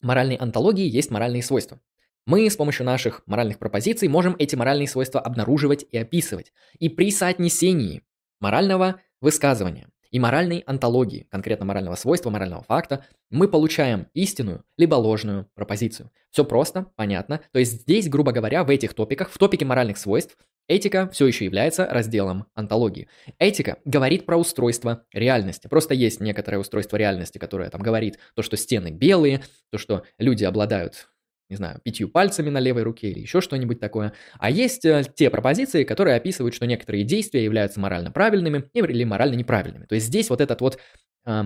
моральной 0.01 0.35
антологии 0.35 0.87
есть 0.87 1.09
моральные 1.09 1.41
свойства. 1.41 1.79
Мы 2.27 2.49
с 2.49 2.55
помощью 2.55 2.85
наших 2.85 3.23
моральных 3.25 3.57
пропозиций 3.57 4.07
можем 4.07 4.35
эти 4.37 4.55
моральные 4.55 4.87
свойства 4.87 5.19
обнаруживать 5.19 5.85
и 5.89 5.97
описывать. 5.97 6.51
И 6.77 6.89
при 6.89 7.09
соотнесении 7.09 8.03
морального 8.39 9.01
высказывания 9.21 9.87
и 10.11 10.19
моральной 10.19 10.63
антологии, 10.65 11.27
конкретно 11.29 11.65
морального 11.65 11.95
свойства, 11.95 12.29
морального 12.29 12.63
факта, 12.63 13.05
мы 13.29 13.47
получаем 13.47 14.07
истинную 14.13 14.63
либо 14.77 14.95
ложную 14.95 15.47
пропозицию. 15.55 16.11
Все 16.31 16.45
просто, 16.45 16.87
понятно. 16.95 17.41
То 17.51 17.59
есть 17.59 17.81
здесь, 17.81 18.09
грубо 18.09 18.31
говоря, 18.31 18.63
в 18.63 18.69
этих 18.69 18.93
топиках, 18.93 19.29
в 19.29 19.37
топике 19.37 19.65
моральных 19.65 19.97
свойств, 19.97 20.37
Этика 20.67 21.09
все 21.13 21.25
еще 21.25 21.45
является 21.45 21.85
разделом 21.85 22.45
антологии. 22.53 23.07
Этика 23.39 23.77
говорит 23.85 24.25
про 24.25 24.35
устройство 24.35 25.05
реальности. 25.13 25.67
Просто 25.67 25.93
есть 25.93 26.19
некоторое 26.19 26.57
устройство 26.57 26.97
реальности, 26.97 27.37
которое 27.37 27.69
там 27.69 27.81
говорит 27.81 28.19
то, 28.35 28.41
что 28.41 28.57
стены 28.57 28.89
белые, 28.89 29.43
то, 29.71 29.77
что 29.77 30.03
люди 30.17 30.43
обладают 30.43 31.07
не 31.49 31.55
знаю, 31.55 31.79
пятью 31.83 32.09
пальцами 32.09 32.49
на 32.49 32.59
левой 32.59 32.83
руке 32.83 33.09
или 33.09 33.19
еще 33.19 33.41
что-нибудь 33.41 33.79
такое. 33.79 34.13
А 34.39 34.49
есть 34.49 34.85
э, 34.85 35.03
те 35.15 35.29
пропозиции, 35.29 35.83
которые 35.83 36.17
описывают, 36.17 36.53
что 36.53 36.65
некоторые 36.65 37.03
действия 37.03 37.43
являются 37.43 37.79
морально 37.79 38.11
правильными 38.11 38.69
или 38.73 39.03
морально 39.03 39.35
неправильными. 39.35 39.85
То 39.85 39.95
есть 39.95 40.07
здесь 40.07 40.29
вот 40.29 40.41
этот 40.41 40.61
вот 40.61 40.79
э, 41.25 41.43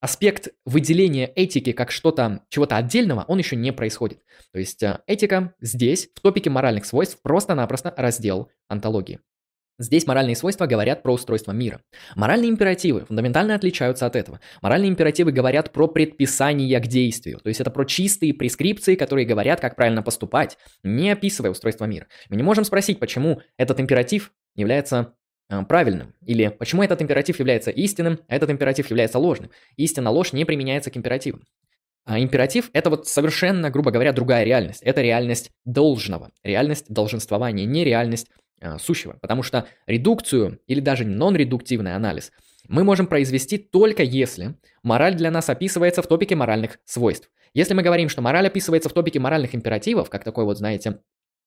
аспект 0.00 0.48
выделения 0.64 1.26
этики 1.26 1.72
как 1.72 1.90
что-то, 1.90 2.42
чего-то 2.48 2.76
отдельного, 2.76 3.24
он 3.28 3.38
еще 3.38 3.56
не 3.56 3.72
происходит. 3.72 4.20
То 4.52 4.58
есть 4.58 4.82
э, 4.82 5.00
этика 5.06 5.54
здесь, 5.60 6.08
в 6.14 6.20
топике 6.20 6.50
моральных 6.50 6.84
свойств, 6.84 7.20
просто-напросто 7.22 7.94
раздел 7.96 8.50
антологии. 8.68 9.20
Здесь 9.78 10.06
моральные 10.06 10.36
свойства 10.36 10.66
говорят 10.66 11.02
про 11.02 11.12
устройство 11.12 11.52
мира. 11.52 11.82
Моральные 12.14 12.50
императивы 12.50 13.04
фундаментально 13.04 13.54
отличаются 13.54 14.06
от 14.06 14.16
этого. 14.16 14.40
Моральные 14.62 14.88
императивы 14.88 15.32
говорят 15.32 15.70
про 15.72 15.86
предписание 15.86 16.80
к 16.80 16.86
действию. 16.86 17.40
То 17.40 17.48
есть 17.48 17.60
это 17.60 17.70
про 17.70 17.84
чистые 17.84 18.32
прескрипции, 18.32 18.94
которые 18.94 19.26
говорят, 19.26 19.60
как 19.60 19.76
правильно 19.76 20.02
поступать, 20.02 20.56
не 20.82 21.10
описывая 21.10 21.50
устройство 21.50 21.84
мира. 21.84 22.06
Мы 22.30 22.36
не 22.36 22.42
можем 22.42 22.64
спросить, 22.64 22.98
почему 22.98 23.42
этот 23.58 23.78
императив 23.78 24.32
является 24.54 25.14
э, 25.50 25.62
правильным. 25.64 26.14
Или 26.24 26.48
почему 26.48 26.82
этот 26.82 27.02
императив 27.02 27.38
является 27.38 27.70
истинным, 27.70 28.20
а 28.28 28.36
этот 28.36 28.48
императив 28.48 28.88
является 28.88 29.18
ложным. 29.18 29.50
Истина, 29.76 30.10
ложь 30.10 30.32
не 30.32 30.46
применяется 30.46 30.90
к 30.90 30.96
императивам. 30.96 31.42
А 32.06 32.20
императив– 32.20 32.70
это 32.72 32.88
вот 32.88 33.08
совершенно, 33.08 33.68
грубо 33.68 33.90
говоря, 33.90 34.12
другая 34.12 34.44
реальность. 34.44 34.80
Это 34.82 35.02
реальность 35.02 35.50
должного, 35.64 36.30
реальность 36.44 36.86
долженствования, 36.88 37.66
не 37.66 37.84
реальность 37.84 38.28
сущего. 38.78 39.18
Потому 39.20 39.42
что 39.42 39.66
редукцию 39.86 40.60
или 40.66 40.80
даже 40.80 41.04
нон-редуктивный 41.04 41.94
анализ 41.94 42.32
мы 42.68 42.84
можем 42.84 43.06
произвести 43.06 43.58
только 43.58 44.02
если 44.02 44.54
мораль 44.82 45.14
для 45.14 45.30
нас 45.30 45.48
описывается 45.48 46.02
в 46.02 46.06
топике 46.06 46.34
моральных 46.36 46.78
свойств. 46.84 47.30
Если 47.54 47.74
мы 47.74 47.82
говорим, 47.82 48.08
что 48.08 48.22
мораль 48.22 48.46
описывается 48.46 48.88
в 48.88 48.92
топике 48.92 49.18
моральных 49.18 49.54
императивов, 49.54 50.10
как 50.10 50.24
такой 50.24 50.44
вот, 50.44 50.58
знаете, 50.58 50.98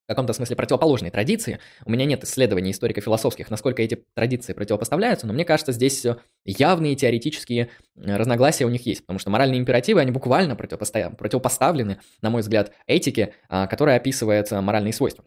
в 0.10 0.12
каком-то 0.12 0.34
смысле 0.34 0.56
противоположной 0.56 1.12
традиции. 1.12 1.60
У 1.86 1.92
меня 1.92 2.04
нет 2.04 2.24
исследований 2.24 2.72
историко-философских, 2.72 3.52
насколько 3.52 3.84
эти 3.84 4.04
традиции 4.16 4.54
противопоставляются, 4.54 5.28
но 5.28 5.34
мне 5.34 5.46
кажется, 5.46 5.72
здесь 5.72 6.04
явные 6.46 6.96
теоретические 6.96 7.70
э, 7.96 8.16
разногласия 8.16 8.66
у 8.66 8.70
них 8.70 8.88
есть, 8.88 9.02
потому 9.02 9.20
что 9.20 9.30
моральные 9.30 9.60
императивы, 9.60 10.02
они 10.02 10.10
буквально 10.10 10.56
противопоставлены, 10.56 12.00
на 12.24 12.32
мой 12.32 12.42
взгляд, 12.42 12.72
этике, 12.88 13.36
а, 13.50 13.68
которая 13.68 13.98
описывает 13.98 14.52
э, 14.52 14.60
моральные 14.60 14.94
свойства. 14.94 15.26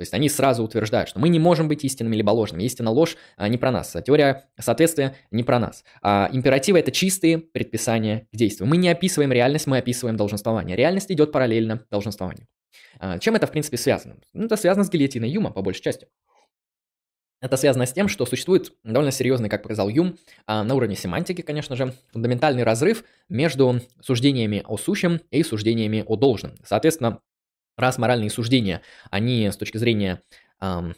То 0.00 0.02
есть 0.02 0.14
они 0.14 0.30
сразу 0.30 0.64
утверждают, 0.64 1.10
что 1.10 1.20
мы 1.20 1.28
не 1.28 1.38
можем 1.38 1.68
быть 1.68 1.84
истинными 1.84 2.16
либо 2.16 2.30
ложными. 2.30 2.62
Истина 2.62 2.90
ложь 2.90 3.18
а, 3.36 3.48
не 3.48 3.58
про 3.58 3.70
нас. 3.70 3.94
А 3.94 4.00
теория 4.00 4.46
соответствия 4.58 5.14
не 5.30 5.42
про 5.42 5.58
нас. 5.58 5.84
А 6.00 6.30
императивы 6.32 6.78
это 6.78 6.90
чистые 6.90 7.36
предписания 7.36 8.26
к 8.32 8.34
действию. 8.34 8.66
Мы 8.66 8.78
не 8.78 8.88
описываем 8.88 9.30
реальность, 9.30 9.66
мы 9.66 9.76
описываем 9.76 10.16
долженствование. 10.16 10.74
Реальность 10.74 11.12
идет 11.12 11.32
параллельно 11.32 11.84
долженствованию. 11.90 12.46
А, 12.98 13.18
чем 13.18 13.34
это, 13.34 13.46
в 13.46 13.50
принципе, 13.50 13.76
связано? 13.76 14.16
Ну, 14.32 14.46
это 14.46 14.56
связано 14.56 14.84
с 14.84 14.90
гильотиной 14.90 15.28
Юма, 15.28 15.50
по 15.50 15.60
большей 15.60 15.82
части. 15.82 16.06
Это 17.42 17.58
связано 17.58 17.84
с 17.84 17.92
тем, 17.92 18.08
что 18.08 18.24
существует 18.24 18.72
довольно 18.82 19.12
серьезный, 19.12 19.50
как 19.50 19.62
показал 19.62 19.90
Юм, 19.90 20.16
а, 20.46 20.64
на 20.64 20.74
уровне 20.74 20.96
семантики, 20.96 21.42
конечно 21.42 21.76
же, 21.76 21.92
фундаментальный 22.10 22.62
разрыв 22.62 23.04
между 23.28 23.82
суждениями 24.00 24.64
о 24.66 24.78
сущем 24.78 25.20
и 25.30 25.42
суждениями 25.42 26.04
о 26.06 26.16
должном. 26.16 26.52
Соответственно, 26.64 27.20
раз 27.80 27.98
моральные 27.98 28.30
суждения, 28.30 28.82
они 29.10 29.50
с 29.50 29.56
точки 29.56 29.78
зрения 29.78 30.22
эм, 30.60 30.94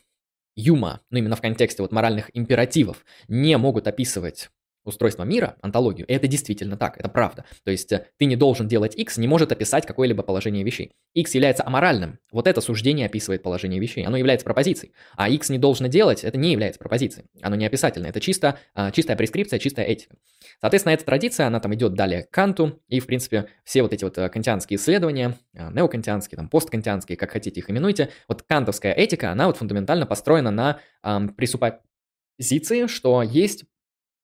Юма, 0.55 1.01
ну 1.11 1.19
именно 1.19 1.37
в 1.37 1.41
контексте 1.41 1.83
вот 1.83 1.93
моральных 1.93 2.31
императивов, 2.35 3.05
не 3.29 3.57
могут 3.57 3.87
описывать 3.87 4.51
устройство 4.85 5.25
мира, 5.25 5.57
антологию, 5.61 6.07
и 6.07 6.13
это 6.13 6.27
действительно 6.27 6.77
так, 6.77 6.99
это 6.99 7.09
правда. 7.09 7.45
То 7.65 7.71
есть 7.71 7.93
э, 7.93 8.07
ты 8.19 8.25
не 8.25 8.37
должен 8.37 8.69
делать 8.69 8.97
X, 8.97 9.19
не 9.19 9.29
может 9.29 9.53
описать 9.53 9.87
какое-либо 9.87 10.23
положение 10.23 10.65
вещей. 10.65 10.93
X 11.15 11.35
является 11.35 11.67
аморальным, 11.67 12.19
вот 12.31 12.47
это 12.47 12.61
суждение 12.61 13.07
описывает 13.07 13.43
положение 13.43 13.81
вещей, 13.81 14.05
оно 14.05 14.17
является 14.17 14.45
пропозицией. 14.45 14.93
А 15.17 15.29
X 15.29 15.51
не 15.51 15.59
должно 15.59 15.87
делать, 15.87 16.25
это 16.25 16.39
не 16.39 16.53
является 16.53 16.79
пропозицией, 16.79 17.27
оно 17.41 17.57
не 17.57 17.67
описательное, 17.67 18.11
это 18.11 18.21
чисто, 18.21 18.59
а, 18.75 18.91
чистая 18.91 19.17
прескрипция, 19.17 19.59
чистая 19.59 19.87
этика. 19.87 20.17
Соответственно, 20.61 20.95
эта 20.95 21.05
традиция, 21.05 21.47
она 21.47 21.61
там 21.61 21.75
идет 21.75 21.95
далее 21.95 22.25
к 22.25 22.31
Канту, 22.31 22.81
и, 22.89 23.01
в 23.01 23.07
принципе, 23.07 23.47
все 23.65 23.83
вот 23.83 23.93
эти 23.93 24.05
вот 24.05 24.19
э, 24.19 24.29
кантианские 24.29 24.77
исследования, 24.77 25.37
э, 25.55 25.71
неокантианские, 25.73 26.37
там, 26.37 26.49
посткантианские, 26.49 27.17
как 27.17 27.31
хотите 27.31 27.61
их 27.61 27.71
именуйте, 27.71 28.11
вот 28.29 28.43
кантовская 28.43 28.93
этика, 28.93 29.31
она 29.31 29.47
вот 29.47 29.57
фундаментально 29.57 30.07
построена 30.07 30.51
на 30.51 30.81
эм, 31.03 31.29
пресуппозиции, 31.31 32.87
что 32.87 33.23
есть 33.23 33.65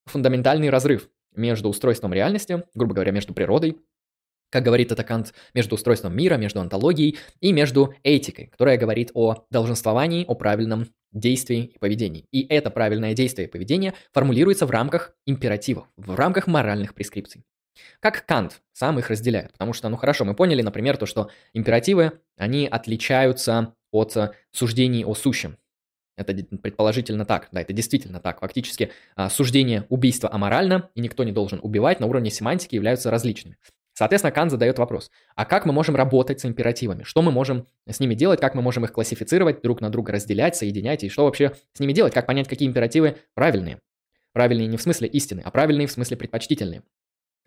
фундаментальный 0.08 0.70
разрыв 0.70 1.08
между 1.34 1.68
устройством 1.68 2.12
реальности, 2.12 2.64
грубо 2.74 2.94
говоря, 2.94 3.12
между 3.12 3.34
природой, 3.34 3.78
как 4.50 4.64
говорит 4.64 4.92
это 4.92 5.04
Кант, 5.04 5.34
между 5.54 5.74
устройством 5.74 6.16
мира, 6.16 6.36
между 6.36 6.60
антологией 6.60 7.18
и 7.40 7.52
между 7.52 7.94
этикой, 8.02 8.46
которая 8.46 8.78
говорит 8.78 9.10
о 9.14 9.44
долженствовании, 9.50 10.24
о 10.26 10.34
правильном 10.34 10.86
действии 11.12 11.72
и 11.74 11.78
поведении. 11.78 12.24
И 12.32 12.46
это 12.46 12.70
правильное 12.70 13.14
действие 13.14 13.48
и 13.48 13.50
поведение 13.50 13.94
формулируется 14.12 14.66
в 14.66 14.70
рамках 14.70 15.14
императивов, 15.26 15.86
в 15.96 16.14
рамках 16.14 16.46
моральных 16.46 16.94
прескрипций. 16.94 17.44
Как 18.00 18.26
Кант 18.26 18.60
сам 18.72 18.98
их 18.98 19.10
разделяет. 19.10 19.52
Потому 19.52 19.72
что, 19.72 19.88
ну 19.88 19.96
хорошо, 19.96 20.24
мы 20.24 20.34
поняли, 20.34 20.62
например, 20.62 20.96
то, 20.96 21.06
что 21.06 21.30
императивы, 21.52 22.20
они 22.36 22.66
отличаются 22.66 23.74
от 23.92 24.16
суждений 24.50 25.04
о 25.04 25.14
сущем. 25.14 25.58
Это 26.18 26.34
предположительно 26.58 27.24
так, 27.24 27.48
да, 27.52 27.60
это 27.60 27.72
действительно 27.72 28.20
так. 28.20 28.40
Фактически 28.40 28.90
а, 29.14 29.30
суждение 29.30 29.86
убийства 29.88 30.28
аморально, 30.32 30.90
и 30.94 31.00
никто 31.00 31.22
не 31.22 31.32
должен 31.32 31.60
убивать, 31.62 32.00
на 32.00 32.06
уровне 32.06 32.30
семантики 32.30 32.74
являются 32.74 33.10
различными. 33.10 33.56
Соответственно, 33.94 34.32
Кант 34.32 34.50
задает 34.50 34.78
вопрос, 34.78 35.10
а 35.34 35.44
как 35.44 35.64
мы 35.66 35.72
можем 35.72 35.96
работать 35.96 36.40
с 36.40 36.44
императивами? 36.44 37.02
Что 37.02 37.22
мы 37.22 37.32
можем 37.32 37.66
с 37.88 37.98
ними 37.98 38.14
делать? 38.14 38.40
Как 38.40 38.54
мы 38.54 38.62
можем 38.62 38.84
их 38.84 38.92
классифицировать, 38.92 39.62
друг 39.62 39.80
на 39.80 39.90
друга 39.90 40.12
разделять, 40.12 40.54
соединять? 40.54 41.02
И 41.02 41.08
что 41.08 41.24
вообще 41.24 41.54
с 41.72 41.80
ними 41.80 41.92
делать? 41.92 42.14
Как 42.14 42.26
понять, 42.26 42.48
какие 42.48 42.68
императивы 42.68 43.16
правильные? 43.34 43.80
Правильные 44.32 44.68
не 44.68 44.76
в 44.76 44.82
смысле 44.82 45.08
истины, 45.08 45.42
а 45.44 45.50
правильные 45.50 45.86
в 45.88 45.90
смысле 45.90 46.16
предпочтительные. 46.16 46.82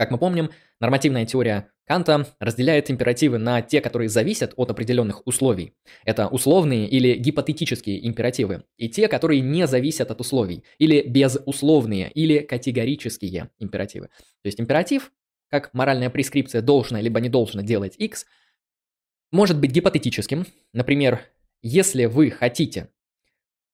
Как 0.01 0.09
мы 0.09 0.17
помним, 0.17 0.49
нормативная 0.79 1.27
теория 1.27 1.69
Канта 1.85 2.25
разделяет 2.39 2.89
императивы 2.89 3.37
на 3.37 3.61
те, 3.61 3.81
которые 3.81 4.09
зависят 4.09 4.51
от 4.55 4.71
определенных 4.71 5.21
условий. 5.27 5.75
Это 6.05 6.27
условные 6.27 6.87
или 6.87 7.13
гипотетические 7.13 8.07
императивы, 8.07 8.63
и 8.77 8.89
те, 8.89 9.07
которые 9.07 9.41
не 9.41 9.67
зависят 9.67 10.09
от 10.09 10.19
условий, 10.19 10.63
или 10.79 11.03
безусловные, 11.07 12.09
или 12.09 12.39
категорические 12.39 13.51
императивы. 13.59 14.07
То 14.07 14.47
есть 14.47 14.59
императив 14.59 15.11
как 15.51 15.71
моральная 15.71 16.09
прескрипция 16.09 16.63
должна 16.63 16.99
либо 16.99 17.19
не 17.19 17.29
должна 17.29 17.61
делать 17.61 17.93
X, 17.99 18.25
может 19.31 19.59
быть 19.59 19.69
гипотетическим. 19.69 20.47
Например, 20.73 21.21
если 21.61 22.05
вы 22.05 22.31
хотите 22.31 22.89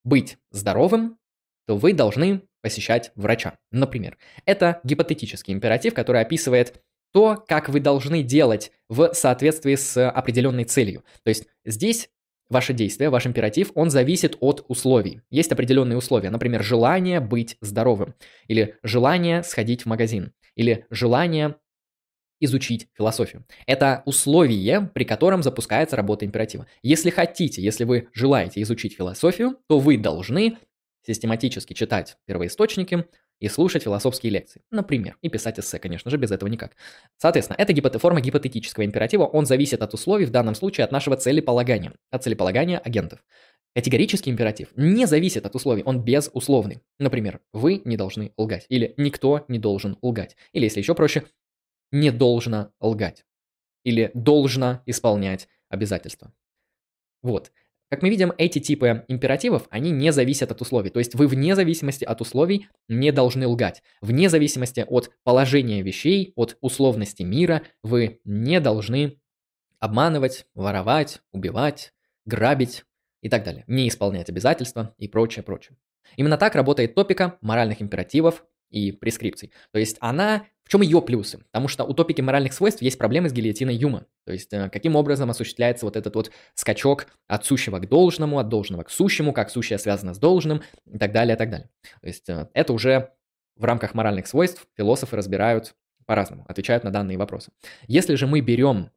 быть 0.03 0.37
здоровым, 0.51 1.19
то 1.67 1.77
вы 1.77 1.93
должны 1.93 2.41
посещать 2.61 3.11
врача. 3.15 3.57
Например, 3.71 4.17
это 4.45 4.79
гипотетический 4.83 5.53
императив, 5.53 5.93
который 5.93 6.21
описывает 6.21 6.81
то, 7.13 7.43
как 7.47 7.69
вы 7.69 7.79
должны 7.79 8.23
делать 8.23 8.71
в 8.89 9.13
соответствии 9.13 9.75
с 9.75 10.09
определенной 10.09 10.63
целью. 10.63 11.03
То 11.23 11.29
есть 11.29 11.47
здесь 11.65 12.09
ваше 12.49 12.73
действие, 12.73 13.09
ваш 13.09 13.27
императив, 13.27 13.71
он 13.75 13.89
зависит 13.89 14.37
от 14.39 14.65
условий. 14.67 15.21
Есть 15.29 15.51
определенные 15.51 15.97
условия, 15.97 16.29
например, 16.29 16.63
желание 16.63 17.19
быть 17.19 17.57
здоровым, 17.61 18.15
или 18.47 18.75
желание 18.83 19.43
сходить 19.43 19.83
в 19.83 19.85
магазин, 19.85 20.33
или 20.55 20.85
желание 20.89 21.55
изучить 22.39 22.87
философию. 22.93 23.45
Это 23.65 24.03
условие, 24.05 24.91
при 24.93 25.03
котором 25.03 25.41
запускается 25.41 25.95
работа 25.95 26.25
императива. 26.25 26.67
Если 26.83 27.09
хотите, 27.09 27.61
если 27.61 27.83
вы 27.83 28.09
желаете 28.13 28.61
изучить 28.61 28.95
философию, 28.95 29.57
то 29.67 29.79
вы 29.79 29.97
должны 29.97 30.57
систематически 31.07 31.73
читать 31.73 32.17
первоисточники 32.25 33.05
и 33.39 33.47
слушать 33.47 33.83
философские 33.83 34.31
лекции, 34.31 34.61
например, 34.69 35.17
и 35.21 35.29
писать 35.29 35.59
эссе, 35.59 35.79
конечно 35.79 36.11
же, 36.11 36.17
без 36.17 36.31
этого 36.31 36.49
никак. 36.49 36.75
Соответственно, 37.17 37.55
это 37.57 37.73
гипот- 37.73 37.97
форма 37.97 38.21
гипотетического 38.21 38.85
императива, 38.85 39.25
он 39.25 39.45
зависит 39.45 39.81
от 39.81 39.93
условий, 39.93 40.25
в 40.25 40.31
данном 40.31 40.53
случае 40.53 40.85
от 40.85 40.91
нашего 40.91 41.15
целеполагания, 41.17 41.93
от 42.11 42.23
целеполагания 42.23 42.77
агентов. 42.77 43.23
Категорический 43.73 44.31
императив 44.31 44.69
не 44.75 45.05
зависит 45.05 45.45
от 45.45 45.55
условий, 45.55 45.83
он 45.83 46.03
безусловный. 46.03 46.81
Например, 46.99 47.39
вы 47.53 47.81
не 47.85 47.95
должны 47.95 48.33
лгать, 48.37 48.65
или 48.69 48.93
никто 48.97 49.45
не 49.47 49.59
должен 49.59 49.97
лгать, 50.01 50.35
или, 50.51 50.65
если 50.65 50.79
еще 50.79 50.95
проще, 50.95 51.23
не 51.91 52.11
должно 52.11 52.71
лгать 52.79 53.23
или 53.87 54.11
должно 54.13 54.81
исполнять 54.85 55.47
обязательства. 55.69 56.33
Вот. 57.21 57.53
Как 57.89 58.01
мы 58.01 58.09
видим, 58.09 58.33
эти 58.37 58.59
типы 58.59 59.05
императивов, 59.07 59.67
они 59.69 59.91
не 59.91 60.11
зависят 60.11 60.51
от 60.51 60.61
условий. 60.61 60.89
То 60.89 60.99
есть 60.99 61.15
вы 61.15 61.27
вне 61.27 61.55
зависимости 61.55 62.03
от 62.03 62.19
условий 62.19 62.67
не 62.89 63.11
должны 63.11 63.47
лгать. 63.47 63.81
Вне 64.01 64.29
зависимости 64.29 64.85
от 64.85 65.11
положения 65.23 65.81
вещей, 65.81 66.33
от 66.35 66.57
условности 66.59 67.23
мира, 67.23 67.61
вы 67.83 68.19
не 68.25 68.59
должны 68.59 69.21
обманывать, 69.79 70.45
воровать, 70.53 71.21
убивать, 71.31 71.93
грабить 72.25 72.83
и 73.21 73.29
так 73.29 73.45
далее. 73.45 73.63
Не 73.67 73.87
исполнять 73.87 74.29
обязательства 74.29 74.93
и 74.97 75.07
прочее, 75.07 75.43
прочее. 75.43 75.77
Именно 76.17 76.37
так 76.37 76.55
работает 76.55 76.93
топика 76.93 77.37
моральных 77.41 77.81
императивов 77.81 78.45
и 78.69 78.91
прескрипций. 78.91 79.53
То 79.71 79.79
есть 79.79 79.97
она 80.01 80.45
в 80.67 80.69
чем 80.69 80.81
ее 80.81 81.01
плюсы? 81.01 81.37
Потому 81.37 81.69
что 81.69 81.85
у 81.85 81.93
топики 81.93 82.19
моральных 82.19 82.51
свойств 82.51 82.81
есть 82.81 82.97
проблемы 82.97 83.29
с 83.29 83.33
гильотиной 83.33 83.73
Юма. 83.73 84.05
То 84.25 84.33
есть 84.33 84.51
э, 84.51 84.69
каким 84.69 84.97
образом 84.97 85.29
осуществляется 85.29 85.85
вот 85.85 85.95
этот 85.95 86.13
вот 86.13 86.29
скачок 86.55 87.07
от 87.27 87.45
сущего 87.45 87.79
к 87.79 87.87
должному, 87.87 88.37
от 88.37 88.49
должного 88.49 88.83
к 88.83 88.89
сущему, 88.89 89.31
как 89.31 89.49
сущее 89.49 89.79
связано 89.79 90.13
с 90.13 90.19
должным 90.19 90.61
и 90.85 90.97
так 90.97 91.13
далее, 91.13 91.35
и 91.35 91.37
так 91.37 91.49
далее. 91.49 91.69
То 92.01 92.07
есть 92.07 92.27
э, 92.27 92.49
это 92.53 92.73
уже 92.73 93.13
в 93.55 93.63
рамках 93.63 93.93
моральных 93.93 94.27
свойств 94.27 94.67
философы 94.75 95.15
разбирают 95.15 95.73
по-разному, 96.05 96.43
отвечают 96.49 96.83
на 96.83 96.91
данные 96.91 97.17
вопросы. 97.17 97.53
Если 97.87 98.15
же 98.15 98.27
мы 98.27 98.41
берем 98.41 98.91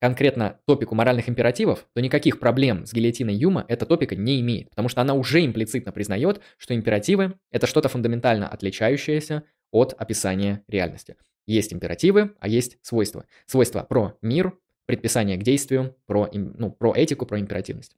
конкретно 0.00 0.60
топику 0.66 0.94
моральных 0.94 1.28
императивов, 1.28 1.84
то 1.94 2.00
никаких 2.00 2.38
проблем 2.38 2.86
с 2.86 2.92
гильотиной 2.92 3.34
Юма 3.34 3.64
эта 3.66 3.86
топика 3.86 4.14
не 4.14 4.40
имеет, 4.40 4.70
потому 4.70 4.88
что 4.88 5.00
она 5.00 5.14
уже 5.14 5.44
имплицитно 5.44 5.90
признает, 5.90 6.40
что 6.58 6.76
императивы– 6.76 7.34
это 7.50 7.66
что-то 7.66 7.88
фундаментально 7.88 8.46
отличающееся 8.46 9.42
от 9.70 9.94
описания 9.98 10.62
реальности. 10.68 11.16
Есть 11.46 11.72
императивы, 11.72 12.34
а 12.38 12.48
есть 12.48 12.78
свойства. 12.82 13.24
Свойства 13.46 13.82
про 13.82 14.16
мир, 14.22 14.56
предписание 14.86 15.36
к 15.36 15.42
действию, 15.42 15.96
про, 16.06 16.28
ну, 16.32 16.70
про 16.70 16.94
этику, 16.94 17.26
про 17.26 17.40
императивность. 17.40 17.96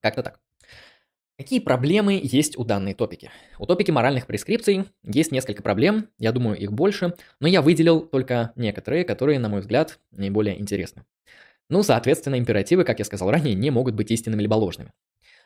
Как-то 0.00 0.22
так. 0.22 0.40
Какие 1.40 1.60
проблемы 1.60 2.20
есть 2.22 2.58
у 2.58 2.64
данной 2.64 2.92
топики? 2.92 3.30
У 3.58 3.64
топики 3.64 3.90
моральных 3.90 4.26
прескрипций 4.26 4.84
есть 5.02 5.32
несколько 5.32 5.62
проблем, 5.62 6.08
я 6.18 6.32
думаю, 6.32 6.58
их 6.58 6.70
больше, 6.70 7.14
но 7.40 7.48
я 7.48 7.62
выделил 7.62 8.02
только 8.02 8.52
некоторые, 8.56 9.04
которые, 9.04 9.38
на 9.38 9.48
мой 9.48 9.60
взгляд, 9.60 9.98
наиболее 10.10 10.60
интересны. 10.60 11.04
Ну, 11.70 11.82
соответственно, 11.82 12.36
императивы, 12.36 12.84
как 12.84 12.98
я 12.98 13.04
сказал 13.04 13.30
ранее, 13.30 13.54
не 13.54 13.70
могут 13.70 13.94
быть 13.94 14.10
истинными 14.10 14.42
либо 14.42 14.54
ложными. 14.54 14.92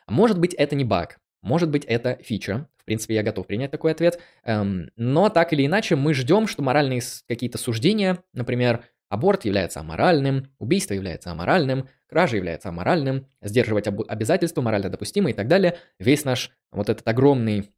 Может 0.07 0.37
быть, 0.37 0.53
это 0.53 0.75
не 0.75 0.83
баг, 0.83 1.19
может 1.45 1.69
быть, 1.69 1.85
это 1.85 2.17
фича. 2.23 2.67
В 2.75 2.85
принципе, 2.85 3.13
я 3.13 3.21
готов 3.21 3.45
принять 3.45 3.69
такой 3.69 3.91
ответ. 3.91 4.19
Эм, 4.43 4.89
но 4.95 5.29
так 5.29 5.53
или 5.53 5.63
иначе, 5.63 5.95
мы 5.95 6.15
ждем, 6.15 6.47
что 6.47 6.63
моральные 6.63 7.03
какие-то 7.27 7.59
суждения, 7.59 8.23
например, 8.33 8.83
аборт 9.09 9.45
является 9.45 9.79
аморальным, 9.79 10.51
убийство 10.57 10.95
является 10.95 11.31
аморальным, 11.31 11.87
кража 12.07 12.35
является 12.35 12.69
аморальным, 12.69 13.27
сдерживать 13.43 13.87
обязательства 13.87 14.63
морально 14.63 14.89
допустимо 14.89 15.29
и 15.29 15.33
так 15.33 15.47
далее. 15.47 15.77
Весь 15.99 16.25
наш 16.25 16.49
вот 16.71 16.89
этот 16.89 17.07
огромный 17.07 17.71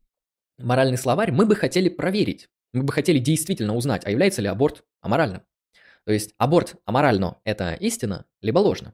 моральный 0.58 0.98
словарь 0.98 1.34
мы 1.34 1.46
бы 1.46 1.58
хотели 1.58 1.90
проверить. 1.90 2.48
Мы 2.72 2.84
бы 2.84 2.94
хотели 2.94 3.20
действительно 3.20 3.76
узнать, 3.76 4.06
а 4.06 4.12
является 4.12 4.42
ли 4.42 4.48
аборт 4.48 4.86
аморальным. 5.02 5.42
То 6.06 6.14
есть 6.14 6.34
аборт 6.38 6.76
аморально– 6.86 7.38
это 7.44 7.74
истина, 7.74 8.26
либо 8.42 8.60
ложно. 8.60 8.94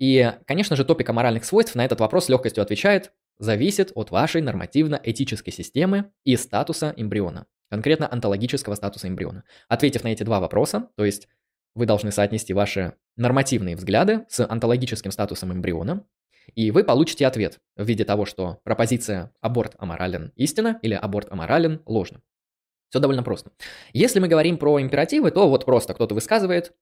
И, 0.00 0.32
конечно 0.46 0.74
же, 0.74 0.84
топик 0.84 1.10
моральных 1.10 1.44
свойств 1.44 1.76
на 1.76 1.84
этот 1.84 2.00
вопрос 2.00 2.26
с 2.26 2.28
легкостью 2.28 2.62
отвечает 2.62 3.12
зависит 3.38 3.92
от 3.94 4.10
вашей 4.10 4.42
нормативно-этической 4.42 5.52
системы 5.52 6.10
и 6.24 6.36
статуса 6.36 6.94
эмбриона, 6.96 7.46
конкретно 7.70 8.10
онтологического 8.10 8.74
статуса 8.74 9.08
эмбриона. 9.08 9.44
Ответив 9.68 10.04
на 10.04 10.08
эти 10.08 10.22
два 10.22 10.40
вопроса, 10.40 10.88
то 10.96 11.04
есть 11.04 11.28
вы 11.74 11.86
должны 11.86 12.12
соотнести 12.12 12.52
ваши 12.52 12.94
нормативные 13.16 13.76
взгляды 13.76 14.24
с 14.28 14.46
онтологическим 14.46 15.10
статусом 15.10 15.52
эмбриона, 15.52 16.06
и 16.54 16.70
вы 16.70 16.84
получите 16.84 17.26
ответ 17.26 17.60
в 17.76 17.84
виде 17.84 18.04
того, 18.04 18.26
что 18.26 18.60
пропозиция 18.64 19.32
«аборт 19.40 19.74
аморален» 19.78 20.32
истина 20.36 20.78
или 20.82 20.94
«аборт 20.94 21.32
аморален» 21.32 21.82
ложно. 21.86 22.22
Все 22.90 23.00
довольно 23.00 23.22
просто. 23.22 23.50
Если 23.92 24.20
мы 24.20 24.28
говорим 24.28 24.56
про 24.56 24.80
императивы, 24.80 25.30
то 25.30 25.48
вот 25.48 25.64
просто 25.64 25.94
кто-то 25.94 26.14
высказывает, 26.14 26.72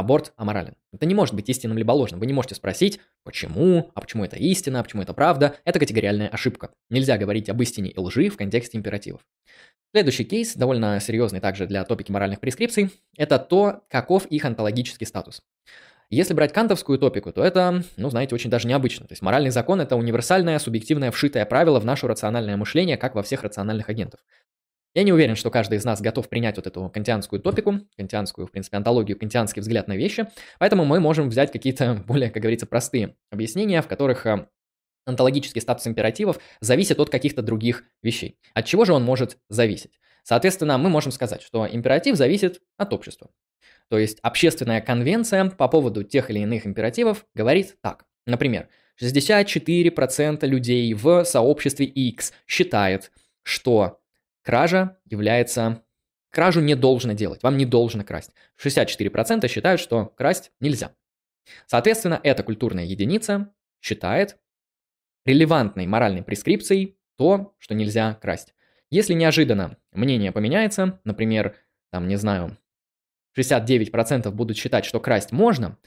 аборт 0.00 0.32
аморален. 0.36 0.74
Это 0.92 1.06
не 1.06 1.14
может 1.14 1.34
быть 1.34 1.48
истинным 1.48 1.78
либо 1.78 1.92
ложным. 1.92 2.18
Вы 2.18 2.26
не 2.26 2.32
можете 2.32 2.56
спросить, 2.56 3.00
почему, 3.22 3.90
а 3.94 4.00
почему 4.00 4.24
это 4.24 4.36
истина, 4.36 4.80
а 4.80 4.82
почему 4.82 5.02
это 5.02 5.14
правда. 5.14 5.56
Это 5.64 5.78
категориальная 5.78 6.28
ошибка. 6.28 6.70
Нельзя 6.88 7.16
говорить 7.16 7.48
об 7.48 7.62
истине 7.62 7.90
и 7.90 7.98
лжи 7.98 8.28
в 8.28 8.36
контексте 8.36 8.76
императивов. 8.76 9.20
Следующий 9.92 10.24
кейс, 10.24 10.54
довольно 10.54 11.00
серьезный 11.00 11.40
также 11.40 11.66
для 11.66 11.84
топики 11.84 12.10
моральных 12.12 12.40
прескрипций, 12.40 12.90
это 13.16 13.38
то, 13.38 13.82
каков 13.88 14.26
их 14.26 14.44
онтологический 14.44 15.06
статус. 15.06 15.42
Если 16.10 16.34
брать 16.34 16.52
кантовскую 16.52 16.98
топику, 16.98 17.32
то 17.32 17.42
это, 17.44 17.84
ну, 17.96 18.10
знаете, 18.10 18.34
очень 18.34 18.50
даже 18.50 18.66
необычно. 18.66 19.06
То 19.06 19.12
есть 19.12 19.22
моральный 19.22 19.50
закон– 19.50 19.80
это 19.82 19.94
универсальное, 19.94 20.58
субъективное, 20.58 21.12
вшитое 21.12 21.44
правило 21.46 21.78
в 21.78 21.84
наше 21.84 22.08
рациональное 22.08 22.56
мышление, 22.56 22.96
как 22.96 23.14
во 23.14 23.22
всех 23.22 23.44
рациональных 23.44 23.88
агентов. 23.88 24.20
Я 24.94 25.04
не 25.04 25.12
уверен, 25.12 25.36
что 25.36 25.50
каждый 25.50 25.78
из 25.78 25.84
нас 25.84 26.00
готов 26.00 26.28
принять 26.28 26.56
вот 26.56 26.66
эту 26.66 26.88
кантианскую 26.88 27.40
топику, 27.40 27.80
кантианскую, 27.96 28.48
в 28.48 28.50
принципе, 28.50 28.76
антологию, 28.76 29.16
кантианский 29.16 29.60
взгляд 29.60 29.86
на 29.86 29.96
вещи, 29.96 30.26
поэтому 30.58 30.84
мы 30.84 30.98
можем 30.98 31.28
взять 31.28 31.52
какие-то 31.52 32.02
более, 32.06 32.30
как 32.30 32.42
говорится, 32.42 32.66
простые 32.66 33.14
объяснения, 33.30 33.82
в 33.82 33.86
которых 33.86 34.26
э, 34.26 34.48
онтологический 35.06 35.60
статус 35.60 35.86
императивов 35.86 36.40
зависит 36.60 36.98
от 36.98 37.08
каких-то 37.08 37.42
других 37.42 37.84
вещей. 38.02 38.36
От 38.52 38.66
чего 38.66 38.84
же 38.84 38.92
он 38.92 39.04
может 39.04 39.38
зависеть? 39.48 39.92
Соответственно, 40.24 40.76
мы 40.76 40.90
можем 40.90 41.12
сказать, 41.12 41.42
что 41.42 41.68
императив 41.70 42.16
зависит 42.16 42.60
от 42.76 42.92
общества. 42.92 43.30
То 43.88 43.98
есть 43.98 44.18
общественная 44.22 44.80
конвенция 44.80 45.50
по 45.50 45.68
поводу 45.68 46.02
тех 46.02 46.30
или 46.30 46.40
иных 46.40 46.66
императивов 46.66 47.26
говорит 47.34 47.76
так. 47.80 48.04
Например, 48.26 48.68
64% 49.00 50.46
людей 50.46 50.92
в 50.94 51.24
сообществе 51.24 51.86
X 51.86 52.32
считает, 52.46 53.10
что 53.42 53.99
Кража 54.50 54.96
является 55.04 55.84
кражу 56.32 56.60
не 56.60 56.74
должно 56.74 57.12
делать, 57.12 57.40
вам 57.44 57.56
не 57.56 57.64
должно 57.64 58.02
красть. 58.02 58.32
64% 58.60 59.46
считают, 59.46 59.80
что 59.80 60.06
красть 60.06 60.50
нельзя. 60.58 60.92
Соответственно, 61.68 62.18
эта 62.24 62.42
культурная 62.42 62.82
единица 62.82 63.54
считает 63.80 64.38
релевантной 65.24 65.86
моральной 65.86 66.24
прескрипцией 66.24 66.98
то, 67.16 67.54
что 67.60 67.74
нельзя 67.74 68.14
красть. 68.14 68.52
Если 68.90 69.14
неожиданно 69.14 69.76
мнение 69.92 70.32
поменяется, 70.32 71.00
например, 71.04 71.54
там, 71.92 72.08
не 72.08 72.16
знаю, 72.16 72.58
69% 73.38 74.32
будут 74.32 74.56
считать, 74.56 74.84
что 74.84 74.98
красть 74.98 75.30
можно, 75.30 75.78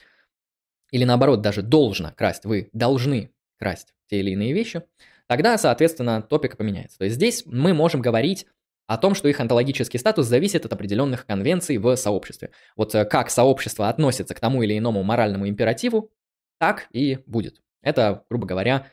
или 0.89 1.03
наоборот, 1.03 1.41
даже 1.41 1.63
должно 1.63 2.13
красть, 2.13 2.45
вы 2.45 2.69
должны 2.71 3.33
красть 3.57 3.93
те 4.07 4.21
или 4.21 4.31
иные 4.31 4.53
вещи, 4.53 4.83
тогда, 5.27 5.57
соответственно, 5.57 6.21
топик 6.21 6.55
поменяется. 6.55 6.97
То 6.99 7.03
есть 7.03 7.17
здесь 7.17 7.43
мы 7.45 7.73
можем 7.73 8.01
говорить 8.01 8.45
о 8.87 8.97
том, 8.97 9.15
что 9.15 9.27
их 9.27 9.39
онтологический 9.39 9.99
статус 9.99 10.27
зависит 10.27 10.65
от 10.65 10.73
определенных 10.73 11.25
конвенций 11.25 11.77
в 11.77 11.95
сообществе. 11.95 12.51
Вот 12.75 12.93
э, 12.95 13.05
как 13.05 13.29
сообщество 13.29 13.89
относится 13.89 14.33
к 14.33 14.39
тому 14.39 14.63
или 14.63 14.77
иному 14.77 15.03
моральному 15.03 15.47
императиву, 15.47 16.11
так 16.59 16.87
и 16.91 17.19
будет. 17.25 17.61
Это, 17.81 18.25
грубо 18.29 18.45
говоря, 18.45 18.87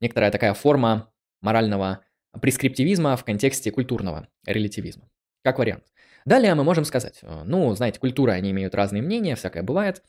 некоторая 0.00 0.30
такая 0.30 0.54
форма 0.54 1.12
морального 1.40 2.04
прескриптивизма 2.40 3.16
в 3.16 3.24
контексте 3.24 3.70
культурного 3.70 4.28
релятивизма. 4.46 5.08
Как 5.42 5.58
вариант. 5.58 5.84
Далее 6.24 6.54
мы 6.54 6.64
можем 6.64 6.84
сказать, 6.84 7.20
э, 7.22 7.42
ну, 7.44 7.74
знаете, 7.74 8.00
культуры, 8.00 8.32
они 8.32 8.50
имеют 8.50 8.74
разные 8.74 9.02
мнения, 9.02 9.36
всякое 9.36 9.62
бывает, 9.62 10.02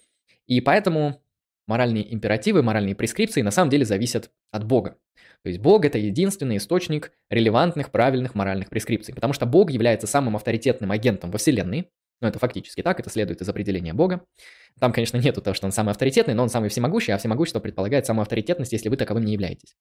и 0.48 0.60
поэтому 0.60 1.22
моральные 1.70 2.14
императивы, 2.14 2.64
моральные 2.64 2.96
прескрипции 2.96 3.42
на 3.42 3.52
самом 3.52 3.70
деле 3.70 3.86
зависят 3.86 4.32
от 4.52 4.66
Бога. 4.66 4.98
То 5.44 5.50
есть 5.50 5.62
Бог– 5.62 5.86
это 5.86 5.98
единственный 5.98 6.58
источник 6.58 7.14
релевантных, 7.30 7.92
правильных 7.92 8.36
моральных 8.36 8.70
прескрипций, 8.70 9.14
потому 9.14 9.32
что 9.34 9.46
Бог 9.46 9.72
является 9.72 10.08
самым 10.08 10.36
авторитетным 10.36 10.92
агентом 10.92 11.32
во 11.32 11.38
Вселенной, 11.38 11.90
ну, 12.22 12.28
это 12.28 12.40
фактически 12.40 12.82
так, 12.82 13.00
это 13.00 13.10
следует 13.10 13.42
из 13.42 13.48
определения 13.48 13.94
Бога. 13.94 14.26
Там, 14.80 14.92
конечно, 14.92 15.18
нету 15.18 15.42
того, 15.42 15.54
что 15.54 15.68
он 15.68 15.72
самый 15.72 15.92
авторитетный, 15.92 16.34
но 16.34 16.44
он 16.44 16.50
самый 16.50 16.70
всемогущий, 16.70 17.14
а 17.14 17.18
всемогущество 17.18 17.62
предполагает 17.62 18.06
самую 18.06 18.24
авторитетность, 18.24 18.74
если 18.74 18.90
вы 18.90 18.98
таковым 18.98 19.24
не 19.24 19.34
являетесь. 19.34 19.78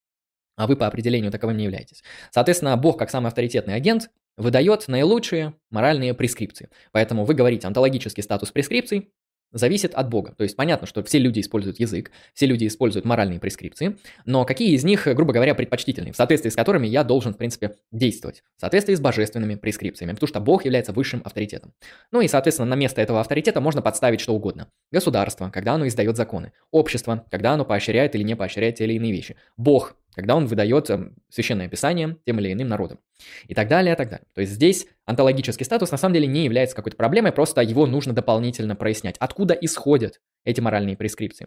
А 0.56 0.66
вы 0.66 0.76
по 0.76 0.86
определению 0.86 1.32
таковым 1.32 1.56
не 1.56 1.64
являетесь. 1.64 2.04
Соответственно, 2.30 2.76
Бог, 2.76 2.98
как 2.98 3.10
самый 3.10 3.28
авторитетный 3.28 3.74
агент, 3.74 4.10
выдает 4.36 4.86
наилучшие 4.86 5.54
моральные 5.70 6.14
прескрипции. 6.14 6.68
Поэтому 6.92 7.24
вы 7.24 7.34
говорите 7.34 7.66
онтологический 7.66 8.22
статус 8.22 8.52
прескрипций, 8.52 9.10
зависит 9.52 9.94
от 9.94 10.08
Бога. 10.08 10.34
То 10.36 10.44
есть 10.44 10.56
понятно, 10.56 10.86
что 10.86 11.02
все 11.02 11.18
люди 11.18 11.40
используют 11.40 11.80
язык, 11.80 12.10
все 12.34 12.46
люди 12.46 12.66
используют 12.66 13.04
моральные 13.04 13.40
прескрипции, 13.40 13.96
но 14.24 14.44
какие 14.44 14.72
из 14.72 14.84
них, 14.84 15.06
грубо 15.06 15.32
говоря, 15.32 15.54
предпочтительные, 15.54 16.12
в 16.12 16.16
соответствии 16.16 16.50
с 16.50 16.56
которыми 16.56 16.86
я 16.86 17.04
должен, 17.04 17.34
в 17.34 17.36
принципе, 17.36 17.76
действовать? 17.92 18.42
В 18.56 18.60
соответствии 18.60 18.94
с 18.94 19.00
божественными 19.00 19.54
прескрипциями, 19.54 20.12
потому 20.12 20.28
что 20.28 20.40
Бог 20.40 20.64
является 20.64 20.92
высшим 20.92 21.22
авторитетом. 21.24 21.72
Ну 22.12 22.20
и, 22.20 22.28
соответственно, 22.28 22.68
на 22.68 22.74
место 22.74 23.00
этого 23.00 23.20
авторитета 23.20 23.60
можно 23.60 23.82
подставить 23.82 24.20
что 24.20 24.34
угодно. 24.34 24.68
Государство, 24.90 25.50
когда 25.50 25.74
оно 25.74 25.86
издает 25.86 26.16
законы. 26.16 26.52
Общество, 26.70 27.24
когда 27.30 27.52
оно 27.52 27.64
поощряет 27.64 28.14
или 28.14 28.22
не 28.22 28.36
поощряет 28.36 28.76
те 28.76 28.84
или 28.84 28.94
иные 28.94 29.12
вещи. 29.12 29.36
Бог, 29.56 29.96
когда 30.18 30.34
он 30.34 30.46
выдает 30.46 30.90
эм, 30.90 31.14
священное 31.28 31.68
писание 31.68 32.16
тем 32.26 32.40
или 32.40 32.52
иным 32.52 32.66
народам. 32.66 32.98
И 33.46 33.54
так 33.54 33.68
далее, 33.68 33.94
и 33.94 33.96
так 33.96 34.10
далее. 34.10 34.26
То 34.34 34.40
есть 34.40 34.52
здесь 34.52 34.88
онтологический 35.04 35.64
статус 35.64 35.92
на 35.92 35.96
самом 35.96 36.14
деле 36.14 36.26
не 36.26 36.42
является 36.42 36.74
какой-то 36.74 36.96
проблемой, 36.96 37.30
просто 37.30 37.60
его 37.60 37.86
нужно 37.86 38.12
дополнительно 38.12 38.74
прояснять. 38.74 39.14
Откуда 39.20 39.54
исходят 39.54 40.20
эти 40.42 40.60
моральные 40.60 40.96
прескрипции? 40.96 41.46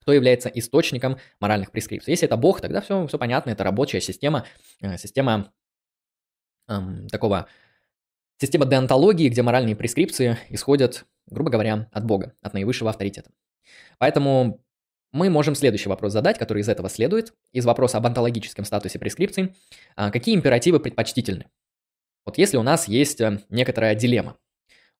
Кто 0.00 0.12
является 0.12 0.48
источником 0.48 1.18
моральных 1.40 1.72
прескрипций? 1.72 2.12
Если 2.12 2.28
это 2.28 2.36
Бог, 2.36 2.60
тогда 2.60 2.82
все, 2.82 3.04
все 3.08 3.18
понятно, 3.18 3.50
это 3.50 3.64
рабочая 3.64 4.00
система, 4.00 4.46
э, 4.80 4.96
система 4.96 5.52
эм, 6.68 7.08
такого, 7.08 7.48
система 8.40 8.64
деонтологии, 8.64 9.28
где 9.28 9.42
моральные 9.42 9.74
прескрипции 9.74 10.38
исходят, 10.50 11.04
грубо 11.26 11.50
говоря, 11.50 11.88
от 11.90 12.04
Бога, 12.04 12.36
от 12.42 12.54
наивысшего 12.54 12.90
авторитета. 12.90 13.32
Поэтому 13.98 14.63
мы 15.14 15.30
можем 15.30 15.54
следующий 15.54 15.88
вопрос 15.88 16.12
задать, 16.12 16.38
который 16.38 16.60
из 16.60 16.68
этого 16.68 16.90
следует, 16.90 17.34
из 17.52 17.64
вопроса 17.64 17.98
об 17.98 18.06
онтологическом 18.06 18.64
статусе 18.64 18.98
прескрипций. 18.98 19.54
А, 19.94 20.10
какие 20.10 20.34
императивы 20.34 20.80
предпочтительны? 20.80 21.46
Вот 22.26 22.36
если 22.36 22.56
у 22.56 22.64
нас 22.64 22.88
есть 22.88 23.20
э, 23.20 23.40
некоторая 23.48 23.94
дилемма. 23.94 24.36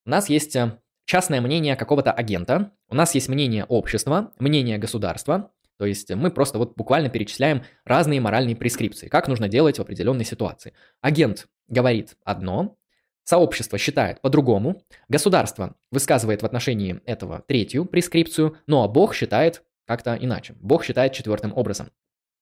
У 0.07 0.11
нас 0.11 0.29
есть 0.29 0.55
э, 0.55 0.79
частное 1.05 1.41
мнение 1.41 1.75
какого-то 1.75 2.13
агента, 2.13 2.71
у 2.89 2.95
нас 2.95 3.17
есть 3.17 3.29
мнение 3.29 3.65
общества, 3.65 4.33
мнение 4.39 4.79
государства, 4.79 5.51
то 5.79 5.85
есть 5.85 6.15
мы 6.15 6.31
просто 6.31 6.59
вот 6.59 6.77
буквально 6.77 7.09
перечисляем 7.09 7.65
разные 7.85 8.21
моральные 8.21 8.55
прескрипции, 8.55 9.09
как 9.09 9.27
нужно 9.27 9.49
делать 9.49 9.79
в 9.79 9.83
определенной 9.83 10.25
ситуации. 10.25 10.75
Агент 11.01 11.49
говорит 11.67 12.15
одно, 12.23 12.77
сообщество 13.25 13.79
считает 13.79 14.21
по-другому, 14.21 14.81
государство 15.09 15.75
высказывает 15.91 16.43
в 16.43 16.47
отношении 16.47 17.01
этого 17.05 17.43
третью 17.49 17.85
прескрипцию, 17.85 18.59
ну 18.69 18.85
а 18.85 18.87
Бог 18.87 19.13
считает 19.13 19.65
как-то 19.87 20.17
иначе. 20.21 20.55
Бог 20.61 20.85
считает 20.85 21.13
четвертым 21.13 21.53
образом. 21.57 21.91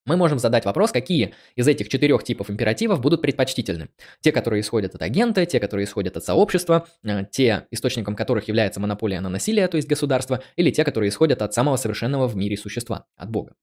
Мы 0.05 0.17
можем 0.17 0.41
задать 0.41 0.65
вопрос, 0.65 0.91
какие 0.91 1.33
из 1.55 1.69
этих 1.69 1.89
четырех 1.89 2.25
типов 2.25 2.51
императивов 2.51 3.01
будут 3.01 3.23
предпочтительны. 3.23 3.89
Те, 4.21 4.33
которые 4.33 4.63
исходят 4.63 4.97
от 4.97 5.03
агента, 5.03 5.47
те, 5.47 5.61
которые 5.61 5.85
исходят 5.85 6.17
от 6.17 6.25
сообщества, 6.25 6.89
э, 7.05 7.25
те, 7.31 7.69
источником 7.71 8.17
которых 8.17 8.49
является 8.49 8.81
монополия 8.81 9.21
на 9.21 9.29
насилие, 9.29 9.69
то 9.69 9.77
есть 9.77 9.89
государство, 9.89 10.43
или 10.57 10.71
те, 10.71 10.83
которые 10.83 11.11
исходят 11.11 11.41
от 11.41 11.55
самого 11.55 11.77
совершенного 11.77 12.27
в 12.27 12.35
мире 12.35 12.57
существа, 12.57 13.07
от 13.17 13.31
Бога. 13.31 13.55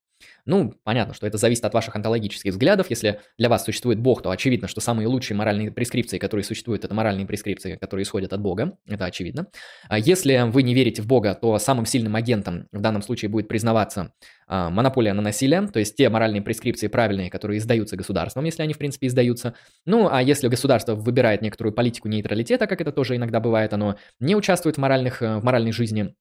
Ну, 0.50 0.74
понятно, 0.84 1.14
что 1.14 1.28
это 1.28 1.38
зависит 1.38 1.64
от 1.64 1.76
ваших 1.76 1.96
онтологических 1.96 2.52
взглядов. 2.54 2.90
Если 2.90 3.20
для 3.38 3.50
вас 3.50 3.64
существует 3.64 4.00
Бог, 4.00 4.24
то 4.24 4.32
очевидно, 4.32 4.68
что 4.68 4.82
самые 4.82 5.08
лучшие 5.08 5.38
моральные 5.38 5.70
прескрипции, 5.70 6.18
которые 6.18 6.44
существуют, 6.44 6.84
это 6.84 6.96
моральные 6.96 7.28
прескрипции, 7.28 7.76
которые 7.76 8.04
исходят 8.04 8.34
от 8.34 8.42
Бога. 8.42 8.76
Это 8.88 9.06
очевидно. 9.06 9.46
А 9.90 10.00
если 10.00 10.50
вы 10.50 10.64
не 10.64 10.74
верите 10.74 11.04
в 11.04 11.06
Бога, 11.06 11.36
то 11.36 11.60
самым 11.60 11.86
сильным 11.86 12.16
агентом 12.16 12.68
в 12.72 12.82
данном 12.82 13.04
случае 13.04 13.30
будет 13.30 13.48
признаваться 13.48 14.12
а, 14.48 14.72
монополия 14.72 15.14
на 15.14 15.22
насилие, 15.22 15.68
то 15.68 15.78
есть 15.78 15.96
те 15.96 16.10
моральные 16.10 16.42
прескрипции 16.42 16.88
правильные, 16.88 17.30
которые 17.30 17.60
издаются 17.60 17.96
государством, 17.96 18.44
если 18.46 18.64
они, 18.64 18.74
в 18.74 18.80
принципе, 18.80 19.06
издаются. 19.06 19.54
Ну, 19.86 20.10
а 20.12 20.24
если 20.24 20.48
государство 20.48 20.96
выбирает 20.96 21.44
некоторую 21.44 21.74
политику 21.74 22.08
нейтралитета, 22.08 22.66
как 22.66 22.82
это 22.82 22.92
тоже 22.92 23.16
иногда 23.16 23.40
бывает, 23.40 23.72
оно 23.74 23.98
не 24.20 24.36
участвует 24.36 24.78
в, 24.78 24.80
моральных, 24.80 25.22
э, 25.22 25.38
в 25.38 25.44
моральной 25.44 25.74
жизни 25.74 26.16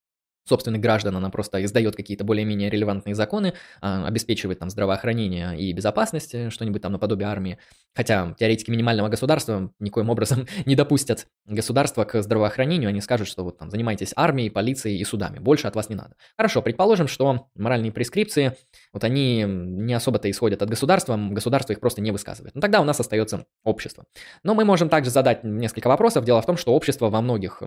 собственных 0.48 0.80
граждан, 0.80 1.16
она 1.16 1.30
просто 1.30 1.64
издает 1.64 1.96
какие-то 1.96 2.24
более-менее 2.24 2.70
релевантные 2.70 3.14
законы, 3.14 3.54
а, 3.80 4.06
обеспечивает 4.06 4.58
там 4.58 4.70
здравоохранение 4.70 5.58
и 5.58 5.72
безопасность, 5.72 6.34
э, 6.34 6.50
что-нибудь 6.50 6.82
там 6.82 6.92
наподобие 6.92 7.28
армии. 7.28 7.58
Хотя 7.94 8.34
теоретики 8.38 8.70
минимального 8.70 9.08
государства 9.08 9.70
никоим 9.78 10.10
образом 10.10 10.46
не 10.66 10.74
допустят 10.74 11.26
государства 11.46 12.04
к 12.04 12.22
здравоохранению, 12.22 12.88
они 12.88 13.00
скажут, 13.00 13.28
что 13.28 13.44
вот 13.44 13.58
там 13.58 13.70
занимайтесь 13.70 14.12
армией, 14.16 14.50
полицией 14.50 14.98
и 14.98 15.04
судами, 15.04 15.38
больше 15.38 15.66
от 15.66 15.76
вас 15.76 15.88
не 15.88 15.94
надо. 15.94 16.16
Хорошо, 16.36 16.62
предположим, 16.62 17.08
что 17.08 17.48
моральные 17.54 17.92
прескрипции, 17.92 18.56
вот 18.92 19.04
они 19.04 19.44
не 19.46 19.94
особо-то 19.94 20.30
исходят 20.30 20.62
от 20.62 20.70
государства, 20.70 21.16
государство 21.16 21.72
их 21.72 21.80
просто 21.80 22.00
не 22.00 22.10
высказывает. 22.10 22.54
Но 22.54 22.60
тогда 22.60 22.80
у 22.80 22.84
нас 22.84 22.98
остается 23.00 23.44
общество. 23.64 24.04
Но 24.42 24.54
мы 24.54 24.64
можем 24.64 24.88
также 24.88 25.10
задать 25.10 25.44
несколько 25.44 25.88
вопросов. 25.88 26.24
Дело 26.24 26.42
в 26.42 26.46
том, 26.46 26.56
что 26.56 26.74
общество 26.74 27.10
во 27.10 27.20
многих 27.20 27.62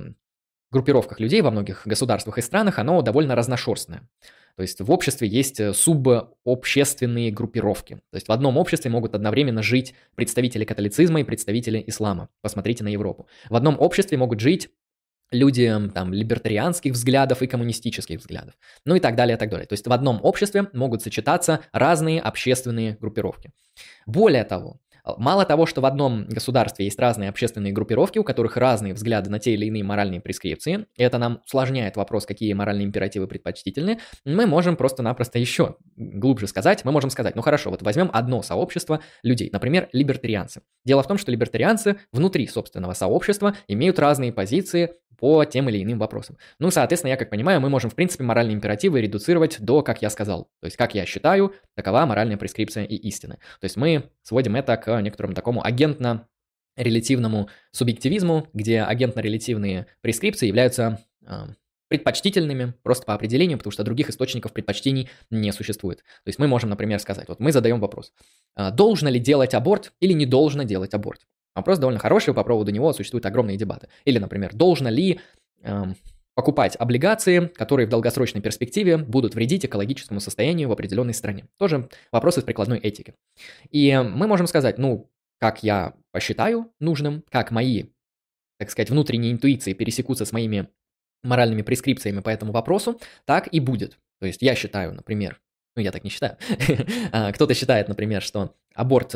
группировках 0.71 1.19
людей 1.19 1.41
во 1.41 1.51
многих 1.51 1.85
государствах 1.85 2.37
и 2.37 2.41
странах, 2.41 2.79
оно 2.79 3.01
довольно 3.01 3.35
разношерстное. 3.35 4.07
То 4.55 4.63
есть 4.63 4.81
в 4.81 4.91
обществе 4.91 5.27
есть 5.27 5.59
э, 5.59 5.73
субобщественные 5.73 7.31
группировки. 7.31 7.95
То 8.11 8.15
есть 8.15 8.27
в 8.27 8.31
одном 8.31 8.57
обществе 8.57 8.91
могут 8.91 9.15
одновременно 9.15 9.63
жить 9.63 9.95
представители 10.15 10.65
католицизма 10.65 11.21
и 11.21 11.23
представители 11.23 11.83
ислама. 11.87 12.29
Посмотрите 12.41 12.83
на 12.83 12.89
Европу. 12.89 13.27
В 13.49 13.55
одном 13.55 13.79
обществе 13.79 14.17
могут 14.17 14.39
жить 14.39 14.69
люди 15.31 15.73
там 15.93 16.13
либертарианских 16.13 16.93
взглядов 16.93 17.41
и 17.41 17.47
коммунистических 17.47 18.19
взглядов. 18.19 18.53
Ну 18.85 18.95
и 18.95 18.99
так 18.99 19.15
далее, 19.15 19.37
и 19.37 19.39
так 19.39 19.49
далее. 19.49 19.65
То 19.65 19.73
есть 19.73 19.87
в 19.87 19.93
одном 19.93 20.19
обществе 20.23 20.67
могут 20.73 21.01
сочетаться 21.01 21.61
разные 21.71 22.21
общественные 22.21 22.97
группировки. 22.99 23.51
Более 24.05 24.43
того, 24.43 24.79
Мало 25.17 25.45
того, 25.45 25.65
что 25.65 25.81
в 25.81 25.85
одном 25.85 26.25
государстве 26.27 26.85
есть 26.85 26.99
разные 26.99 27.29
общественные 27.29 27.73
группировки, 27.73 28.19
у 28.19 28.23
которых 28.23 28.57
разные 28.57 28.93
взгляды 28.93 29.29
на 29.29 29.39
те 29.39 29.53
или 29.53 29.65
иные 29.65 29.83
моральные 29.83 30.21
прескрипции, 30.21 30.85
и 30.95 31.03
это 31.03 31.17
нам 31.17 31.41
усложняет 31.45 31.97
вопрос, 31.97 32.25
какие 32.25 32.53
моральные 32.53 32.85
императивы 32.85 33.27
предпочтительны, 33.27 33.99
мы 34.25 34.45
можем 34.45 34.75
просто-напросто 34.75 35.39
еще 35.39 35.75
глубже 35.95 36.47
сказать, 36.47 36.85
мы 36.85 36.91
можем 36.91 37.09
сказать, 37.09 37.35
ну 37.35 37.41
хорошо, 37.41 37.69
вот 37.69 37.81
возьмем 37.81 38.09
одно 38.13 38.41
сообщество 38.41 39.01
людей, 39.23 39.49
например, 39.51 39.89
либертарианцы. 39.93 40.61
Дело 40.85 41.03
в 41.03 41.07
том, 41.07 41.17
что 41.17 41.31
либертарианцы 41.31 41.97
внутри 42.11 42.47
собственного 42.47 42.93
сообщества 42.93 43.55
имеют 43.67 43.99
разные 43.99 44.31
позиции 44.31 44.95
по 45.21 45.45
тем 45.45 45.69
или 45.69 45.83
иным 45.83 45.99
вопросам. 45.99 46.37
Ну, 46.57 46.71
соответственно, 46.71 47.11
я 47.11 47.15
как 47.15 47.29
понимаю, 47.29 47.61
мы 47.61 47.69
можем, 47.69 47.91
в 47.91 47.95
принципе, 47.95 48.23
моральные 48.23 48.55
императивы 48.55 49.01
редуцировать 49.01 49.61
до, 49.61 49.83
как 49.83 50.01
я 50.01 50.09
сказал. 50.09 50.49
То 50.59 50.65
есть, 50.65 50.77
как 50.77 50.95
я 50.95 51.05
считаю, 51.05 51.53
такова 51.75 52.07
моральная 52.07 52.37
прескрипция 52.37 52.85
и 52.85 52.95
истина. 52.95 53.35
То 53.59 53.65
есть, 53.65 53.77
мы 53.77 54.09
сводим 54.23 54.55
это 54.55 54.75
к 54.77 54.99
некоторому 54.99 55.35
такому 55.35 55.63
агентно 55.63 56.27
релятивному 56.75 57.49
субъективизму, 57.71 58.47
где 58.53 58.81
агентно-релятивные 58.81 59.85
прескрипции 60.01 60.47
являются 60.47 60.99
э, 61.25 61.49
предпочтительными 61.87 62.73
просто 62.81 63.05
по 63.05 63.13
определению, 63.13 63.59
потому 63.59 63.71
что 63.71 63.83
других 63.83 64.09
источников 64.09 64.53
предпочтений 64.53 65.09
не 65.29 65.51
существует. 65.51 65.99
То 65.99 66.29
есть 66.29 66.39
мы 66.39 66.47
можем, 66.47 66.71
например, 66.71 66.97
сказать, 66.99 67.27
вот 67.27 67.39
мы 67.39 67.51
задаем 67.51 67.79
вопрос, 67.79 68.11
э, 68.55 68.71
должно 68.71 69.09
ли 69.09 69.19
делать 69.19 69.53
аборт 69.53 69.93
или 69.99 70.13
не 70.13 70.25
должно 70.25 70.63
делать 70.63 70.95
аборт? 70.95 71.21
Вопрос 71.55 71.79
довольно 71.79 71.99
хороший, 71.99 72.33
по 72.33 72.43
поводу 72.43 72.71
него 72.71 72.93
существуют 72.93 73.25
огромные 73.25 73.57
дебаты. 73.57 73.89
Или, 74.05 74.19
например, 74.19 74.53
должно 74.53 74.89
ли 74.89 75.19
эм, 75.63 75.95
покупать 76.33 76.75
облигации, 76.79 77.47
которые 77.47 77.87
в 77.87 77.89
долгосрочной 77.89 78.41
перспективе 78.41 78.97
будут 78.97 79.35
вредить 79.35 79.65
экологическому 79.65 80.19
состоянию 80.19 80.69
в 80.69 80.71
определенной 80.71 81.13
стране. 81.13 81.45
Тоже 81.57 81.89
вопрос 82.11 82.37
из 82.37 82.43
прикладной 82.43 82.79
этики. 82.79 83.15
И 83.69 83.95
мы 83.97 84.27
можем 84.27 84.47
сказать, 84.47 84.77
ну, 84.77 85.09
как 85.39 85.63
я 85.63 85.93
посчитаю 86.11 86.71
нужным, 86.79 87.23
как 87.29 87.51
мои, 87.51 87.85
так 88.59 88.69
сказать, 88.69 88.89
внутренние 88.89 89.31
интуиции 89.31 89.73
пересекутся 89.73 90.25
с 90.25 90.31
моими 90.31 90.69
моральными 91.23 91.61
прескрипциями 91.63 92.21
по 92.21 92.29
этому 92.29 92.51
вопросу, 92.51 92.99
так 93.25 93.47
и 93.51 93.59
будет. 93.59 93.97
То 94.19 94.25
есть 94.25 94.41
я 94.41 94.55
считаю, 94.55 94.93
например, 94.93 95.41
ну 95.75 95.81
я 95.81 95.91
так 95.91 96.03
не 96.03 96.09
считаю, 96.09 96.37
а, 97.11 97.31
кто-то 97.31 97.53
считает, 97.53 97.87
например, 97.87 98.21
что 98.21 98.55
аборт 98.73 99.15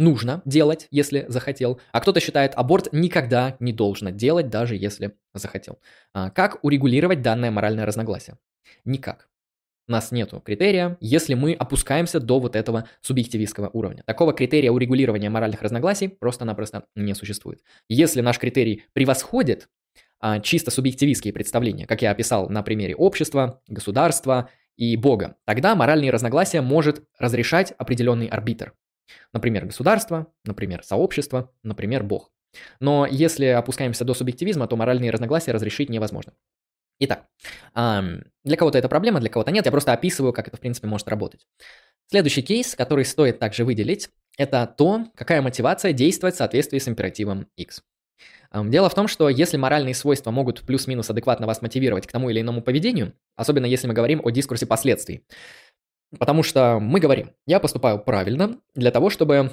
нужно 0.00 0.42
делать, 0.44 0.88
если 0.90 1.26
захотел, 1.28 1.80
а 1.92 2.00
кто-то 2.00 2.18
считает, 2.18 2.54
аборт 2.56 2.88
никогда 2.90 3.56
не 3.60 3.72
должно 3.72 4.10
делать, 4.10 4.48
даже 4.48 4.74
если 4.74 5.14
захотел. 5.34 5.78
А 6.12 6.30
как 6.30 6.58
урегулировать 6.64 7.22
данное 7.22 7.50
моральное 7.50 7.86
разногласие? 7.86 8.38
Никак. 8.84 9.28
У 9.86 9.92
нас 9.92 10.12
нету 10.12 10.40
критерия, 10.40 10.96
если 11.00 11.34
мы 11.34 11.52
опускаемся 11.52 12.20
до 12.20 12.38
вот 12.38 12.56
этого 12.56 12.88
субъективистского 13.02 13.70
уровня. 13.72 14.02
Такого 14.06 14.32
критерия 14.32 14.70
урегулирования 14.70 15.30
моральных 15.30 15.62
разногласий 15.62 16.08
просто-напросто 16.08 16.84
не 16.94 17.14
существует. 17.14 17.60
Если 17.88 18.20
наш 18.20 18.38
критерий 18.38 18.84
превосходит 18.92 19.68
а, 20.20 20.38
чисто 20.40 20.70
субъективистские 20.70 21.32
представления, 21.32 21.86
как 21.86 22.02
я 22.02 22.12
описал 22.12 22.48
на 22.48 22.62
примере 22.62 22.94
общества, 22.94 23.62
государства 23.66 24.48
и 24.76 24.96
Бога, 24.96 25.36
тогда 25.44 25.74
моральные 25.74 26.12
разногласия 26.12 26.60
может 26.60 27.02
разрешать 27.18 27.72
определенный 27.76 28.28
арбитр. 28.28 28.74
Например, 29.32 29.66
государство, 29.66 30.26
например, 30.44 30.82
сообщество, 30.84 31.52
например, 31.62 32.02
Бог. 32.02 32.32
Но 32.80 33.06
если 33.06 33.46
опускаемся 33.46 34.04
до 34.04 34.14
субъективизма, 34.14 34.66
то 34.66 34.76
моральные 34.76 35.10
разногласия 35.10 35.52
разрешить 35.52 35.88
невозможно. 35.88 36.32
Итак, 36.98 37.26
для 37.74 38.56
кого-то 38.56 38.76
это 38.76 38.88
проблема, 38.88 39.20
для 39.20 39.30
кого-то 39.30 39.50
нет. 39.52 39.64
Я 39.64 39.70
просто 39.70 39.92
описываю, 39.92 40.32
как 40.32 40.48
это, 40.48 40.56
в 40.56 40.60
принципе, 40.60 40.86
может 40.86 41.08
работать. 41.08 41.46
Следующий 42.10 42.42
кейс, 42.42 42.74
который 42.74 43.04
стоит 43.04 43.38
также 43.38 43.64
выделить, 43.64 44.10
это 44.36 44.66
то, 44.66 45.06
какая 45.14 45.42
мотивация 45.42 45.92
действовать 45.92 46.34
в 46.34 46.38
соответствии 46.38 46.78
с 46.78 46.88
императивом 46.88 47.46
X. 47.56 47.82
Дело 48.52 48.88
в 48.90 48.94
том, 48.94 49.06
что 49.06 49.28
если 49.28 49.56
моральные 49.56 49.94
свойства 49.94 50.32
могут 50.32 50.62
плюс-минус 50.62 51.08
адекватно 51.08 51.46
вас 51.46 51.62
мотивировать 51.62 52.06
к 52.06 52.12
тому 52.12 52.30
или 52.30 52.40
иному 52.40 52.62
поведению, 52.62 53.14
особенно 53.36 53.64
если 53.64 53.86
мы 53.86 53.94
говорим 53.94 54.20
о 54.24 54.30
дискурсе 54.30 54.66
последствий, 54.66 55.24
Потому 56.18 56.42
что 56.42 56.78
мы 56.80 57.00
говорим, 57.00 57.32
я 57.46 57.60
поступаю 57.60 57.98
правильно 57.98 58.58
для 58.74 58.90
того, 58.90 59.10
чтобы 59.10 59.50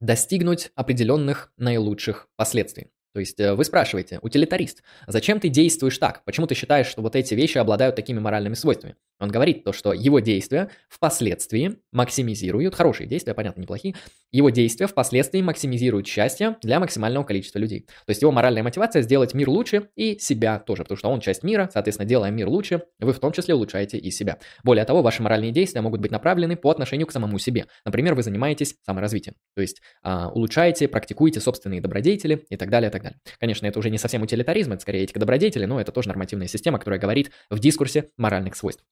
достигнуть 0.00 0.70
определенных 0.74 1.52
наилучших 1.56 2.28
последствий. 2.36 2.90
То 3.12 3.20
есть 3.20 3.40
э, 3.40 3.54
вы 3.54 3.64
спрашиваете, 3.64 4.18
утилитарист, 4.22 4.82
зачем 5.06 5.40
ты 5.40 5.48
действуешь 5.48 5.98
так? 5.98 6.24
Почему 6.24 6.46
ты 6.46 6.54
считаешь, 6.54 6.86
что 6.86 7.02
вот 7.02 7.16
эти 7.16 7.34
вещи 7.34 7.58
обладают 7.58 7.96
такими 7.96 8.20
моральными 8.20 8.54
свойствами? 8.54 8.96
Он 9.20 9.30
говорит 9.30 9.64
то, 9.64 9.72
что 9.72 9.92
его 9.92 10.20
действия 10.20 10.70
впоследствии 10.88 11.76
максимизируют, 11.92 12.74
хорошие 12.74 13.06
действия, 13.06 13.34
понятно, 13.34 13.60
неплохие, 13.60 13.94
его 14.30 14.50
действия 14.50 14.86
впоследствии 14.86 15.40
максимизируют 15.40 16.06
счастье 16.06 16.56
для 16.62 16.78
максимального 16.80 17.24
количества 17.24 17.58
людей. 17.58 17.80
То 17.80 18.10
есть 18.10 18.22
его 18.22 18.30
моральная 18.30 18.62
мотивация 18.62 19.02
сделать 19.02 19.34
мир 19.34 19.48
лучше 19.48 19.88
и 19.96 20.18
себя 20.18 20.58
тоже, 20.58 20.82
потому 20.84 20.98
что 20.98 21.08
он 21.08 21.20
часть 21.20 21.42
мира, 21.42 21.68
соответственно, 21.72 22.08
делая 22.08 22.30
мир 22.30 22.48
лучше, 22.48 22.82
вы 23.00 23.12
в 23.12 23.18
том 23.18 23.32
числе 23.32 23.54
улучшаете 23.54 23.98
и 23.98 24.10
себя. 24.10 24.38
Более 24.62 24.84
того, 24.84 25.02
ваши 25.02 25.22
моральные 25.22 25.50
действия 25.50 25.80
могут 25.80 26.00
быть 26.00 26.10
направлены 26.10 26.56
по 26.56 26.70
отношению 26.70 27.06
к 27.06 27.12
самому 27.12 27.38
себе. 27.38 27.66
Например, 27.84 28.14
вы 28.14 28.22
занимаетесь 28.22 28.76
саморазвитием, 28.84 29.34
то 29.54 29.62
есть 29.62 29.80
а, 30.02 30.28
улучшаете, 30.28 30.88
практикуете 30.88 31.40
собственные 31.40 31.80
добродетели 31.80 32.44
и 32.50 32.56
так 32.56 32.70
далее, 32.70 32.90
и 32.90 32.92
так 32.92 33.02
далее. 33.02 33.18
Конечно, 33.40 33.66
это 33.66 33.78
уже 33.78 33.90
не 33.90 33.98
совсем 33.98 34.22
утилитаризм, 34.22 34.72
это 34.72 34.82
скорее 34.82 35.04
этика 35.04 35.18
добродетели, 35.18 35.64
но 35.64 35.80
это 35.80 35.90
тоже 35.92 36.08
нормативная 36.08 36.48
система, 36.48 36.78
которая 36.78 37.00
говорит 37.00 37.30
в 37.50 37.58
дискурсе 37.58 38.10
моральных 38.16 38.54
свойств. 38.54 38.84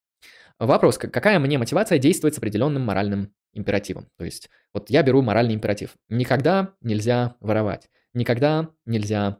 Вопрос, 0.59 0.97
какая 0.99 1.39
мне 1.39 1.59
мотивация 1.59 1.99
действовать 1.99 2.35
с 2.35 2.39
определенным 2.39 2.83
моральным 2.83 3.33
императивом? 3.53 4.09
То 4.17 4.25
есть, 4.25 4.49
вот 4.73 4.91
я 4.91 5.03
беру 5.03 5.23
моральный 5.23 5.55
императив. 5.55 5.95
Никогда 6.09 6.75
нельзя 6.81 7.37
воровать, 7.41 7.89
никогда 8.15 8.71
нельзя 8.87 9.39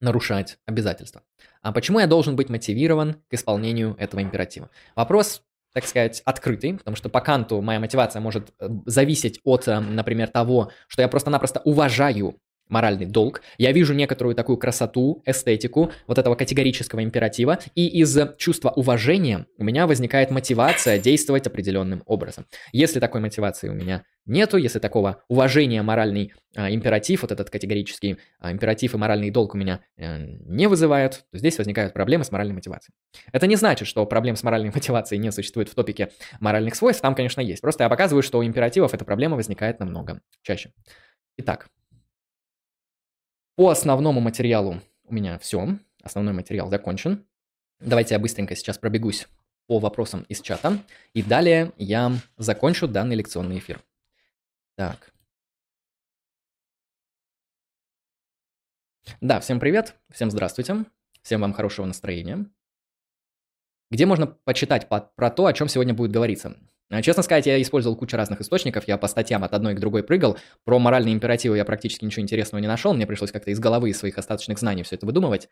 нарушать 0.00 0.58
обязательства. 0.66 1.22
А 1.62 1.72
почему 1.72 2.00
я 2.00 2.06
должен 2.06 2.34
быть 2.34 2.48
мотивирован 2.48 3.22
к 3.28 3.34
исполнению 3.34 3.94
этого 3.98 4.22
императива? 4.22 4.70
Вопрос 4.96 5.42
так 5.72 5.86
сказать, 5.86 6.20
открытый, 6.24 6.74
потому 6.74 6.96
что 6.96 7.08
по 7.08 7.20
Канту 7.20 7.60
моя 7.62 7.78
мотивация 7.78 8.20
может 8.20 8.52
э, 8.58 8.68
зависеть 8.86 9.40
от, 9.44 9.68
э, 9.68 9.78
например, 9.78 10.28
того, 10.28 10.72
что 10.88 11.02
я 11.02 11.08
просто-напросто 11.08 11.60
уважаю 11.60 12.40
моральный 12.70 13.06
долг. 13.06 13.42
Я 13.58 13.72
вижу 13.72 13.94
некоторую 13.94 14.34
такую 14.34 14.56
красоту, 14.56 15.22
эстетику 15.26 15.92
вот 16.06 16.18
этого 16.18 16.34
категорического 16.34 17.02
императива, 17.02 17.58
и 17.74 17.86
из 17.86 18.16
чувства 18.38 18.70
уважения 18.70 19.46
у 19.58 19.64
меня 19.64 19.86
возникает 19.86 20.30
мотивация 20.30 20.98
действовать 20.98 21.46
определенным 21.46 22.02
образом. 22.06 22.46
Если 22.72 23.00
такой 23.00 23.20
мотивации 23.20 23.68
у 23.68 23.74
меня 23.74 24.04
нету, 24.26 24.56
если 24.56 24.78
такого 24.78 25.22
уважения 25.28 25.82
моральный 25.82 26.32
а, 26.56 26.70
императив, 26.70 27.22
вот 27.22 27.32
этот 27.32 27.50
категорический 27.50 28.18
а, 28.38 28.52
императив 28.52 28.94
и 28.94 28.96
моральный 28.96 29.30
долг 29.30 29.54
у 29.54 29.58
меня 29.58 29.80
а, 29.98 30.18
не 30.18 30.68
вызывают, 30.68 31.24
то 31.30 31.38
здесь 31.38 31.58
возникают 31.58 31.92
проблемы 31.92 32.24
с 32.24 32.32
моральной 32.32 32.54
мотивацией. 32.54 32.94
Это 33.32 33.46
не 33.46 33.56
значит, 33.56 33.88
что 33.88 34.04
проблем 34.06 34.36
с 34.36 34.42
моральной 34.42 34.70
мотивацией 34.74 35.20
не 35.20 35.32
существует 35.32 35.68
в 35.68 35.74
топике 35.74 36.10
моральных 36.40 36.74
свойств, 36.74 37.02
там, 37.02 37.14
конечно, 37.14 37.40
есть. 37.40 37.60
Просто 37.60 37.84
я 37.84 37.90
показываю, 37.90 38.22
что 38.22 38.38
у 38.38 38.44
императивов 38.44 38.94
эта 38.94 39.04
проблема 39.04 39.36
возникает 39.36 39.80
намного 39.80 40.20
чаще. 40.42 40.72
Итак, 41.36 41.68
по 43.60 43.68
основному 43.68 44.22
материалу 44.22 44.80
у 45.04 45.12
меня 45.12 45.38
все. 45.38 45.76
Основной 46.02 46.32
материал 46.32 46.70
закончен. 46.70 47.26
Давайте 47.78 48.14
я 48.14 48.18
быстренько 48.18 48.56
сейчас 48.56 48.78
пробегусь 48.78 49.28
по 49.66 49.78
вопросам 49.78 50.22
из 50.30 50.40
чата. 50.40 50.78
И 51.12 51.22
далее 51.22 51.70
я 51.76 52.10
закончу 52.38 52.88
данный 52.88 53.16
лекционный 53.16 53.58
эфир. 53.58 53.82
Так. 54.76 55.12
Да, 59.20 59.40
всем 59.40 59.60
привет, 59.60 59.94
всем 60.10 60.30
здравствуйте, 60.30 60.86
всем 61.20 61.42
вам 61.42 61.52
хорошего 61.52 61.84
настроения. 61.84 62.46
Где 63.90 64.06
можно 64.06 64.26
почитать 64.26 64.88
по, 64.88 65.02
про 65.02 65.30
то, 65.30 65.44
о 65.44 65.52
чем 65.52 65.68
сегодня 65.68 65.92
будет 65.92 66.12
говориться? 66.12 66.56
А, 66.90 67.02
честно 67.02 67.22
сказать, 67.22 67.46
я 67.46 67.60
использовал 67.62 67.96
кучу 67.96 68.16
разных 68.16 68.40
источников, 68.40 68.88
я 68.88 68.98
по 68.98 69.06
статьям 69.06 69.44
от 69.44 69.54
одной 69.54 69.74
к 69.74 69.78
другой 69.78 70.02
прыгал. 70.02 70.36
Про 70.64 70.78
моральные 70.80 71.14
императивы 71.14 71.56
я 71.56 71.64
практически 71.64 72.04
ничего 72.04 72.22
интересного 72.22 72.60
не 72.60 72.66
нашел, 72.66 72.92
мне 72.92 73.06
пришлось 73.06 73.30
как-то 73.30 73.52
из 73.52 73.60
головы, 73.60 73.90
из 73.90 73.98
своих 73.98 74.18
остаточных 74.18 74.58
знаний 74.58 74.82
все 74.82 74.96
это 74.96 75.06
выдумывать, 75.06 75.48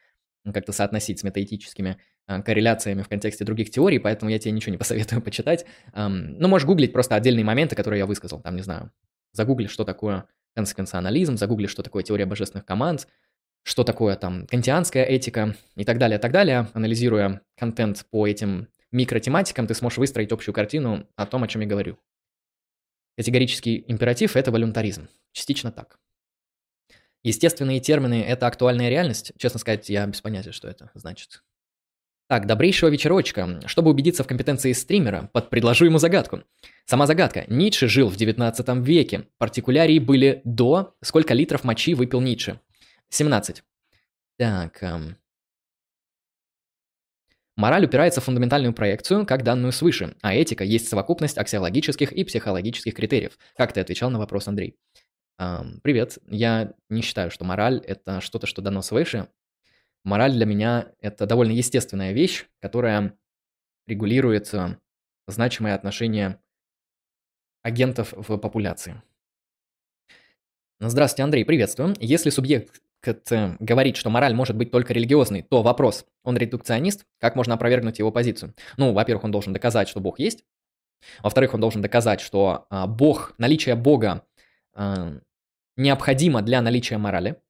как-то 0.52 0.72
соотносить 0.72 1.20
с 1.20 1.22
метаэтическими 1.22 1.98
а, 2.26 2.42
корреляциями 2.42 3.02
в 3.02 3.08
контексте 3.08 3.44
других 3.44 3.70
теорий, 3.70 3.98
поэтому 3.98 4.30
я 4.30 4.38
тебе 4.38 4.50
ничего 4.50 4.72
не 4.72 4.78
посоветую 4.78 5.22
почитать. 5.22 5.64
ну, 5.94 6.48
можешь 6.48 6.66
гуглить 6.66 6.92
просто 6.92 7.14
отдельные 7.14 7.44
моменты, 7.44 7.76
которые 7.76 8.00
я 8.00 8.06
высказал, 8.06 8.40
там, 8.40 8.56
не 8.56 8.62
знаю, 8.62 8.90
загугли, 9.32 9.68
что 9.68 9.84
такое 9.84 10.24
консеквенционализм, 10.56 11.36
загугли, 11.36 11.66
что 11.66 11.84
такое 11.84 12.02
теория 12.02 12.26
божественных 12.26 12.64
команд, 12.64 13.06
что 13.62 13.84
такое 13.84 14.16
там 14.16 14.46
кантианская 14.46 15.04
этика 15.04 15.54
и 15.76 15.84
так 15.84 15.98
далее, 15.98 16.18
так 16.18 16.32
далее, 16.32 16.68
анализируя 16.72 17.42
контент 17.56 18.04
по 18.10 18.26
этим 18.26 18.68
микротематикам 18.92 19.66
ты 19.66 19.74
сможешь 19.74 19.98
выстроить 19.98 20.32
общую 20.32 20.54
картину 20.54 21.06
о 21.16 21.26
том, 21.26 21.42
о 21.42 21.48
чем 21.48 21.62
я 21.62 21.68
говорю. 21.68 21.98
Категорический 23.16 23.84
императив– 23.88 24.36
это 24.36 24.52
волюнтаризм. 24.52 25.08
Частично 25.32 25.72
так. 25.72 25.98
Естественные 27.24 27.80
термины– 27.80 28.22
это 28.28 28.46
актуальная 28.46 28.88
реальность. 28.88 29.32
Честно 29.38 29.58
сказать, 29.58 29.88
я 29.88 30.06
без 30.06 30.20
понятия, 30.20 30.52
что 30.52 30.68
это 30.68 30.90
значит. 30.94 31.42
Так, 32.28 32.46
добрейшего 32.46 32.90
вечерочка. 32.90 33.60
Чтобы 33.66 33.90
убедиться 33.90 34.22
в 34.22 34.26
компетенции 34.26 34.72
стримера, 34.72 35.30
подпредложу 35.32 35.86
ему 35.86 35.98
загадку. 35.98 36.42
Сама 36.84 37.06
загадка. 37.06 37.44
Ницше 37.48 37.88
жил 37.88 38.08
в 38.08 38.16
19 38.16 38.68
веке. 38.86 39.26
Партикулярии 39.38 39.98
были 39.98 40.42
до... 40.44 40.94
Сколько 41.02 41.32
литров 41.32 41.64
мочи 41.64 41.94
выпил 41.94 42.20
Ницше? 42.20 42.60
17. 43.08 43.62
Так, 44.36 44.82
эм, 44.82 45.16
Мораль 47.58 47.86
упирается 47.86 48.20
в 48.20 48.24
фундаментальную 48.24 48.72
проекцию, 48.72 49.26
как 49.26 49.42
данную 49.42 49.72
свыше, 49.72 50.14
а 50.22 50.32
этика 50.32 50.62
есть 50.62 50.86
совокупность 50.86 51.36
аксиологических 51.38 52.12
и 52.12 52.22
психологических 52.22 52.94
критериев. 52.94 53.36
Как 53.56 53.72
ты 53.72 53.80
отвечал 53.80 54.10
на 54.10 54.20
вопрос, 54.20 54.46
Андрей? 54.46 54.76
Эм, 55.40 55.80
привет. 55.82 56.18
Я 56.28 56.72
не 56.88 57.02
считаю, 57.02 57.32
что 57.32 57.44
мораль– 57.44 57.82
это 57.86 58.20
что-то, 58.20 58.46
что 58.46 58.62
дано 58.62 58.80
свыше. 58.80 59.26
Мораль 60.04 60.34
для 60.34 60.46
меня– 60.46 60.92
это 61.00 61.26
довольно 61.26 61.50
естественная 61.50 62.12
вещь, 62.12 62.46
которая 62.60 63.18
регулирует 63.88 64.54
э, 64.54 64.76
значимые 65.26 65.74
отношения 65.74 66.40
агентов 67.62 68.14
в 68.16 68.36
популяции. 68.36 69.02
Здравствуйте, 70.78 71.24
Андрей, 71.24 71.44
приветствую. 71.44 71.96
Если 71.98 72.30
субъект 72.30 72.80
говорит, 73.02 73.96
что 73.96 74.10
мораль 74.10 74.34
может 74.34 74.56
быть 74.56 74.70
только 74.70 74.92
религиозной, 74.92 75.42
то 75.42 75.62
вопрос, 75.62 76.04
он 76.24 76.36
редукционист, 76.36 77.04
как 77.20 77.36
можно 77.36 77.54
опровергнуть 77.54 77.98
его 77.98 78.10
позицию? 78.10 78.54
Ну, 78.76 78.92
во-первых, 78.92 79.24
он 79.24 79.30
должен 79.30 79.52
доказать, 79.52 79.88
что 79.88 80.00
Бог 80.00 80.18
есть. 80.18 80.44
Во-вторых, 81.22 81.54
он 81.54 81.60
должен 81.60 81.80
доказать, 81.80 82.20
что 82.20 82.66
а, 82.70 82.86
Бог, 82.86 83.34
наличие 83.38 83.76
Бога 83.76 84.24
а, 84.74 85.18
необходимо 85.76 86.42
для 86.42 86.60
наличия 86.60 86.98
морали, 86.98 87.40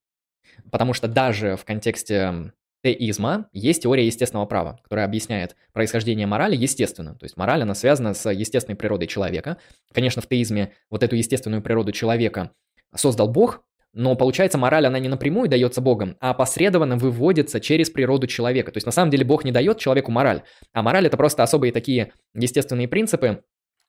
потому 0.71 0.93
что 0.93 1.09
даже 1.09 1.57
в 1.57 1.65
контексте 1.65 2.53
теизма 2.83 3.49
есть 3.53 3.83
теория 3.83 4.07
естественного 4.07 4.47
права, 4.47 4.79
которая 4.83 5.07
объясняет 5.07 5.57
происхождение 5.73 6.27
морали 6.27 6.57
естественно. 6.57 7.15
То 7.15 7.25
есть 7.25 7.37
мораль, 7.37 7.63
она 7.63 7.75
связана 7.75 8.15
с 8.15 8.31
естественной 8.31 8.77
природой 8.77 9.09
человека. 9.09 9.57
Конечно, 9.93 10.23
в 10.23 10.29
теизме 10.29 10.73
вот 10.91 11.03
эту 11.03 11.17
естественную 11.17 11.63
природу 11.63 11.93
человека 11.93 12.53
создал 12.95 13.29
Бог, 13.29 13.65
но 13.93 14.15
получается, 14.15 14.59
мораль, 14.59 14.87
она 14.87 14.99
не 14.99 15.09
напрямую 15.09 15.49
дается 15.49 15.81
Богом, 15.81 16.17
а 16.21 16.31
опосредованно 16.31 16.97
выводится 16.97 17.61
через 17.61 17.91
природу 17.91 18.27
человека. 18.27 18.71
То 18.71 18.77
есть 18.77 18.87
на 18.87 18.93
самом 18.93 19.11
деле 19.11 19.25
Бог 19.25 19.45
не 19.45 19.53
дает 19.53 19.79
человеку 19.79 20.11
мораль, 20.11 20.43
а 20.73 20.83
мораль 20.83 21.07
это 21.07 21.17
просто 21.17 21.43
особые 21.43 21.73
такие 21.73 22.13
естественные 22.35 22.89
принципы, 22.89 23.43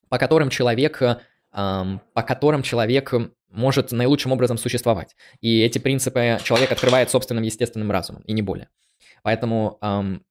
по 0.09 0.17
которым 0.17 0.49
человек, 0.49 1.01
эм, 1.53 2.01
по 2.13 2.23
которым 2.23 2.63
человек 2.63 3.13
может 3.49 3.91
наилучшим 3.91 4.31
образом 4.31 4.57
существовать. 4.57 5.15
И 5.41 5.61
эти 5.61 5.79
принципы 5.79 6.39
человек 6.43 6.71
открывает 6.71 7.09
собственным 7.09 7.43
естественным 7.43 7.91
разумом, 7.91 8.21
и 8.23 8.33
не 8.33 8.41
более. 8.41 8.69
Поэтому 9.23 9.77
эм, 9.81 10.23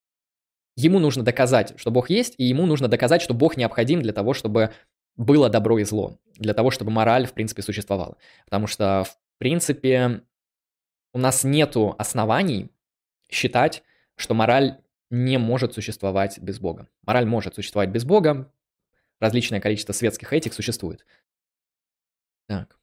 ему 0.76 0.98
нужно 0.98 1.24
доказать, 1.24 1.74
что 1.76 1.90
Бог 1.90 2.10
есть, 2.10 2.34
и 2.38 2.44
ему 2.44 2.64
нужно 2.66 2.88
доказать, 2.88 3.20
что 3.20 3.34
Бог 3.34 3.56
необходим 3.56 4.00
для 4.00 4.12
того, 4.12 4.32
чтобы 4.34 4.70
было 5.16 5.50
добро 5.50 5.78
и 5.78 5.84
зло, 5.84 6.18
для 6.36 6.54
того, 6.54 6.70
чтобы 6.70 6.92
мораль, 6.92 7.26
в 7.26 7.32
принципе, 7.32 7.62
существовала. 7.62 8.16
Потому 8.44 8.66
что, 8.68 9.04
в 9.38 9.40
принципе, 9.40 10.22
у 11.12 11.18
нас 11.20 11.44
нету 11.44 11.94
оснований 11.96 12.72
считать, 13.30 13.84
что 14.16 14.34
мораль 14.34 14.80
не 15.10 15.38
может 15.38 15.74
существовать 15.74 16.40
без 16.40 16.58
Бога. 16.58 16.88
Мораль 17.06 17.24
может 17.24 17.54
существовать 17.54 17.90
без 17.90 18.04
Бога, 18.04 18.52
различное 19.20 19.60
количество 19.60 19.92
светских 19.92 20.32
этик 20.32 20.54
существует. 20.54 21.06
Так. 22.48 22.80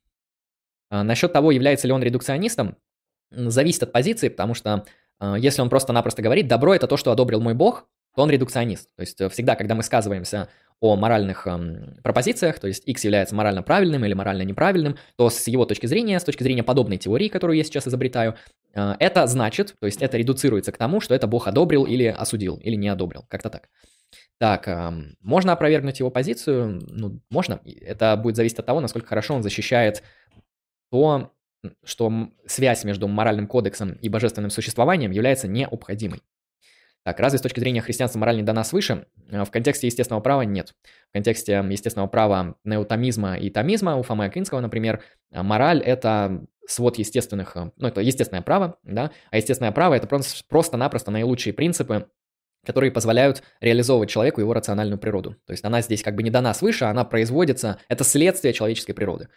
А, 0.90 1.04
насчет 1.04 1.34
того, 1.34 1.52
является 1.52 1.88
ли 1.88 1.94
он 1.94 2.02
редукционистом, 2.02 2.78
зависит 3.32 3.84
от 3.84 3.92
позиции, 3.92 4.30
потому 4.30 4.54
что 4.54 4.86
а, 5.20 5.36
если 5.36 5.62
он 5.62 5.70
просто-напросто 5.70 6.22
говорит, 6.22 6.48
добро 6.48 6.74
это 6.74 6.88
то, 6.88 6.96
что 6.96 7.12
одобрил 7.12 7.42
мой 7.42 7.54
бог, 7.54 7.86
то 8.16 8.22
он 8.22 8.30
редукционист. 8.30 8.96
То 8.96 9.02
есть 9.02 9.20
э, 9.20 9.28
всегда, 9.28 9.58
когда 9.58 9.76
мы 9.76 9.84
сказываемся 9.84 10.48
о 10.82 10.96
моральных 10.96 11.48
эм, 11.48 11.98
пропозициях, 12.04 12.60
то 12.60 12.68
есть 12.68 12.84
x 12.88 13.04
является 13.04 13.34
морально 13.36 13.64
правильным 13.64 14.06
или 14.06 14.14
морально 14.14 14.44
неправильным, 14.44 14.98
то 15.16 15.30
с 15.30 15.48
его 15.48 15.66
точки 15.66 15.86
зрения, 15.86 16.20
с 16.20 16.24
точки 16.24 16.44
зрения 16.44 16.64
подобной 16.64 16.98
теории, 16.98 17.28
которую 17.28 17.58
я 17.58 17.64
сейчас 17.64 17.88
изобретаю, 17.88 18.36
э, 18.74 18.96
это 19.00 19.26
значит, 19.28 19.76
то 19.80 19.86
есть 19.86 20.02
это 20.02 20.18
редуцируется 20.18 20.72
к 20.72 20.78
тому, 20.78 21.00
что 21.00 21.16
это 21.16 21.28
Бог 21.28 21.48
одобрил 21.48 21.86
или 21.86 22.06
осудил, 22.06 22.58
или 22.58 22.76
не 22.76 22.90
одобрил, 22.90 23.26
как-то 23.30 23.50
так. 23.50 23.70
Так, 24.38 24.68
эм, 24.68 25.16
можно 25.22 25.54
опровергнуть 25.54 26.00
его 26.00 26.12
позицию? 26.12 26.82
Ну, 26.90 27.22
можно. 27.30 27.62
Это 27.82 28.16
будет 28.18 28.36
зависеть 28.36 28.60
от 28.60 28.66
того, 28.66 28.82
насколько 28.82 29.08
хорошо 29.08 29.34
он 29.34 29.44
защищает 29.44 30.04
то, 30.92 31.32
что 31.84 32.30
связь 32.46 32.84
между 32.84 33.08
моральным 33.08 33.48
кодексом 33.48 33.94
и 33.94 34.10
божественным 34.10 34.52
существованием 34.52 35.12
является 35.12 35.48
необходимой. 35.48 36.22
Так, 37.06 37.20
разве 37.20 37.38
с 37.38 37.42
точки 37.42 37.60
зрения 37.60 37.82
христианства 37.82 38.18
мораль 38.18 38.38
не 38.38 38.42
дана 38.42 38.64
свыше? 38.64 39.06
Э, 39.30 39.44
в 39.44 39.52
контексте 39.52 39.86
естественного 39.86 40.22
права 40.22 40.42
нет. 40.42 40.74
В 41.10 41.14
контексте 41.14 41.64
естественного 41.70 42.08
права 42.08 42.58
неотомизма 42.64 43.38
и 43.38 43.52
томизма 43.52 43.96
у 43.96 44.02
Фомы 44.02 44.26
Акинского, 44.26 44.60
например, 44.60 45.04
э, 45.32 45.44
мораль– 45.44 45.82
это 45.86 46.44
свод 46.68 46.98
естественных, 46.98 47.56
э, 47.58 47.72
ну, 47.78 47.88
это 47.88 48.02
естественное 48.02 48.42
право, 48.42 48.80
да, 48.82 49.12
а 49.30 49.38
естественное 49.38 49.72
право– 49.72 49.94
это 49.96 50.08
просто-напросто 50.50 51.12
наилучшие 51.12 51.54
принципы, 51.54 52.10
которые 52.66 52.90
позволяют 52.90 53.44
реализовывать 53.62 54.10
человеку 54.10 54.42
его 54.42 54.56
рациональную 54.56 54.98
природу. 54.98 55.36
То 55.46 55.52
есть 55.52 55.64
она 55.64 55.82
здесь 55.82 56.02
как 56.02 56.16
бы 56.16 56.24
не 56.24 56.32
дана 56.32 56.56
свыше, 56.56 56.86
она 56.86 57.06
производится, 57.06 57.78
это 57.88 58.04
следствие 58.04 58.52
человеческой 58.52 58.94
природы. 58.94 59.30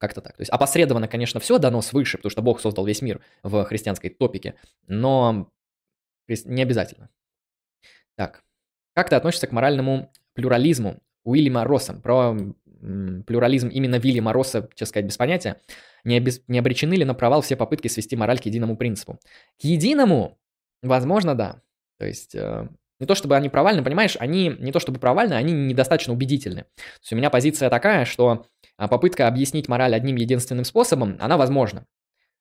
Как-то 0.00 0.20
так. 0.20 0.36
То 0.36 0.40
есть 0.40 0.50
опосредованно, 0.50 1.06
конечно, 1.06 1.38
все 1.38 1.58
дано 1.58 1.80
свыше, 1.80 2.16
потому 2.16 2.30
что 2.30 2.42
Бог 2.42 2.60
создал 2.60 2.84
весь 2.84 3.02
мир 3.02 3.20
в 3.44 3.64
христианской 3.66 4.10
топике, 4.10 4.54
но 4.88 5.52
не 6.28 6.62
обязательно. 6.62 7.10
Так. 8.16 8.42
Как 8.94 9.08
ты 9.08 9.16
относишься 9.16 9.46
к 9.46 9.52
моральному 9.52 10.12
плюрализму 10.34 11.00
Уильяма 11.24 11.64
Росса? 11.64 11.94
Про 11.94 12.36
плюрализм 13.26 13.68
именно 13.68 13.96
Вильяма 13.96 14.32
Росса, 14.32 14.68
честно 14.74 14.86
сказать, 14.86 15.06
без 15.06 15.16
понятия. 15.16 15.60
Не, 16.04 16.18
обез... 16.18 16.42
не 16.46 16.58
обречены 16.58 16.94
ли 16.94 17.04
на 17.04 17.14
провал 17.14 17.42
все 17.42 17.56
попытки 17.56 17.88
свести 17.88 18.16
мораль 18.16 18.38
к 18.38 18.46
единому 18.46 18.76
принципу? 18.76 19.18
К 19.60 19.64
единому? 19.64 20.38
Возможно, 20.82 21.34
да. 21.34 21.60
То 21.98 22.06
есть 22.06 22.34
э, 22.34 22.68
не 23.00 23.06
то 23.06 23.14
чтобы 23.14 23.36
они 23.36 23.48
провальны, 23.48 23.82
понимаешь, 23.82 24.16
они 24.20 24.54
не 24.58 24.70
то 24.70 24.78
чтобы 24.78 25.00
провальны, 25.00 25.34
они 25.34 25.52
недостаточно 25.52 26.12
убедительны. 26.12 26.62
То 26.62 27.00
есть 27.02 27.12
у 27.12 27.16
меня 27.16 27.30
позиция 27.30 27.68
такая, 27.68 28.04
что 28.04 28.46
а, 28.76 28.86
попытка 28.86 29.26
объяснить 29.26 29.68
мораль 29.68 29.94
одним 29.94 30.16
единственным 30.16 30.64
способом, 30.64 31.16
она 31.20 31.36
возможна. 31.36 31.84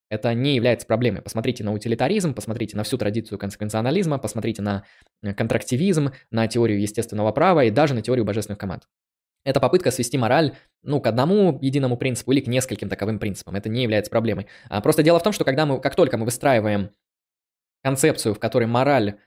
Это 0.10 0.34
не 0.34 0.56
является 0.56 0.88
проблемой. 0.88 1.22
Посмотрите 1.22 1.64
на 1.64 1.74
утилитаризм, 1.74 2.34
посмотрите 2.34 2.78
на 2.78 2.84
всю 2.84 2.98
традицию 2.98 3.38
консеквенционализма, 3.38 4.20
посмотрите 4.20 4.62
на 4.62 4.86
э, 5.22 5.34
контрактивизм, 5.34 6.12
на 6.32 6.48
теорию 6.48 6.82
естественного 6.82 7.32
права 7.32 7.66
и 7.66 7.72
даже 7.72 7.94
на 7.94 8.02
теорию 8.02 8.24
божественных 8.24 8.58
команд. 8.58 8.88
Это 9.44 9.60
попытка 9.60 9.92
свести 9.92 10.18
мораль 10.18 10.56
ну, 10.84 11.02
к 11.02 11.08
одному 11.08 11.58
единому 11.62 11.98
принципу 11.98 12.32
или 12.32 12.42
к 12.42 12.48
нескольким 12.48 12.90
таковым 12.90 13.20
принципам. 13.20 13.56
Это 13.56 13.70
не 13.70 13.84
является 13.84 14.12
проблемой. 14.12 14.48
А 14.70 14.82
просто 14.82 15.04
дело 15.04 15.20
в 15.20 15.24
том, 15.24 15.34
что 15.34 15.44
когда 15.44 15.66
мы, 15.66 15.80
как 15.82 15.96
только 15.96 16.18
мы 16.18 16.26
выстраиваем 16.26 16.92
концепцию, 17.84 18.34
в 18.34 18.40
которой 18.40 18.66
мораль 18.66 19.20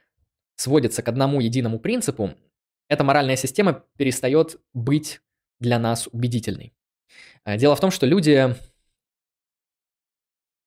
сводится 0.55 1.01
к 1.01 1.07
одному 1.07 1.41
единому 1.41 1.79
принципу, 1.79 2.31
эта 2.87 3.03
моральная 3.03 3.35
система 3.35 3.85
перестает 3.97 4.59
быть 4.73 5.21
для 5.59 5.79
нас 5.79 6.07
убедительной. 6.11 6.73
А, 7.43 7.57
дело 7.57 7.75
в 7.75 7.79
том, 7.79 7.89
что 7.89 8.05
люди 8.05 8.55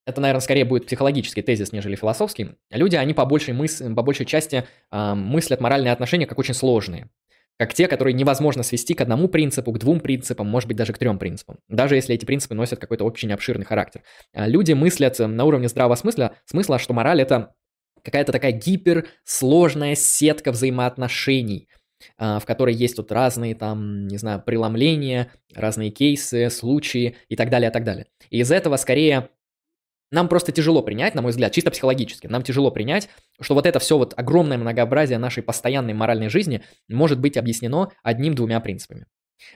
это, 0.07 0.21
наверное, 0.21 0.41
скорее 0.41 0.65
будет 0.65 0.87
психологический 0.87 1.43
тезис, 1.43 1.73
нежели 1.73 1.97
философский. 1.97 2.51
Люди, 2.71 2.97
они 2.97 3.15
по 3.15 3.25
большей, 3.25 3.55
мыс... 3.55 3.79
по 3.79 4.03
большей 4.03 4.27
части 4.27 4.65
э, 4.91 5.15
мыслят 5.15 5.61
моральные 5.61 5.93
отношения 5.93 6.27
как 6.27 6.39
очень 6.39 6.55
сложные. 6.55 7.09
Как 7.59 7.73
те, 7.73 7.87
которые 7.87 8.15
невозможно 8.15 8.63
свести 8.63 8.95
к 8.95 9.01
одному 9.01 9.29
принципу, 9.29 9.73
к 9.73 9.79
двум 9.79 10.01
принципам, 10.01 10.49
может 10.49 10.67
быть, 10.67 10.77
даже 10.77 10.93
к 10.93 10.99
трем 10.99 11.19
принципам. 11.19 11.59
Даже 11.69 11.95
если 11.95 12.15
эти 12.15 12.25
принципы 12.25 12.55
носят 12.55 12.81
какой-то 12.81 13.05
очень 13.05 13.33
обширный 13.33 13.65
характер. 13.65 14.03
А 14.33 14.49
люди 14.49 14.73
мыслят 14.73 15.19
на 15.21 15.45
уровне 15.45 15.69
здравого 15.69 15.95
смысла, 15.95 16.35
смысла, 16.47 16.79
что 16.79 16.93
мораль– 16.95 17.21
это 17.23 17.55
какая-то 18.03 18.33
такая 18.33 18.53
гиперсложная 18.53 19.95
сетка 19.95 20.53
взаимоотношений– 20.53 21.69
в 22.19 22.43
которой 22.45 22.75
есть 22.75 22.97
тут 22.97 23.13
разные 23.13 23.55
там, 23.55 24.07
не 24.09 24.19
знаю, 24.19 24.43
преломления, 24.45 25.33
разные 25.55 25.91
кейсы, 25.91 26.51
случаи 26.51 27.17
и 27.29 27.37
так 27.37 27.51
далее, 27.51 27.71
и 27.71 27.73
так 27.73 27.85
далее. 27.85 28.07
И 28.31 28.41
из 28.41 28.53
этого 28.53 28.77
скорее 28.77 29.31
нам 30.15 30.29
просто 30.29 30.53
тяжело 30.53 30.81
принять, 30.81 31.15
на 31.15 31.23
мой 31.23 31.33
взгляд, 31.33 31.53
чисто 31.53 31.71
психологически, 31.73 32.29
нам 32.29 32.43
тяжело 32.43 32.71
принять, 32.71 33.09
что 33.41 33.55
вот 33.55 33.67
это 33.67 33.81
все 33.81 33.99
вот 33.99 34.15
огромное 34.17 34.57
многообразие 34.57 35.19
нашей 35.19 35.43
постоянной 35.43 35.93
моральной 35.93 36.29
жизни 36.29 36.63
может 36.89 37.19
быть 37.19 37.37
объяснено 37.37 37.91
одним-двумя 38.03 38.61
принципами. 38.61 39.07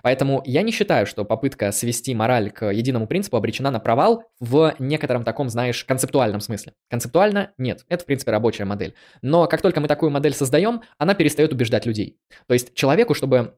Поэтому 0.03 0.43
я 0.45 0.63
не 0.63 0.73
считаю, 0.73 1.07
что 1.07 1.25
попытка 1.25 1.71
свести 1.71 2.13
мораль 2.13 2.51
к 2.51 2.71
единому 2.71 3.07
принципу 3.07 3.37
обречена 3.37 3.71
на 3.71 3.79
провал 3.79 4.25
в 4.41 4.75
некотором 4.81 5.23
таком, 5.23 5.49
знаешь, 5.49 5.85
концептуальном 5.85 6.41
смысле. 6.41 6.75
Концептуально 6.91 7.53
нет, 7.57 7.85
это, 7.89 8.03
в 8.03 8.07
принципе, 8.07 8.33
рабочая 8.33 8.65
модель. 8.65 8.95
Но 9.23 9.47
как 9.47 9.63
только 9.63 9.81
мы 9.81 9.87
такую 9.87 10.11
модель 10.11 10.35
создаем, 10.35 10.83
она 10.99 11.15
перестает 11.15 11.53
убеждать 11.53 11.87
людей. 11.87 12.19
То 12.49 12.55
есть 12.55 12.75
человеку, 12.75 13.15
чтобы 13.15 13.55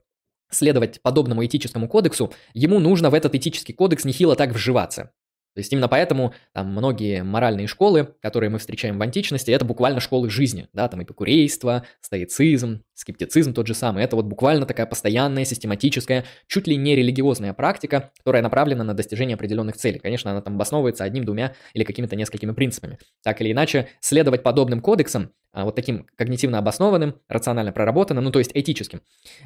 следовать 0.51 1.01
подобному 1.01 1.45
этическому 1.45 1.89
кодексу, 1.89 2.33
ему 2.53 2.79
нужно 2.79 3.09
в 3.09 3.15
этот 3.15 3.35
этический 3.35 3.73
кодекс 3.73 4.05
нехило 4.05 4.37
так 4.37 4.51
вживаться. 4.51 5.13
То 5.55 5.59
есть 5.61 5.73
именно 5.73 5.89
поэтому 5.89 6.33
там 6.53 6.69
многие 6.69 7.23
моральные 7.23 7.67
школы, 7.67 8.15
которые 8.23 8.51
мы 8.51 8.59
встречаем 8.59 8.99
в 8.99 9.03
античности, 9.03 9.51
это 9.51 9.65
буквально 9.65 10.01
школы 10.01 10.31
жизни, 10.31 10.69
да, 10.73 10.89
там 10.89 11.03
эпикурейство, 11.03 11.85
стоицизм, 12.01 12.83
скептицизм 12.95 13.53
тот 13.53 13.67
же 13.67 13.75
самый. 13.75 14.05
Это 14.05 14.15
вот 14.17 14.27
буквально 14.27 14.67
такая 14.67 14.87
постоянная, 14.87 15.45
систематическая, 15.45 16.25
чуть 16.47 16.69
ли 16.69 16.77
не 16.77 16.95
религиозная 16.95 17.53
практика, 17.53 18.13
которая 18.19 18.43
направлена 18.43 18.85
на 18.85 18.95
достижение 18.95 19.35
определенных 19.35 19.77
целей. 19.77 19.99
Конечно, 19.99 20.31
она 20.31 20.41
там 20.41 20.55
обосновывается 20.55 21.05
одним, 21.05 21.25
двумя 21.25 21.55
или 21.75 21.85
какими-то 21.85 22.15
несколькими 22.15 22.53
принципами. 22.53 22.99
Так 23.25 23.41
или 23.41 23.53
иначе, 23.53 23.89
следовать 24.01 24.43
подобным 24.43 24.81
кодексам, 24.81 25.31
вот 25.53 25.75
таким 25.75 26.07
когнитивно 26.17 26.59
обоснованным, 26.59 27.21
рационально 27.29 27.73
проработанным, 27.73 28.25
ну 28.25 28.31
то 28.31 28.39
есть 28.39 28.53
этическим, 28.55 29.03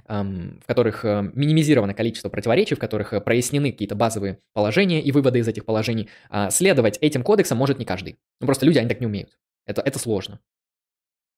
в 0.07 0.67
которых 0.67 1.05
э, 1.05 1.31
минимизировано 1.35 1.95
количество 1.95 2.29
противоречий, 2.29 2.75
в 2.75 2.79
которых 2.79 3.13
э, 3.13 3.21
прояснены 3.21 3.73
какие-то 3.73 3.95
базовые 3.95 4.39
положения 4.53 5.01
и 5.01 5.13
выводы 5.13 5.39
из 5.39 5.49
этих 5.49 5.65
положений, 5.65 6.11
а, 6.29 6.51
следовать 6.51 6.99
этим 7.01 7.23
кодексам 7.23 7.59
может 7.59 7.79
не 7.79 7.85
каждый. 7.85 8.19
Ну 8.41 8.47
просто 8.47 8.67
люди, 8.67 8.79
они 8.79 8.89
так 8.89 9.01
не 9.01 9.07
умеют. 9.07 9.39
Это, 9.67 9.81
это 9.81 9.99
сложно. 9.99 10.41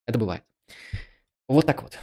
Это 0.07 0.19
бывает. 0.19 0.43
Вот 1.49 1.67
так 1.67 1.83
вот. 1.83 1.99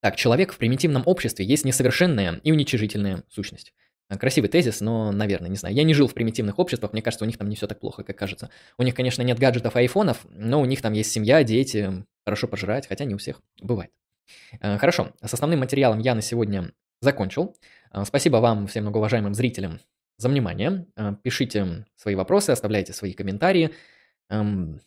Так, 0.00 0.16
человек 0.16 0.52
в 0.52 0.58
примитивном 0.58 1.02
обществе 1.06 1.44
есть 1.44 1.64
несовершенная 1.64 2.40
и 2.42 2.52
уничижительная 2.52 3.22
сущность. 3.28 3.74
А, 4.10 4.18
красивый 4.18 4.50
тезис, 4.50 4.80
но, 4.80 5.12
наверное, 5.12 5.48
не 5.48 5.56
знаю. 5.56 5.74
Я 5.74 5.84
не 5.84 5.94
жил 5.94 6.08
в 6.08 6.14
примитивных 6.14 6.58
обществах, 6.58 6.92
мне 6.92 7.00
кажется, 7.00 7.24
у 7.24 7.28
них 7.28 7.38
там 7.38 7.48
не 7.48 7.54
все 7.54 7.68
так 7.68 7.78
плохо, 7.78 8.02
как 8.02 8.18
кажется. 8.18 8.50
У 8.76 8.82
них, 8.82 8.94
конечно, 8.94 9.22
нет 9.22 9.38
гаджетов 9.38 9.76
айфонов, 9.76 10.26
но 10.30 10.60
у 10.60 10.64
них 10.64 10.82
там 10.82 10.92
есть 10.92 11.12
семья, 11.12 11.44
дети, 11.44 12.04
хорошо 12.24 12.48
пожирать, 12.48 12.88
хотя 12.88 13.04
не 13.04 13.14
у 13.14 13.18
всех 13.18 13.40
бывает. 13.62 13.92
А, 14.60 14.78
хорошо, 14.78 15.12
с 15.22 15.32
основным 15.32 15.60
материалом 15.60 16.00
я 16.00 16.16
на 16.16 16.22
сегодня 16.22 16.72
закончил. 17.00 17.56
А, 17.92 18.04
спасибо 18.04 18.38
вам, 18.38 18.66
всем 18.66 18.82
многоуважаемым 18.82 19.32
зрителям, 19.32 19.78
за 20.16 20.28
внимание. 20.28 20.86
Э, 20.96 21.14
пишите 21.22 21.86
свои 21.94 22.16
вопросы, 22.16 22.50
оставляйте 22.50 22.92
свои 22.92 23.12
комментарии. 23.12 23.70
Эм, 24.28 24.80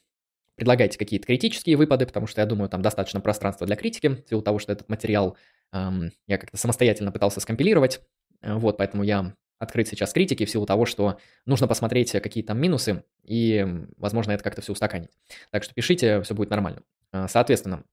предлагайте 0.55 0.99
какие-то 0.99 1.26
критические 1.26 1.78
выпады, 1.78 2.05
потому 2.05 2.28
что 2.28 2.41
я 2.41 2.45
думаю, 2.45 2.69
там 2.69 2.82
достаточно 2.82 3.19
пространства 3.19 3.65
для 3.65 3.76
критики, 3.76 4.07
в 4.07 4.30
силу 4.30 4.41
того, 4.41 4.59
что 4.59 4.74
этот 4.74 4.89
материал 4.89 5.38
эм, 5.71 6.11
я 6.28 6.38
как-то 6.38 6.57
самостоятельно 6.57 7.11
пытался 7.11 7.39
скомпилировать. 7.39 8.01
Э, 8.44 8.56
вот, 8.56 8.78
поэтому 8.78 9.04
я 9.04 9.34
открыть 9.58 9.88
сейчас 9.88 10.14
критики 10.14 10.46
в 10.46 10.50
силу 10.50 10.66
того, 10.66 10.86
что 10.86 11.18
нужно 11.46 11.68
посмотреть, 11.68 12.12
какие 12.12 12.44
там 12.44 12.60
минусы, 12.60 13.04
и, 13.24 13.66
возможно, 13.98 14.34
это 14.34 14.44
как-то 14.44 14.62
все 14.62 14.74
устаканить. 14.74 15.18
Так 15.52 15.64
что 15.64 15.74
пишите, 15.74 16.22
все 16.22 16.36
будет 16.36 16.50
нормально. 16.50 16.84
Э, 17.12 17.28
соответственно, 17.28 17.84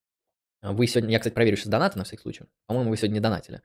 вы 0.63 0.87
сегодня, 0.87 1.13
я, 1.13 1.19
кстати, 1.19 1.33
проверю 1.33 1.57
сейчас 1.57 1.69
донаты 1.69 1.97
на 1.97 2.05
всякий 2.05 2.23
случай. 2.23 2.45
По-моему, 2.67 2.91
вы 2.91 2.97
сегодня 2.99 3.15
не 3.15 3.21
донатили. 3.21 3.63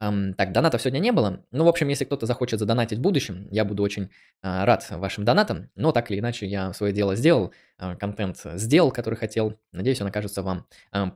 Так, 0.00 0.52
донатов 0.52 0.80
сегодня 0.80 1.00
не 1.00 1.10
было. 1.10 1.44
Ну, 1.50 1.64
в 1.64 1.68
общем, 1.68 1.88
если 1.88 2.04
кто-то 2.04 2.24
захочет 2.24 2.60
задонатить 2.60 2.98
в 2.98 3.02
будущем, 3.02 3.48
я 3.50 3.64
буду 3.64 3.82
очень 3.82 4.10
uh, 4.44 4.64
рад 4.64 4.86
вашим 4.90 5.24
донатам. 5.24 5.70
Но 5.74 5.90
так 5.90 6.10
или 6.10 6.20
иначе, 6.20 6.46
я 6.46 6.72
свое 6.72 6.92
дело 6.92 7.16
сделал, 7.16 7.52
uh, 7.80 7.96
контент 7.96 8.40
сделал, 8.54 8.92
который 8.92 9.16
хотел. 9.16 9.58
Надеюсь, 9.72 10.00
он 10.00 10.06
окажется 10.06 10.42
вам 10.42 10.66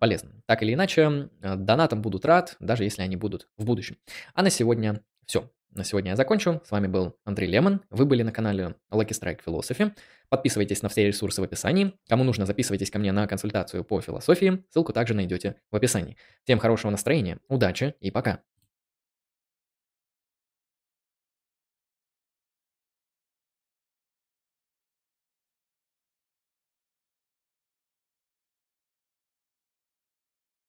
полезным. 0.01 0.43
Так 0.47 0.65
или 0.65 0.75
иначе, 0.75 1.03
uh, 1.03 1.57
донатам 1.57 2.03
будут 2.03 2.25
рад, 2.25 2.57
даже 2.59 2.83
если 2.83 3.03
они 3.03 3.15
будут 3.15 3.49
в 3.57 3.65
будущем. 3.65 3.99
А 4.35 4.43
на 4.43 4.51
сегодня 4.51 5.01
все. 5.27 5.49
На 5.75 5.85
сегодня 5.85 6.11
я 6.11 6.17
закончу. 6.17 6.61
С 6.67 6.71
вами 6.71 6.87
был 6.87 7.17
Андрей 7.25 7.49
Лемон. 7.49 7.81
Вы 7.89 8.05
были 8.05 8.23
на 8.23 8.33
канале 8.33 8.75
Lucky 8.91 9.11
Strike 9.11 9.41
Philosophy. 9.47 9.93
Подписывайтесь 10.29 10.83
на 10.83 10.89
все 10.91 11.07
ресурсы 11.07 11.41
в 11.41 11.45
описании. 11.45 11.95
Кому 12.09 12.25
нужно, 12.25 12.47
записывайтесь 12.47 12.91
ко 12.91 12.99
мне 12.99 13.13
на 13.13 13.27
консультацию 13.27 13.85
по 13.85 14.01
философии. 14.01 14.65
Ссылку 14.71 14.93
также 14.93 15.15
найдете 15.15 15.55
в 15.71 15.77
описании. 15.77 16.17
Всем 16.45 16.59
хорошего 16.59 16.91
настроения, 16.91 17.39
удачи 17.49 17.95
и 18.01 18.11
пока. 18.11 18.41